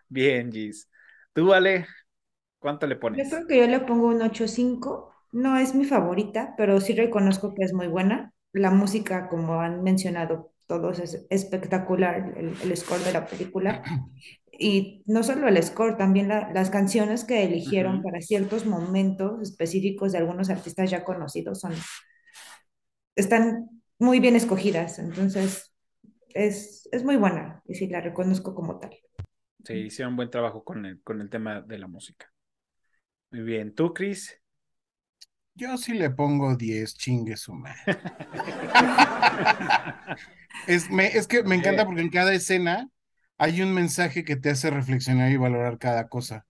[0.08, 0.88] Bien, Gis.
[1.32, 1.86] Tú, Ale,
[2.58, 3.28] ¿cuánto le Yo pones?
[3.28, 5.10] creo que yo le pongo un 8.5.
[5.32, 8.32] No es mi favorita, pero sí reconozco que es muy buena.
[8.52, 13.82] La música, como han mencionado todos, es espectacular, el, el score de la película.
[14.58, 18.02] Y no solo el score, también la- las canciones que eligieron Ujú.
[18.02, 21.72] para ciertos momentos específicos de algunos artistas ya conocidos son,
[23.16, 24.98] están muy bien escogidas.
[24.98, 25.72] Entonces,
[26.34, 28.96] es, es muy buena y sí la reconozco como tal.
[29.64, 32.32] Sí, hicieron buen trabajo con el, con el tema de la música.
[33.32, 33.74] Muy bien.
[33.74, 34.40] ¿Tú, Chris?
[35.54, 37.80] Yo sí le pongo 10, chingue su madre.
[40.66, 42.88] Es, me- es que me encanta porque en cada escena
[43.38, 46.46] hay un mensaje que te hace reflexionar y valorar cada cosa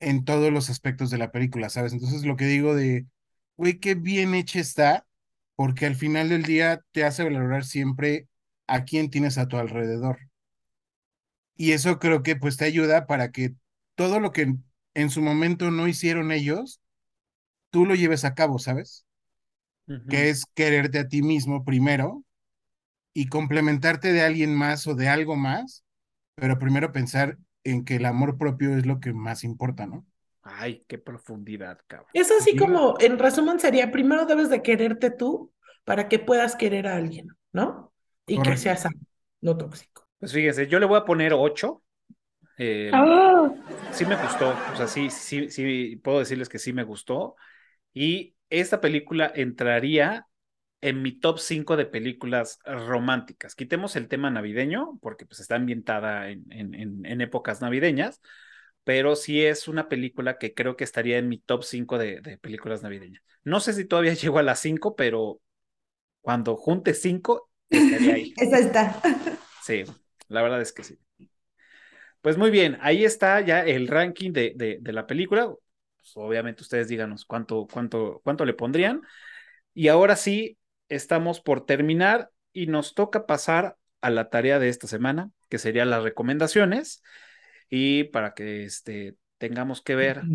[0.00, 1.92] en todos los aspectos de la película, ¿sabes?
[1.92, 3.06] Entonces lo que digo de,
[3.56, 5.06] güey, qué bien hecha está,
[5.56, 8.26] porque al final del día te hace valorar siempre
[8.66, 10.18] a quién tienes a tu alrededor.
[11.56, 13.54] Y eso creo que pues te ayuda para que
[13.94, 14.54] todo lo que
[14.94, 16.80] en, su momento no hicieron ellos,
[17.68, 19.04] tú lo lleves a cabo, ¿sabes?
[20.08, 22.24] Que es quererte a ti mismo primero
[23.14, 25.84] y complementarte de alguien más o de algo más,
[26.36, 30.06] pero primero pensar en que el amor propio es lo que más importa, ¿no?
[30.42, 32.08] Ay, qué profundidad, cabrón.
[32.14, 32.58] Es así Sí.
[32.58, 35.52] como, en resumen, sería, primero debes de quererte tú
[35.84, 37.92] para que puedas querer a alguien, ¿no?
[38.26, 38.56] Y que Correcto.
[38.56, 38.98] sea sano,
[39.40, 40.06] no tóxico.
[40.18, 41.82] Pues fíjense, yo le voy a poner 8.
[42.58, 43.50] Eh, ¡ah!
[43.90, 47.36] sí me gustó, o sea, sí, sí, sí, puedo decirles que sí me gustó.
[47.94, 50.26] Y esta película entraría
[50.80, 53.54] en mi top 5 de películas románticas.
[53.54, 58.20] Quitemos el tema navideño, porque pues está ambientada en, en, épocas navideñas,
[58.84, 62.38] pero sí es una película que creo que estaría en mi top 5 de, de
[62.38, 63.22] películas navideñas.
[63.44, 65.40] No sé si todavía llego a las 5, pero
[66.22, 68.34] cuando junte 5, estaría ahí.
[68.36, 69.00] Esa está.
[69.62, 69.84] Sí,
[70.28, 70.98] la verdad es que sí.
[72.22, 75.46] Pues muy bien, ahí está ya el ranking de, de, de la película.
[75.96, 79.02] Pues obviamente ustedes díganos cuánto, cuánto, cuánto le pondrían.
[79.74, 80.58] Y ahora sí,
[80.90, 85.90] estamos por terminar y nos toca pasar a la tarea de esta semana, que serían
[85.90, 87.02] las recomendaciones.
[87.70, 90.30] Y para que este, tengamos que ver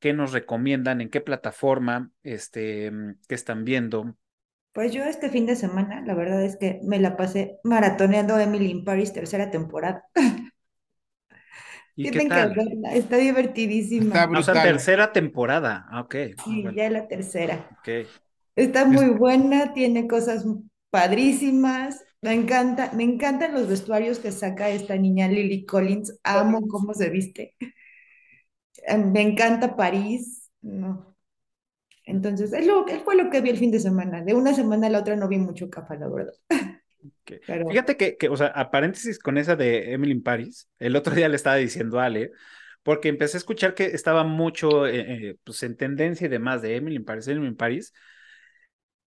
[0.00, 2.92] qué nos recomiendan, en qué plataforma, este,
[3.28, 4.16] qué están viendo.
[4.74, 8.70] Pues yo este fin de semana, la verdad es que me la pasé maratoneando Emily
[8.70, 10.04] in Paris tercera temporada.
[11.96, 12.54] ¿Y qué Tienen que tal?
[12.54, 14.16] verla, está divertidísima.
[14.16, 15.86] Está Ah, o sea, tercera temporada.
[15.90, 16.14] Ah, ok.
[16.38, 17.68] Ah, Sí, bueno, ya la tercera.
[17.70, 17.88] ok.
[18.56, 20.44] Está muy buena, tiene cosas
[20.90, 22.00] padrísimas.
[22.22, 26.18] Me encanta, me encantan los vestuarios que saca esta niña Lily Collins.
[26.22, 27.54] Amo cómo se viste.
[28.86, 30.50] Eh, Me encanta París.
[30.62, 31.16] No,
[32.06, 34.22] Entonces, es lo, es fue lo que vi el fin de semana.
[34.24, 36.34] De una semana a la otra no vi mucho capa, la verdad.
[37.02, 37.32] Ok.
[37.46, 40.96] Pero Fíjate que, que, o sea, a paréntesis con esa de Emily in Paris, el
[40.96, 42.30] otro día le estaba diciendo a Ale,
[42.82, 46.76] porque empecé a escuchar que estaba mucho eh, eh, pues en tendencia y demás de
[46.76, 47.92] Emily in Paris, Emily in Paris,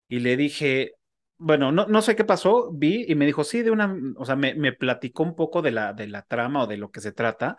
[0.07, 0.93] y le dije,
[1.37, 4.35] bueno, no, no sé qué pasó, vi y me dijo, sí, de una, o sea,
[4.35, 7.11] me, me platicó un poco de la, de la trama o de lo que se
[7.11, 7.57] trata,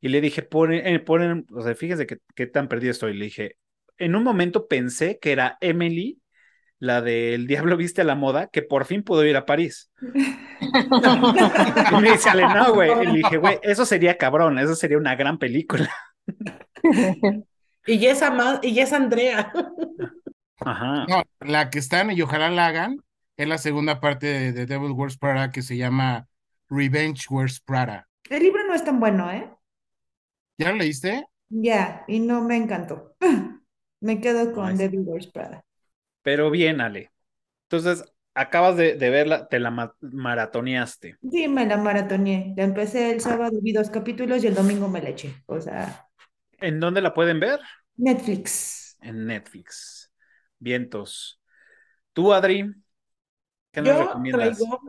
[0.00, 3.26] y le dije, ponen, eh, ponen, o sea, fíjese que, qué tan perdido estoy, le
[3.26, 3.56] dije,
[3.98, 6.20] en un momento pensé que era Emily,
[6.78, 9.90] la del Diablo Viste a la Moda, que por fin pudo ir a París.
[10.62, 12.90] Y me dice, Ale, no, güey.
[13.02, 15.90] Y le dije, güey, eso sería cabrón, eso sería una gran película.
[17.86, 18.22] Y es,
[18.62, 19.52] y ya es Andrea.
[20.60, 21.06] Ajá.
[21.06, 23.02] No, la que están y ojalá la hagan
[23.36, 26.28] es la segunda parte de, de Devil Wears Prada que se llama
[26.68, 28.08] Revenge Wears Prada.
[28.30, 29.50] el libro no es tan bueno, ¿eh?
[30.58, 31.26] ¿Ya lo leíste?
[31.48, 33.14] Ya, y no me encantó.
[34.00, 34.78] Me quedo con Nice.
[34.78, 35.64] Devil Wears Prada.
[36.22, 37.12] Pero bien, Ale.
[37.68, 38.04] Entonces,
[38.34, 41.18] acabas de, de verla, te la ma- maratoneaste.
[41.30, 42.52] Sí, me la maratoneé.
[42.56, 45.34] La empecé el sábado, vi dos capítulos y el domingo me la eché.
[45.46, 46.08] O sea,
[46.58, 47.60] ¿En dónde la pueden ver?
[47.98, 48.96] Netflix.
[49.02, 49.99] En Netflix.
[50.60, 51.40] Vientos.
[52.14, 52.72] Tú, Adri,
[53.72, 54.58] ¿qué nos Yo recomiendas?
[54.58, 54.80] traigo,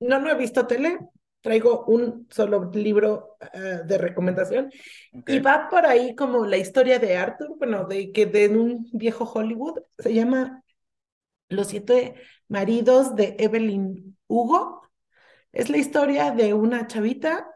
[0.00, 0.98] no, no he visto tele,
[1.40, 4.70] traigo un solo libro eh, de recomendación
[5.26, 9.24] y va por ahí como la historia de Arthur, bueno, de que de un viejo
[9.24, 10.62] Hollywood, se llama
[11.48, 12.16] Los siete
[12.48, 14.82] maridos de Evelyn Hugo.
[15.52, 17.48] Es la historia de una chavita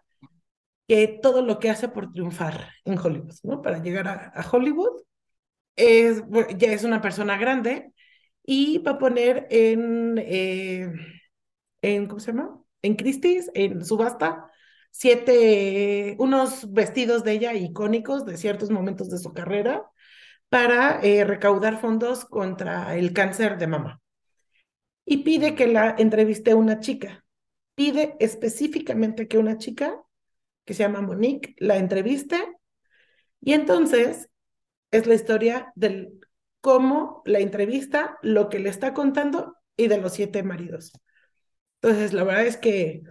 [0.89, 3.63] que todo lo que hace por triunfar en Hollywood, ¿no?
[3.63, 5.03] Para llegar a, a Hollywood,
[5.77, 6.23] es,
[6.57, 7.93] ya es una persona grande
[8.45, 10.93] y va a poner en, eh,
[11.83, 12.61] en, ¿cómo se llama?
[12.83, 14.51] En Christie's, en subasta,
[14.91, 19.89] siete, unos vestidos de ella icónicos de ciertos momentos de su carrera
[20.49, 24.01] para eh, recaudar fondos contra el cáncer de mama.
[25.05, 27.25] Y pide que la entreviste una chica.
[27.75, 30.01] Pide específicamente que una chica
[30.65, 32.37] que se llama Monique la entreviste.
[33.41, 34.29] Y entonces
[34.93, 36.21] es la historia del
[36.61, 40.93] cómo la entrevista, lo que le está contando y de los siete maridos.
[41.83, 43.03] Entonces, la verdad es que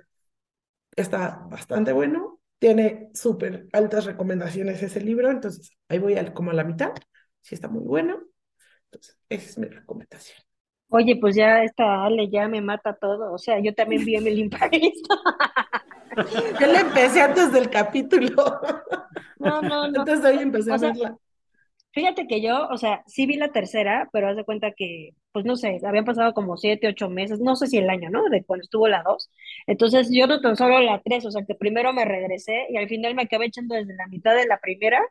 [0.95, 2.39] está bastante bueno.
[2.59, 5.31] Tiene súper altas recomendaciones ese libro.
[5.31, 6.93] Entonces, ahí voy al, como a la mitad.
[7.41, 8.21] Sí está muy bueno.
[8.85, 10.39] Entonces, esa es mi recomendación.
[10.89, 13.33] Oye, pues ya esta Ale ya me mata todo.
[13.33, 15.01] O sea, yo también vi Emily in Paris.
[16.59, 18.59] Yo la empecé antes del capítulo.
[19.39, 20.01] No, no, no.
[20.01, 21.17] Antes de hoy empecé O a sea, verla.
[21.93, 25.43] Fíjate que yo, o sea, sí vi la tercera, pero haz de cuenta que, pues
[25.45, 28.29] no sé, habían pasado como siete, ocho meses, no sé si el año, ¿no?
[28.29, 29.29] De cuando estuvo la dos.
[29.67, 32.87] Entonces yo no tan solo la tres, o sea, que primero me regresé y al
[32.87, 35.01] final me acabé echando desde la mitad de la primera,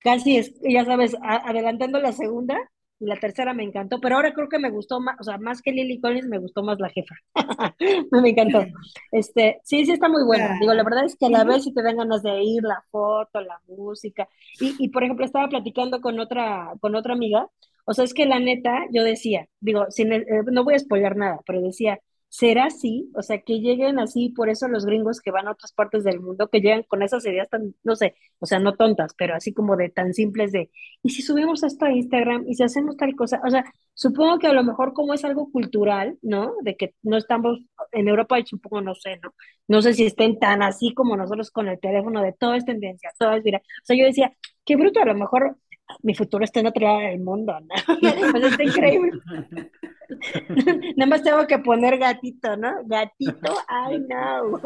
[0.00, 2.58] casi es, ya sabes, a- adelantando la segunda
[3.02, 5.60] y la tercera me encantó, pero ahora creo que me gustó más, o sea, más
[5.60, 7.16] que Lily Collins, me gustó más la jefa.
[8.12, 8.64] Me encantó.
[9.10, 10.56] Este, sí, sí está muy buena.
[10.60, 12.84] Digo, la verdad es que a la vez sí te dan ganas de ir, la
[12.90, 14.28] foto, la música.
[14.60, 17.48] Y, y por ejemplo, estaba platicando con otra, con otra amiga.
[17.84, 21.16] O sea, es que la neta, yo decía, digo, sin, eh, no voy a spoiler
[21.16, 21.98] nada, pero decía,
[22.32, 23.10] ¿será así?
[23.14, 26.18] O sea, que lleguen así, por eso los gringos que van a otras partes del
[26.18, 29.52] mundo, que llegan con esas ideas tan, no sé, o sea, no tontas, pero así
[29.52, 30.70] como de tan simples de,
[31.02, 32.46] ¿y si subimos esto a Instagram?
[32.48, 33.42] ¿Y si hacemos tal cosa?
[33.46, 36.54] O sea, supongo que a lo mejor como es algo cultural, ¿no?
[36.62, 37.60] De que no estamos,
[37.92, 39.34] en Europa y supongo, no sé, ¿no?
[39.68, 43.10] No sé si estén tan así como nosotros con el teléfono de todo es tendencia,
[43.18, 43.60] todo es viral.
[43.60, 44.32] O sea, yo decía,
[44.64, 45.58] qué bruto, a lo mejor
[46.02, 47.74] mi futuro está en otro lado del mundo, ¿no?
[48.42, 49.20] O está increíble.
[50.96, 52.84] Nada más tengo que poner gatito, ¿no?
[52.84, 54.60] Gatito, I know.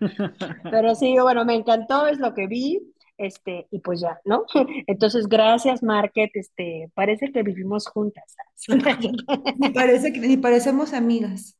[0.70, 2.80] Pero sí, bueno, me encantó, es lo que vi,
[3.16, 4.44] este, y pues ya, ¿no?
[4.86, 8.36] Entonces, gracias, Market, este, parece que vivimos juntas.
[8.68, 11.58] Ni parece que, ni parecemos amigas.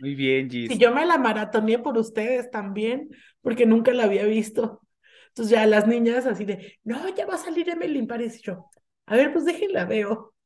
[0.00, 0.70] Muy bien, Gis.
[0.70, 3.10] Y yo me la maratoneé por ustedes también,
[3.42, 4.80] porque nunca la había visto.
[5.36, 8.38] Entonces ya las niñas así de, no, ya va a salir Emily in Paris.
[8.38, 8.70] Y yo,
[9.04, 10.32] a ver, pues déjenla veo.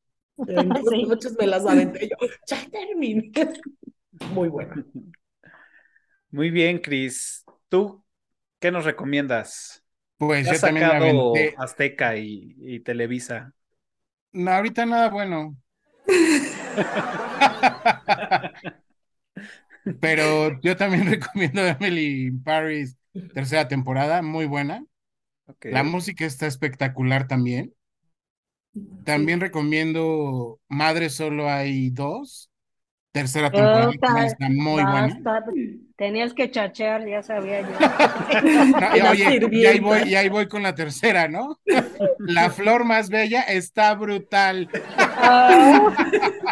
[0.91, 1.05] Sí.
[1.05, 3.31] noches me las aventé yo, ya terminé.
[4.35, 4.75] Muy buena.
[6.33, 7.45] Muy bien, Cris.
[7.69, 8.03] ¿Tú
[8.59, 9.85] qué nos recomiendas?
[10.17, 11.55] Pues Ya yo también me aventé.
[11.57, 13.55] Azteca y, y Televisa.
[14.33, 15.57] No, ahorita nada bueno.
[20.01, 22.97] Pero yo también recomiendo Emily in Paris,
[23.35, 24.85] tercera temporada, muy buena.
[25.63, 27.75] La música está espectacular también.
[29.05, 32.51] También recomiendo Madre Solo hay dos.
[33.13, 33.91] tercera temporada
[34.27, 35.19] está muy buena.
[35.97, 37.69] Tenías que chachear, ya sabía yo.
[38.81, 41.61] No, y La oye, y ahí voy, y ahí voy con la tercera, ¿no?
[42.19, 44.69] La flor más bella está brutal.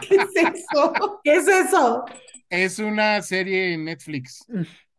[0.08, 0.92] ¿Qué es eso?
[1.22, 2.04] ¿Qué es eso?
[2.50, 4.44] Es una serie en Netflix.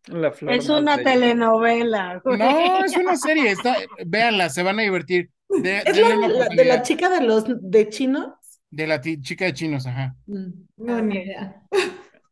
[0.10, 1.12] La flor es una bella.
[1.12, 2.22] telenovela.
[2.24, 2.38] güey.
[2.38, 3.52] No, es una serie.
[3.52, 3.76] Está,
[4.06, 5.30] véanla, se van a divertir.
[5.50, 8.34] De, ¿Es la, de la chica de los de chinos?
[8.70, 10.16] De la chica de chinos, ajá.
[10.26, 11.62] No, ni idea.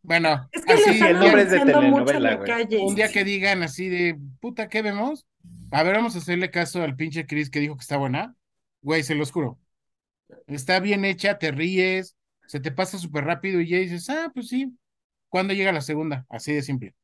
[0.03, 2.75] Bueno, Es que así, el están nombre es de telenovela, güey.
[2.81, 5.25] un día que digan así de, puta, ¿qué vemos?
[5.71, 8.35] A ver, vamos a hacerle caso al pinche Chris que dijo que está buena.
[8.81, 9.59] Güey, se los juro.
[10.45, 12.15] Está bien hecha, te ríes,
[12.47, 14.77] se te pasa súper rápido y ya dices, ah, pues sí.
[15.29, 16.25] ¿Cuándo llega la segunda?
[16.29, 16.95] Así de simple.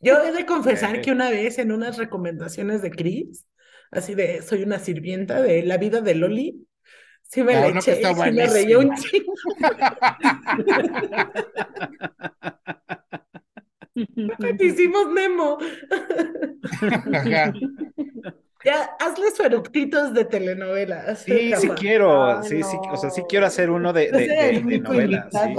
[0.00, 1.02] Yo he de confesar Ok.
[1.04, 3.46] que una vez en unas recomendaciones de Chris,
[3.90, 6.66] así de soy una sirvienta de la vida de Loli,
[7.22, 9.32] sí me la que eché y sí me reía un chingo.
[14.60, 15.58] Hicimos Nemo.
[17.12, 17.52] Ajá.
[18.64, 21.20] Ya, hazle su eructitos de telenovelas.
[21.20, 25.22] Sí, sí quiero, sí, sí, o sea, sí quiero hacer uno de, de, de- de
[25.30, 25.54] sí.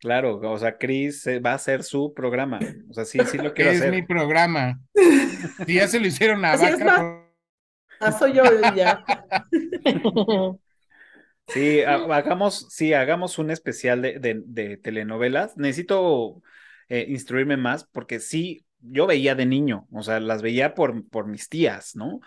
[0.00, 2.58] Claro, o sea, Chris eh, va a hacer su programa,
[2.90, 3.92] o sea, sí, sí lo Que quiero es hacer.
[3.92, 4.80] mi programa.
[5.66, 7.22] Si ya se lo hicieron a Así es, Vaca, ma.
[8.00, 8.42] Ah, soy yo
[8.74, 9.04] ya.
[11.48, 15.56] Sí, ha- hagamos, sí, hagamos un especial de, de- de telenovelas.
[15.56, 16.42] Necesito
[16.88, 21.26] eh, instruirme más porque sí, yo veía de niño, o sea, las veía por, por
[21.28, 22.20] mis tías, ¿no?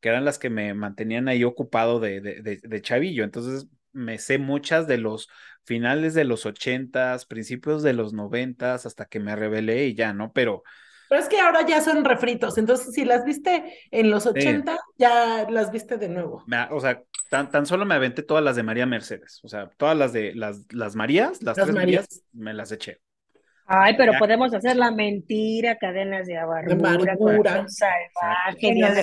[0.00, 3.24] Que eran las que me mantenían ahí ocupado de, de, de- de chavillo.
[3.24, 5.28] Entonces, me sé muchas de los
[5.64, 10.32] finales de los ochentas, principios de los noventas, hasta que me rebelé y ya, ¿no?
[10.32, 10.62] Pero
[11.08, 15.46] Pero es que ahora ya son refritos, entonces si las viste en los 80, ya
[15.50, 16.44] las viste de nuevo.
[16.46, 19.68] me- o sea, tan, tan solo me aventé todas las de María Mercedes, o sea,
[19.76, 22.06] todas las de las, las Marías, las, Las tres Marías.
[22.06, 23.00] Marías, me las eché.
[23.66, 24.18] Ay, pero Ya.
[24.18, 26.36] podemos hacer la mentira, cadenas de
[27.18, 28.94] corazón salvaje, Dios.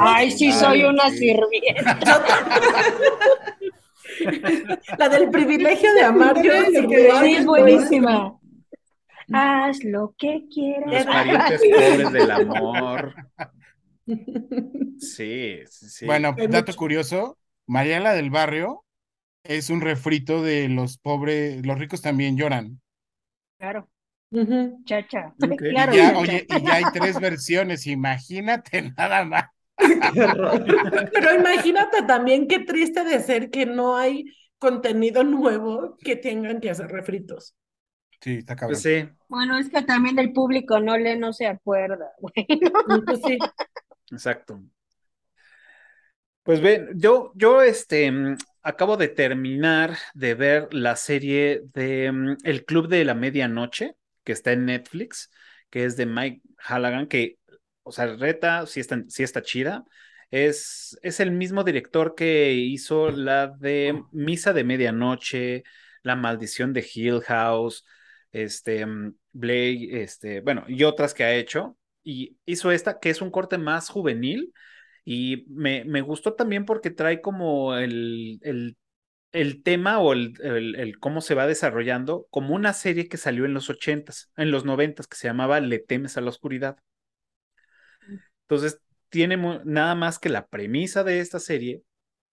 [0.00, 1.18] Ay, sí, soy una Sí.
[1.18, 1.98] sirvienta.
[4.98, 6.52] La del privilegio de amar, yo
[7.22, 8.38] Sí, es buenísima.
[9.32, 10.86] Haz lo que quieras.
[10.86, 13.14] Los parientes pobres del amor.
[14.96, 16.06] Sí, sí, sí.
[16.06, 16.78] bueno, Hay dato mucho.
[16.78, 18.84] curioso, Mariela del Barrio
[19.44, 22.80] es un refrito de los pobres, los ricos también lloran.
[23.58, 23.88] Claro,
[24.84, 25.34] chacha.
[25.56, 26.18] Claro, ya, chacha.
[26.18, 29.44] oye, y ya hay tres versiones, imagínate nada más.
[31.12, 34.24] Pero imagínate también qué triste de ser que no hay
[34.58, 37.56] contenido nuevo que tengan que hacer refritos.
[38.20, 38.80] Sí, está cabrón.
[38.80, 42.46] Pues sí, Bueno, es que también el público no lee, no se acuerda, güey.
[43.06, 43.38] Pues sí.
[44.10, 44.60] exacto.
[46.42, 52.36] Pues ven, yo, yo este, mm, acabo de terminar de ver la serie de mm,
[52.42, 53.94] El Club de la Medianoche,
[54.24, 55.30] que está en Netflix,
[55.70, 57.37] que es de Mike Halligan, que,
[57.88, 59.84] o sea, reta, sí está, sí está chida.
[60.30, 65.64] Es, es el mismo director que hizo la de Misa de Medianoche,
[66.02, 67.84] La Maldición de Hill House,
[68.32, 68.86] este,
[69.32, 71.76] Blade, este, bueno, y otras que ha hecho.
[72.02, 74.52] Y hizo esta, que es un corte más juvenil.
[75.04, 78.76] Y me, me gustó también porque trae como el, el,
[79.32, 80.34] el tema o el-
[80.76, 84.64] el cómo se va desarrollando como una serie que salió en los ochentas, en los
[84.64, 86.78] noventas, que se llamaba Le temes a la oscuridad.
[88.48, 88.80] Entonces,
[89.10, 91.82] tiene nada más que la premisa de esta serie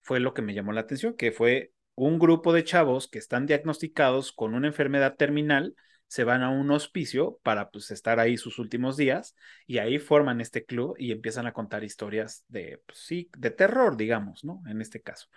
[0.01, 3.45] fue lo que me llamó la atención, que fue un grupo de chavos que están
[3.45, 5.75] diagnosticados con una enfermedad terminal,
[6.07, 9.35] se van a un hospicio para pues estar ahí sus últimos días
[9.65, 13.97] y ahí forman este club y empiezan a contar historias de, pues, sí, de terror,
[13.97, 14.61] digamos, ¿no?
[14.67, 15.27] En este caso.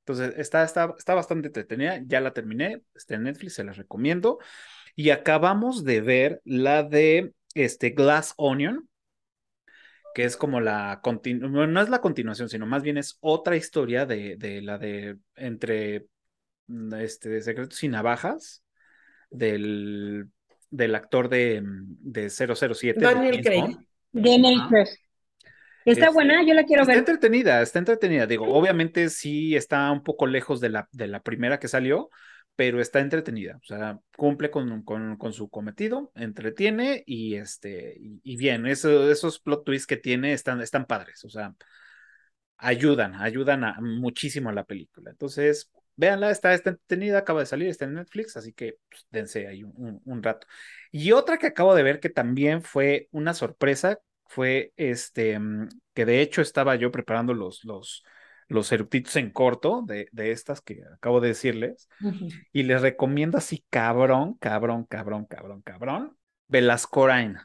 [0.00, 4.38] Entonces, está, está, está bastante entretenida, ya la terminé, está en Netflix, se las recomiendo.
[4.94, 8.88] Y acabamos de ver la de este Glass Onion,
[10.14, 13.56] que es como la continu bueno, no es la continuación, sino más bien es otra
[13.56, 16.06] historia de, de la de entre
[16.68, 18.64] mm, este Secretos y Navajas
[19.30, 20.28] del,
[20.70, 23.76] del actor de, mm, de 007 de Daniel Craig.
[24.12, 24.60] Daniel.
[24.68, 24.88] Craig.
[25.84, 26.98] Está Este, buena, yo la quiero Está ver.
[26.98, 28.26] entretenida, está entretenida.
[28.26, 32.10] Digo, obviamente sí está un poco lejos de la, de la primera que salió,
[32.58, 33.56] pero está entretenida.
[33.62, 39.64] O sea, cumple con, con, su cometido, entretiene y este, y, bien, eso- esos plot
[39.64, 41.24] twists que tiene están, están padres.
[41.24, 41.54] O sea,
[42.56, 45.10] ayudan, ayudan a, muchísimo a la película.
[45.10, 49.46] Entonces, véanla, está, está entretenida, acaba de salir, está en Netflix, así que pues, dense
[49.46, 50.46] ahí un, un- un rato.
[50.90, 56.04] Y otra que acabo de ver que también fue una sorpresa fue este, mm, que
[56.04, 58.02] de hecho estaba yo preparando los, los,
[58.48, 61.88] los eructitos en corto de, de estas que acabo de decirles.
[62.52, 66.16] Y les recomiendo así, cabrón, cabrón, cabrón, cabrón, cabrón,
[66.48, 67.38] Velascorain.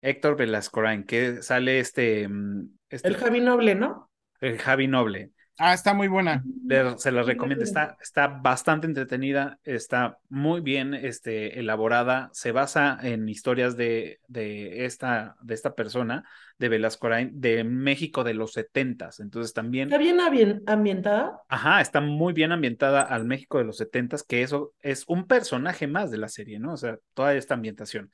[0.00, 4.10] Héctor Velascorain, que sale este, mm, este El Javi Noble, ¿no?
[4.40, 5.32] el Javi Noble.
[5.58, 6.44] Ah, está muy buena.
[6.66, 12.96] Le- se las recomiendo, está, está bastante entretenida, está muy bien este, elaborada, se basa
[13.02, 16.22] en historias de, de, esta, de esta persona,
[16.58, 21.40] de Velascorain, de México de los setentas, entonces también, Está bien ambien- ambientada.
[21.48, 25.86] ajá, está muy bien ambientada al México de los setentas, que eso es un personaje
[25.86, 26.72] más de la serie, ¿no?
[26.72, 28.10] O sea, toda esta ambientación.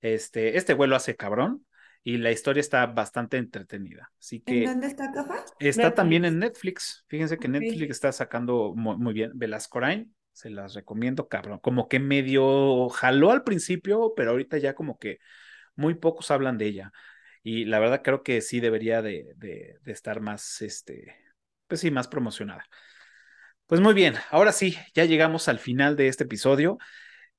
[0.00, 1.66] Este, este vuelo hace cabrón
[2.04, 4.66] y la historia está bastante entretenida, así ¿En que...
[4.68, 5.44] dónde está Cafa?
[5.58, 6.34] Está también Netflix.
[6.34, 7.04] en Netflix.
[7.08, 7.48] Fíjense que.
[7.48, 9.32] Netflix está sacando muy, muy bien.
[9.34, 11.58] Velascorain, se las recomiendo, cabrón.
[11.58, 15.18] Como que medio jaló al principio, pero ahorita ya como que
[15.74, 16.92] muy pocos hablan de ella.
[17.48, 21.16] Y la verdad creo que sí debería de, estar más, este,
[21.66, 22.62] pues sí, más promocionada.
[23.64, 26.76] Pues muy bien, ahora sí, ya llegamos al final de este episodio.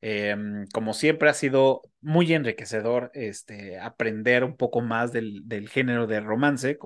[0.01, 6.21] Em, como siempre ha sido muy enriquecedor este, aprender un poco más del, género de
[6.21, 6.79] romance,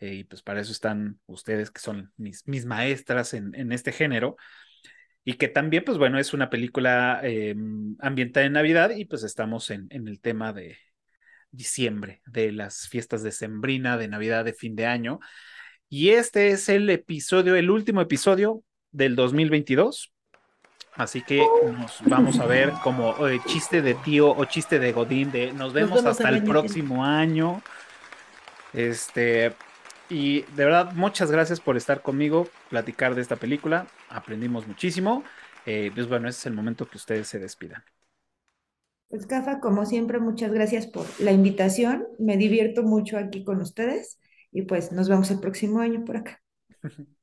[0.00, 4.36] eh, y pues para eso están ustedes que son mis, maestras en, este género.
[5.22, 7.54] Y que también, pues bueno, es una película eh,
[8.00, 10.78] ambientada en Navidad y pues estamos en, el tema de
[11.50, 15.20] diciembre, de las fiestas de Sembrina, de Navidad, de fin de año.
[15.88, 18.62] Y este es el episodio, el último episodio
[18.92, 20.12] del 2022.
[20.94, 21.38] Así que
[21.78, 25.72] nos vamos a ver como eh, chiste de tío o chiste de Godín de nos
[25.72, 27.62] vemos, vemos hasta el próximo año.
[28.72, 29.54] Este,
[30.08, 33.86] y de verdad, muchas gracias por estar conmigo, platicar de esta película.
[34.08, 35.24] Aprendimos muchísimo.
[35.66, 37.84] Eh, pues bueno, ese es el momento que ustedes se despidan.
[39.10, 42.06] Pues Cafa, como siempre, muchas gracias por la invitación.
[42.20, 44.20] Me divierto mucho aquí con ustedes
[44.52, 46.40] y pues nos vemos el próximo año por acá.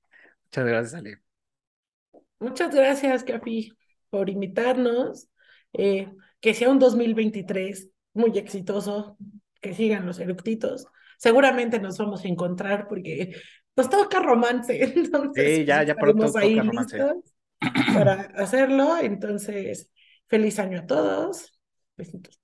[0.46, 1.22] Muchas gracias, Ale.
[2.40, 3.72] Muchas gracias, Capi,
[4.10, 5.30] por invitarnos.
[5.74, 9.18] Eh, que sea un 2023 muy exitoso,
[9.62, 10.86] que sigan los eructitos.
[11.18, 13.36] Seguramente nos vamos a encontrar porque
[13.76, 16.98] nos toca romance, entonces Sí, ya, ya pronto ahí toca romance.
[16.98, 17.34] listos
[17.94, 18.98] para hacerlo.
[19.02, 19.92] Entonces,
[20.28, 21.57] feliz año a todos.
[21.98, 22.40] Besitos.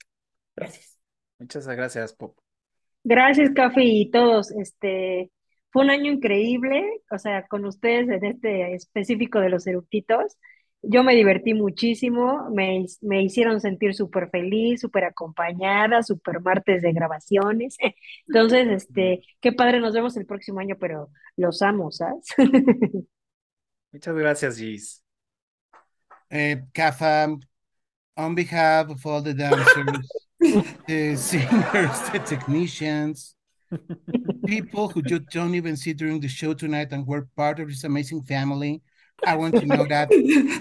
[0.55, 0.97] Gracias.
[1.39, 2.37] Muchas gracias, Pop.
[3.03, 4.51] Gracias, Cafi, y todos.
[4.51, 5.31] Este,
[5.71, 10.37] fue un año increíble, o sea, con ustedes en este específico de los eructitos.
[10.81, 16.91] Yo me divertí muchísimo, me, me hicieron sentir súper feliz, súper acompañada, súper martes de
[16.91, 17.77] grabaciones.
[18.27, 22.25] Entonces, este, qué padre, nos vemos el próximo año, pero los amo, ¿sabes?
[23.91, 25.03] Muchas gracias, Gis.
[26.29, 27.27] Eh, Cafa,
[28.17, 30.11] on behalf of all the dancers,
[30.87, 33.35] the singers, the technicians,
[34.45, 37.83] people who you don't even see during the show tonight and were part of this
[37.83, 38.81] amazing family,
[39.25, 40.09] I want to know that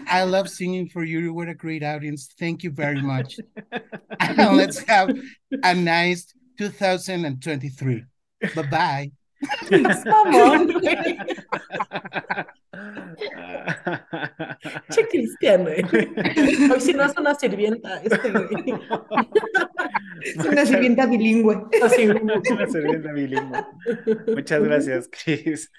[0.09, 1.19] I love singing for you.
[1.19, 2.29] You were a great audience.
[2.39, 3.39] Thank you very much.
[4.21, 5.11] And let's have
[5.63, 8.05] a nice 2023.
[8.55, 9.13] Bye bye.
[10.05, 11.19] Mamón, güey.
[14.91, 15.85] Che, Cristian, güey.
[16.73, 18.49] Hoy si no es una sirvienta, este güey.
[20.23, 21.65] Es una sirvienta bilingüe.
[21.83, 23.67] Así, Una sirvienta bilingüe.
[24.29, 25.73] Muchas gracias, Chris.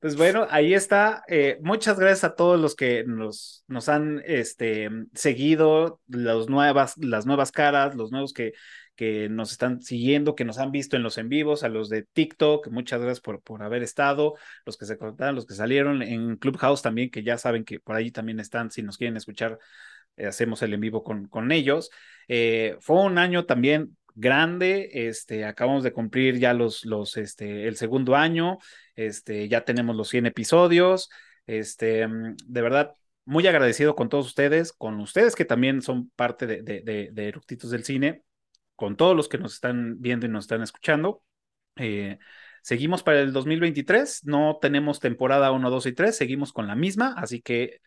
[0.00, 1.22] Pues bueno, ahí está.
[1.28, 7.26] Eh, muchas gracias a todos los que nos, nos han este, seguido, los nuevas, las
[7.26, 8.54] nuevas caras, los nuevos que,
[8.96, 12.02] que nos están siguiendo, que nos han visto en los en vivos, a los de
[12.02, 16.36] TikTok, muchas gracias por, por haber estado, los que se conectaron, los que salieron en
[16.36, 19.58] Clubhouse también, que ya saben que por ahí también están, si nos quieren escuchar,
[20.16, 21.90] eh, hacemos el en vivo con, con ellos.
[22.28, 27.76] Eh, fue un año también grande, este, acabamos de cumplir ya los, los, este, el
[27.76, 28.58] segundo año,
[28.94, 31.10] este, ya tenemos los 100 episodios,
[31.46, 32.94] este, de verdad,
[33.26, 37.68] muy agradecido con todos ustedes, con ustedes que también son parte de, de, de, de
[37.70, 38.22] del Cine,
[38.76, 41.22] con todos los que nos están viendo y nos están escuchando.
[41.76, 42.18] Eh,
[42.62, 47.14] seguimos para el 2023, no tenemos temporada 1, 2 y 3, seguimos con la misma,
[47.16, 47.80] así que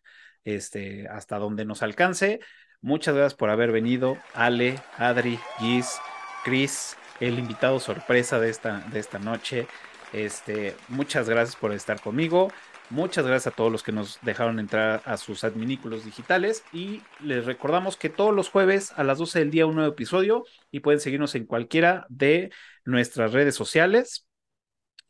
[0.44, 2.40] este, hasta donde nos alcance.
[2.82, 6.00] Muchas gracias por haber venido, Ale, Adri, Gis,
[6.44, 9.68] Chris, el invitado sorpresa de esta, de esta noche.
[10.14, 12.52] Este, muchas gracias por estar conmigo.
[12.90, 17.46] Muchas gracias a todos los que nos dejaron entrar a sus adminículos digitales y les
[17.46, 21.00] recordamos que todos los jueves a las 12 del día un nuevo episodio y pueden
[21.00, 22.52] seguirnos en cualquiera de
[22.86, 24.26] nuestras redes sociales,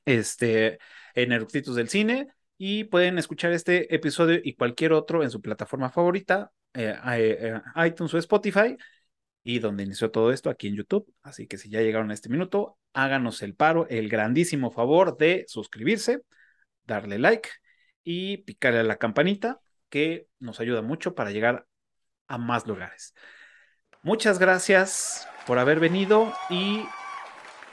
[0.03, 0.79] este,
[1.15, 2.27] en Eructitos del Cine
[2.57, 8.13] y pueden escuchar este episodio y cualquier otro en su plataforma favorita, eh, eh, iTunes
[8.13, 8.75] o Spotify
[9.41, 11.13] y donde inició todo esto aquí en YouTube.
[11.23, 15.45] Así que si ya llegaron a este minuto, háganos el paro, el grandísimo favor de
[15.47, 16.23] suscribirse
[16.89, 17.49] darle like
[18.03, 21.65] y picarle a la campanita que nos ayuda mucho para llegar
[22.27, 23.13] a más lugares.
[24.01, 26.85] Muchas gracias por haber venido y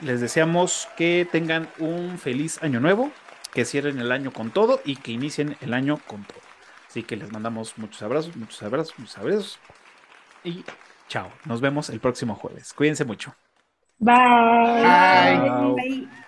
[0.01, 3.11] les deseamos que tengan un feliz año nuevo,
[3.53, 6.41] que cierren el año con todo y que inicien el año con todo.
[6.87, 9.59] Así que les mandamos muchos abrazos, muchos abrazos, muchos abrazos
[10.43, 10.63] y
[11.07, 11.31] chao.
[11.45, 12.73] Nos vemos el próximo jueves.
[12.73, 13.35] Cuídense mucho.
[13.99, 14.15] Bye.
[15.75, 16.26] Bye.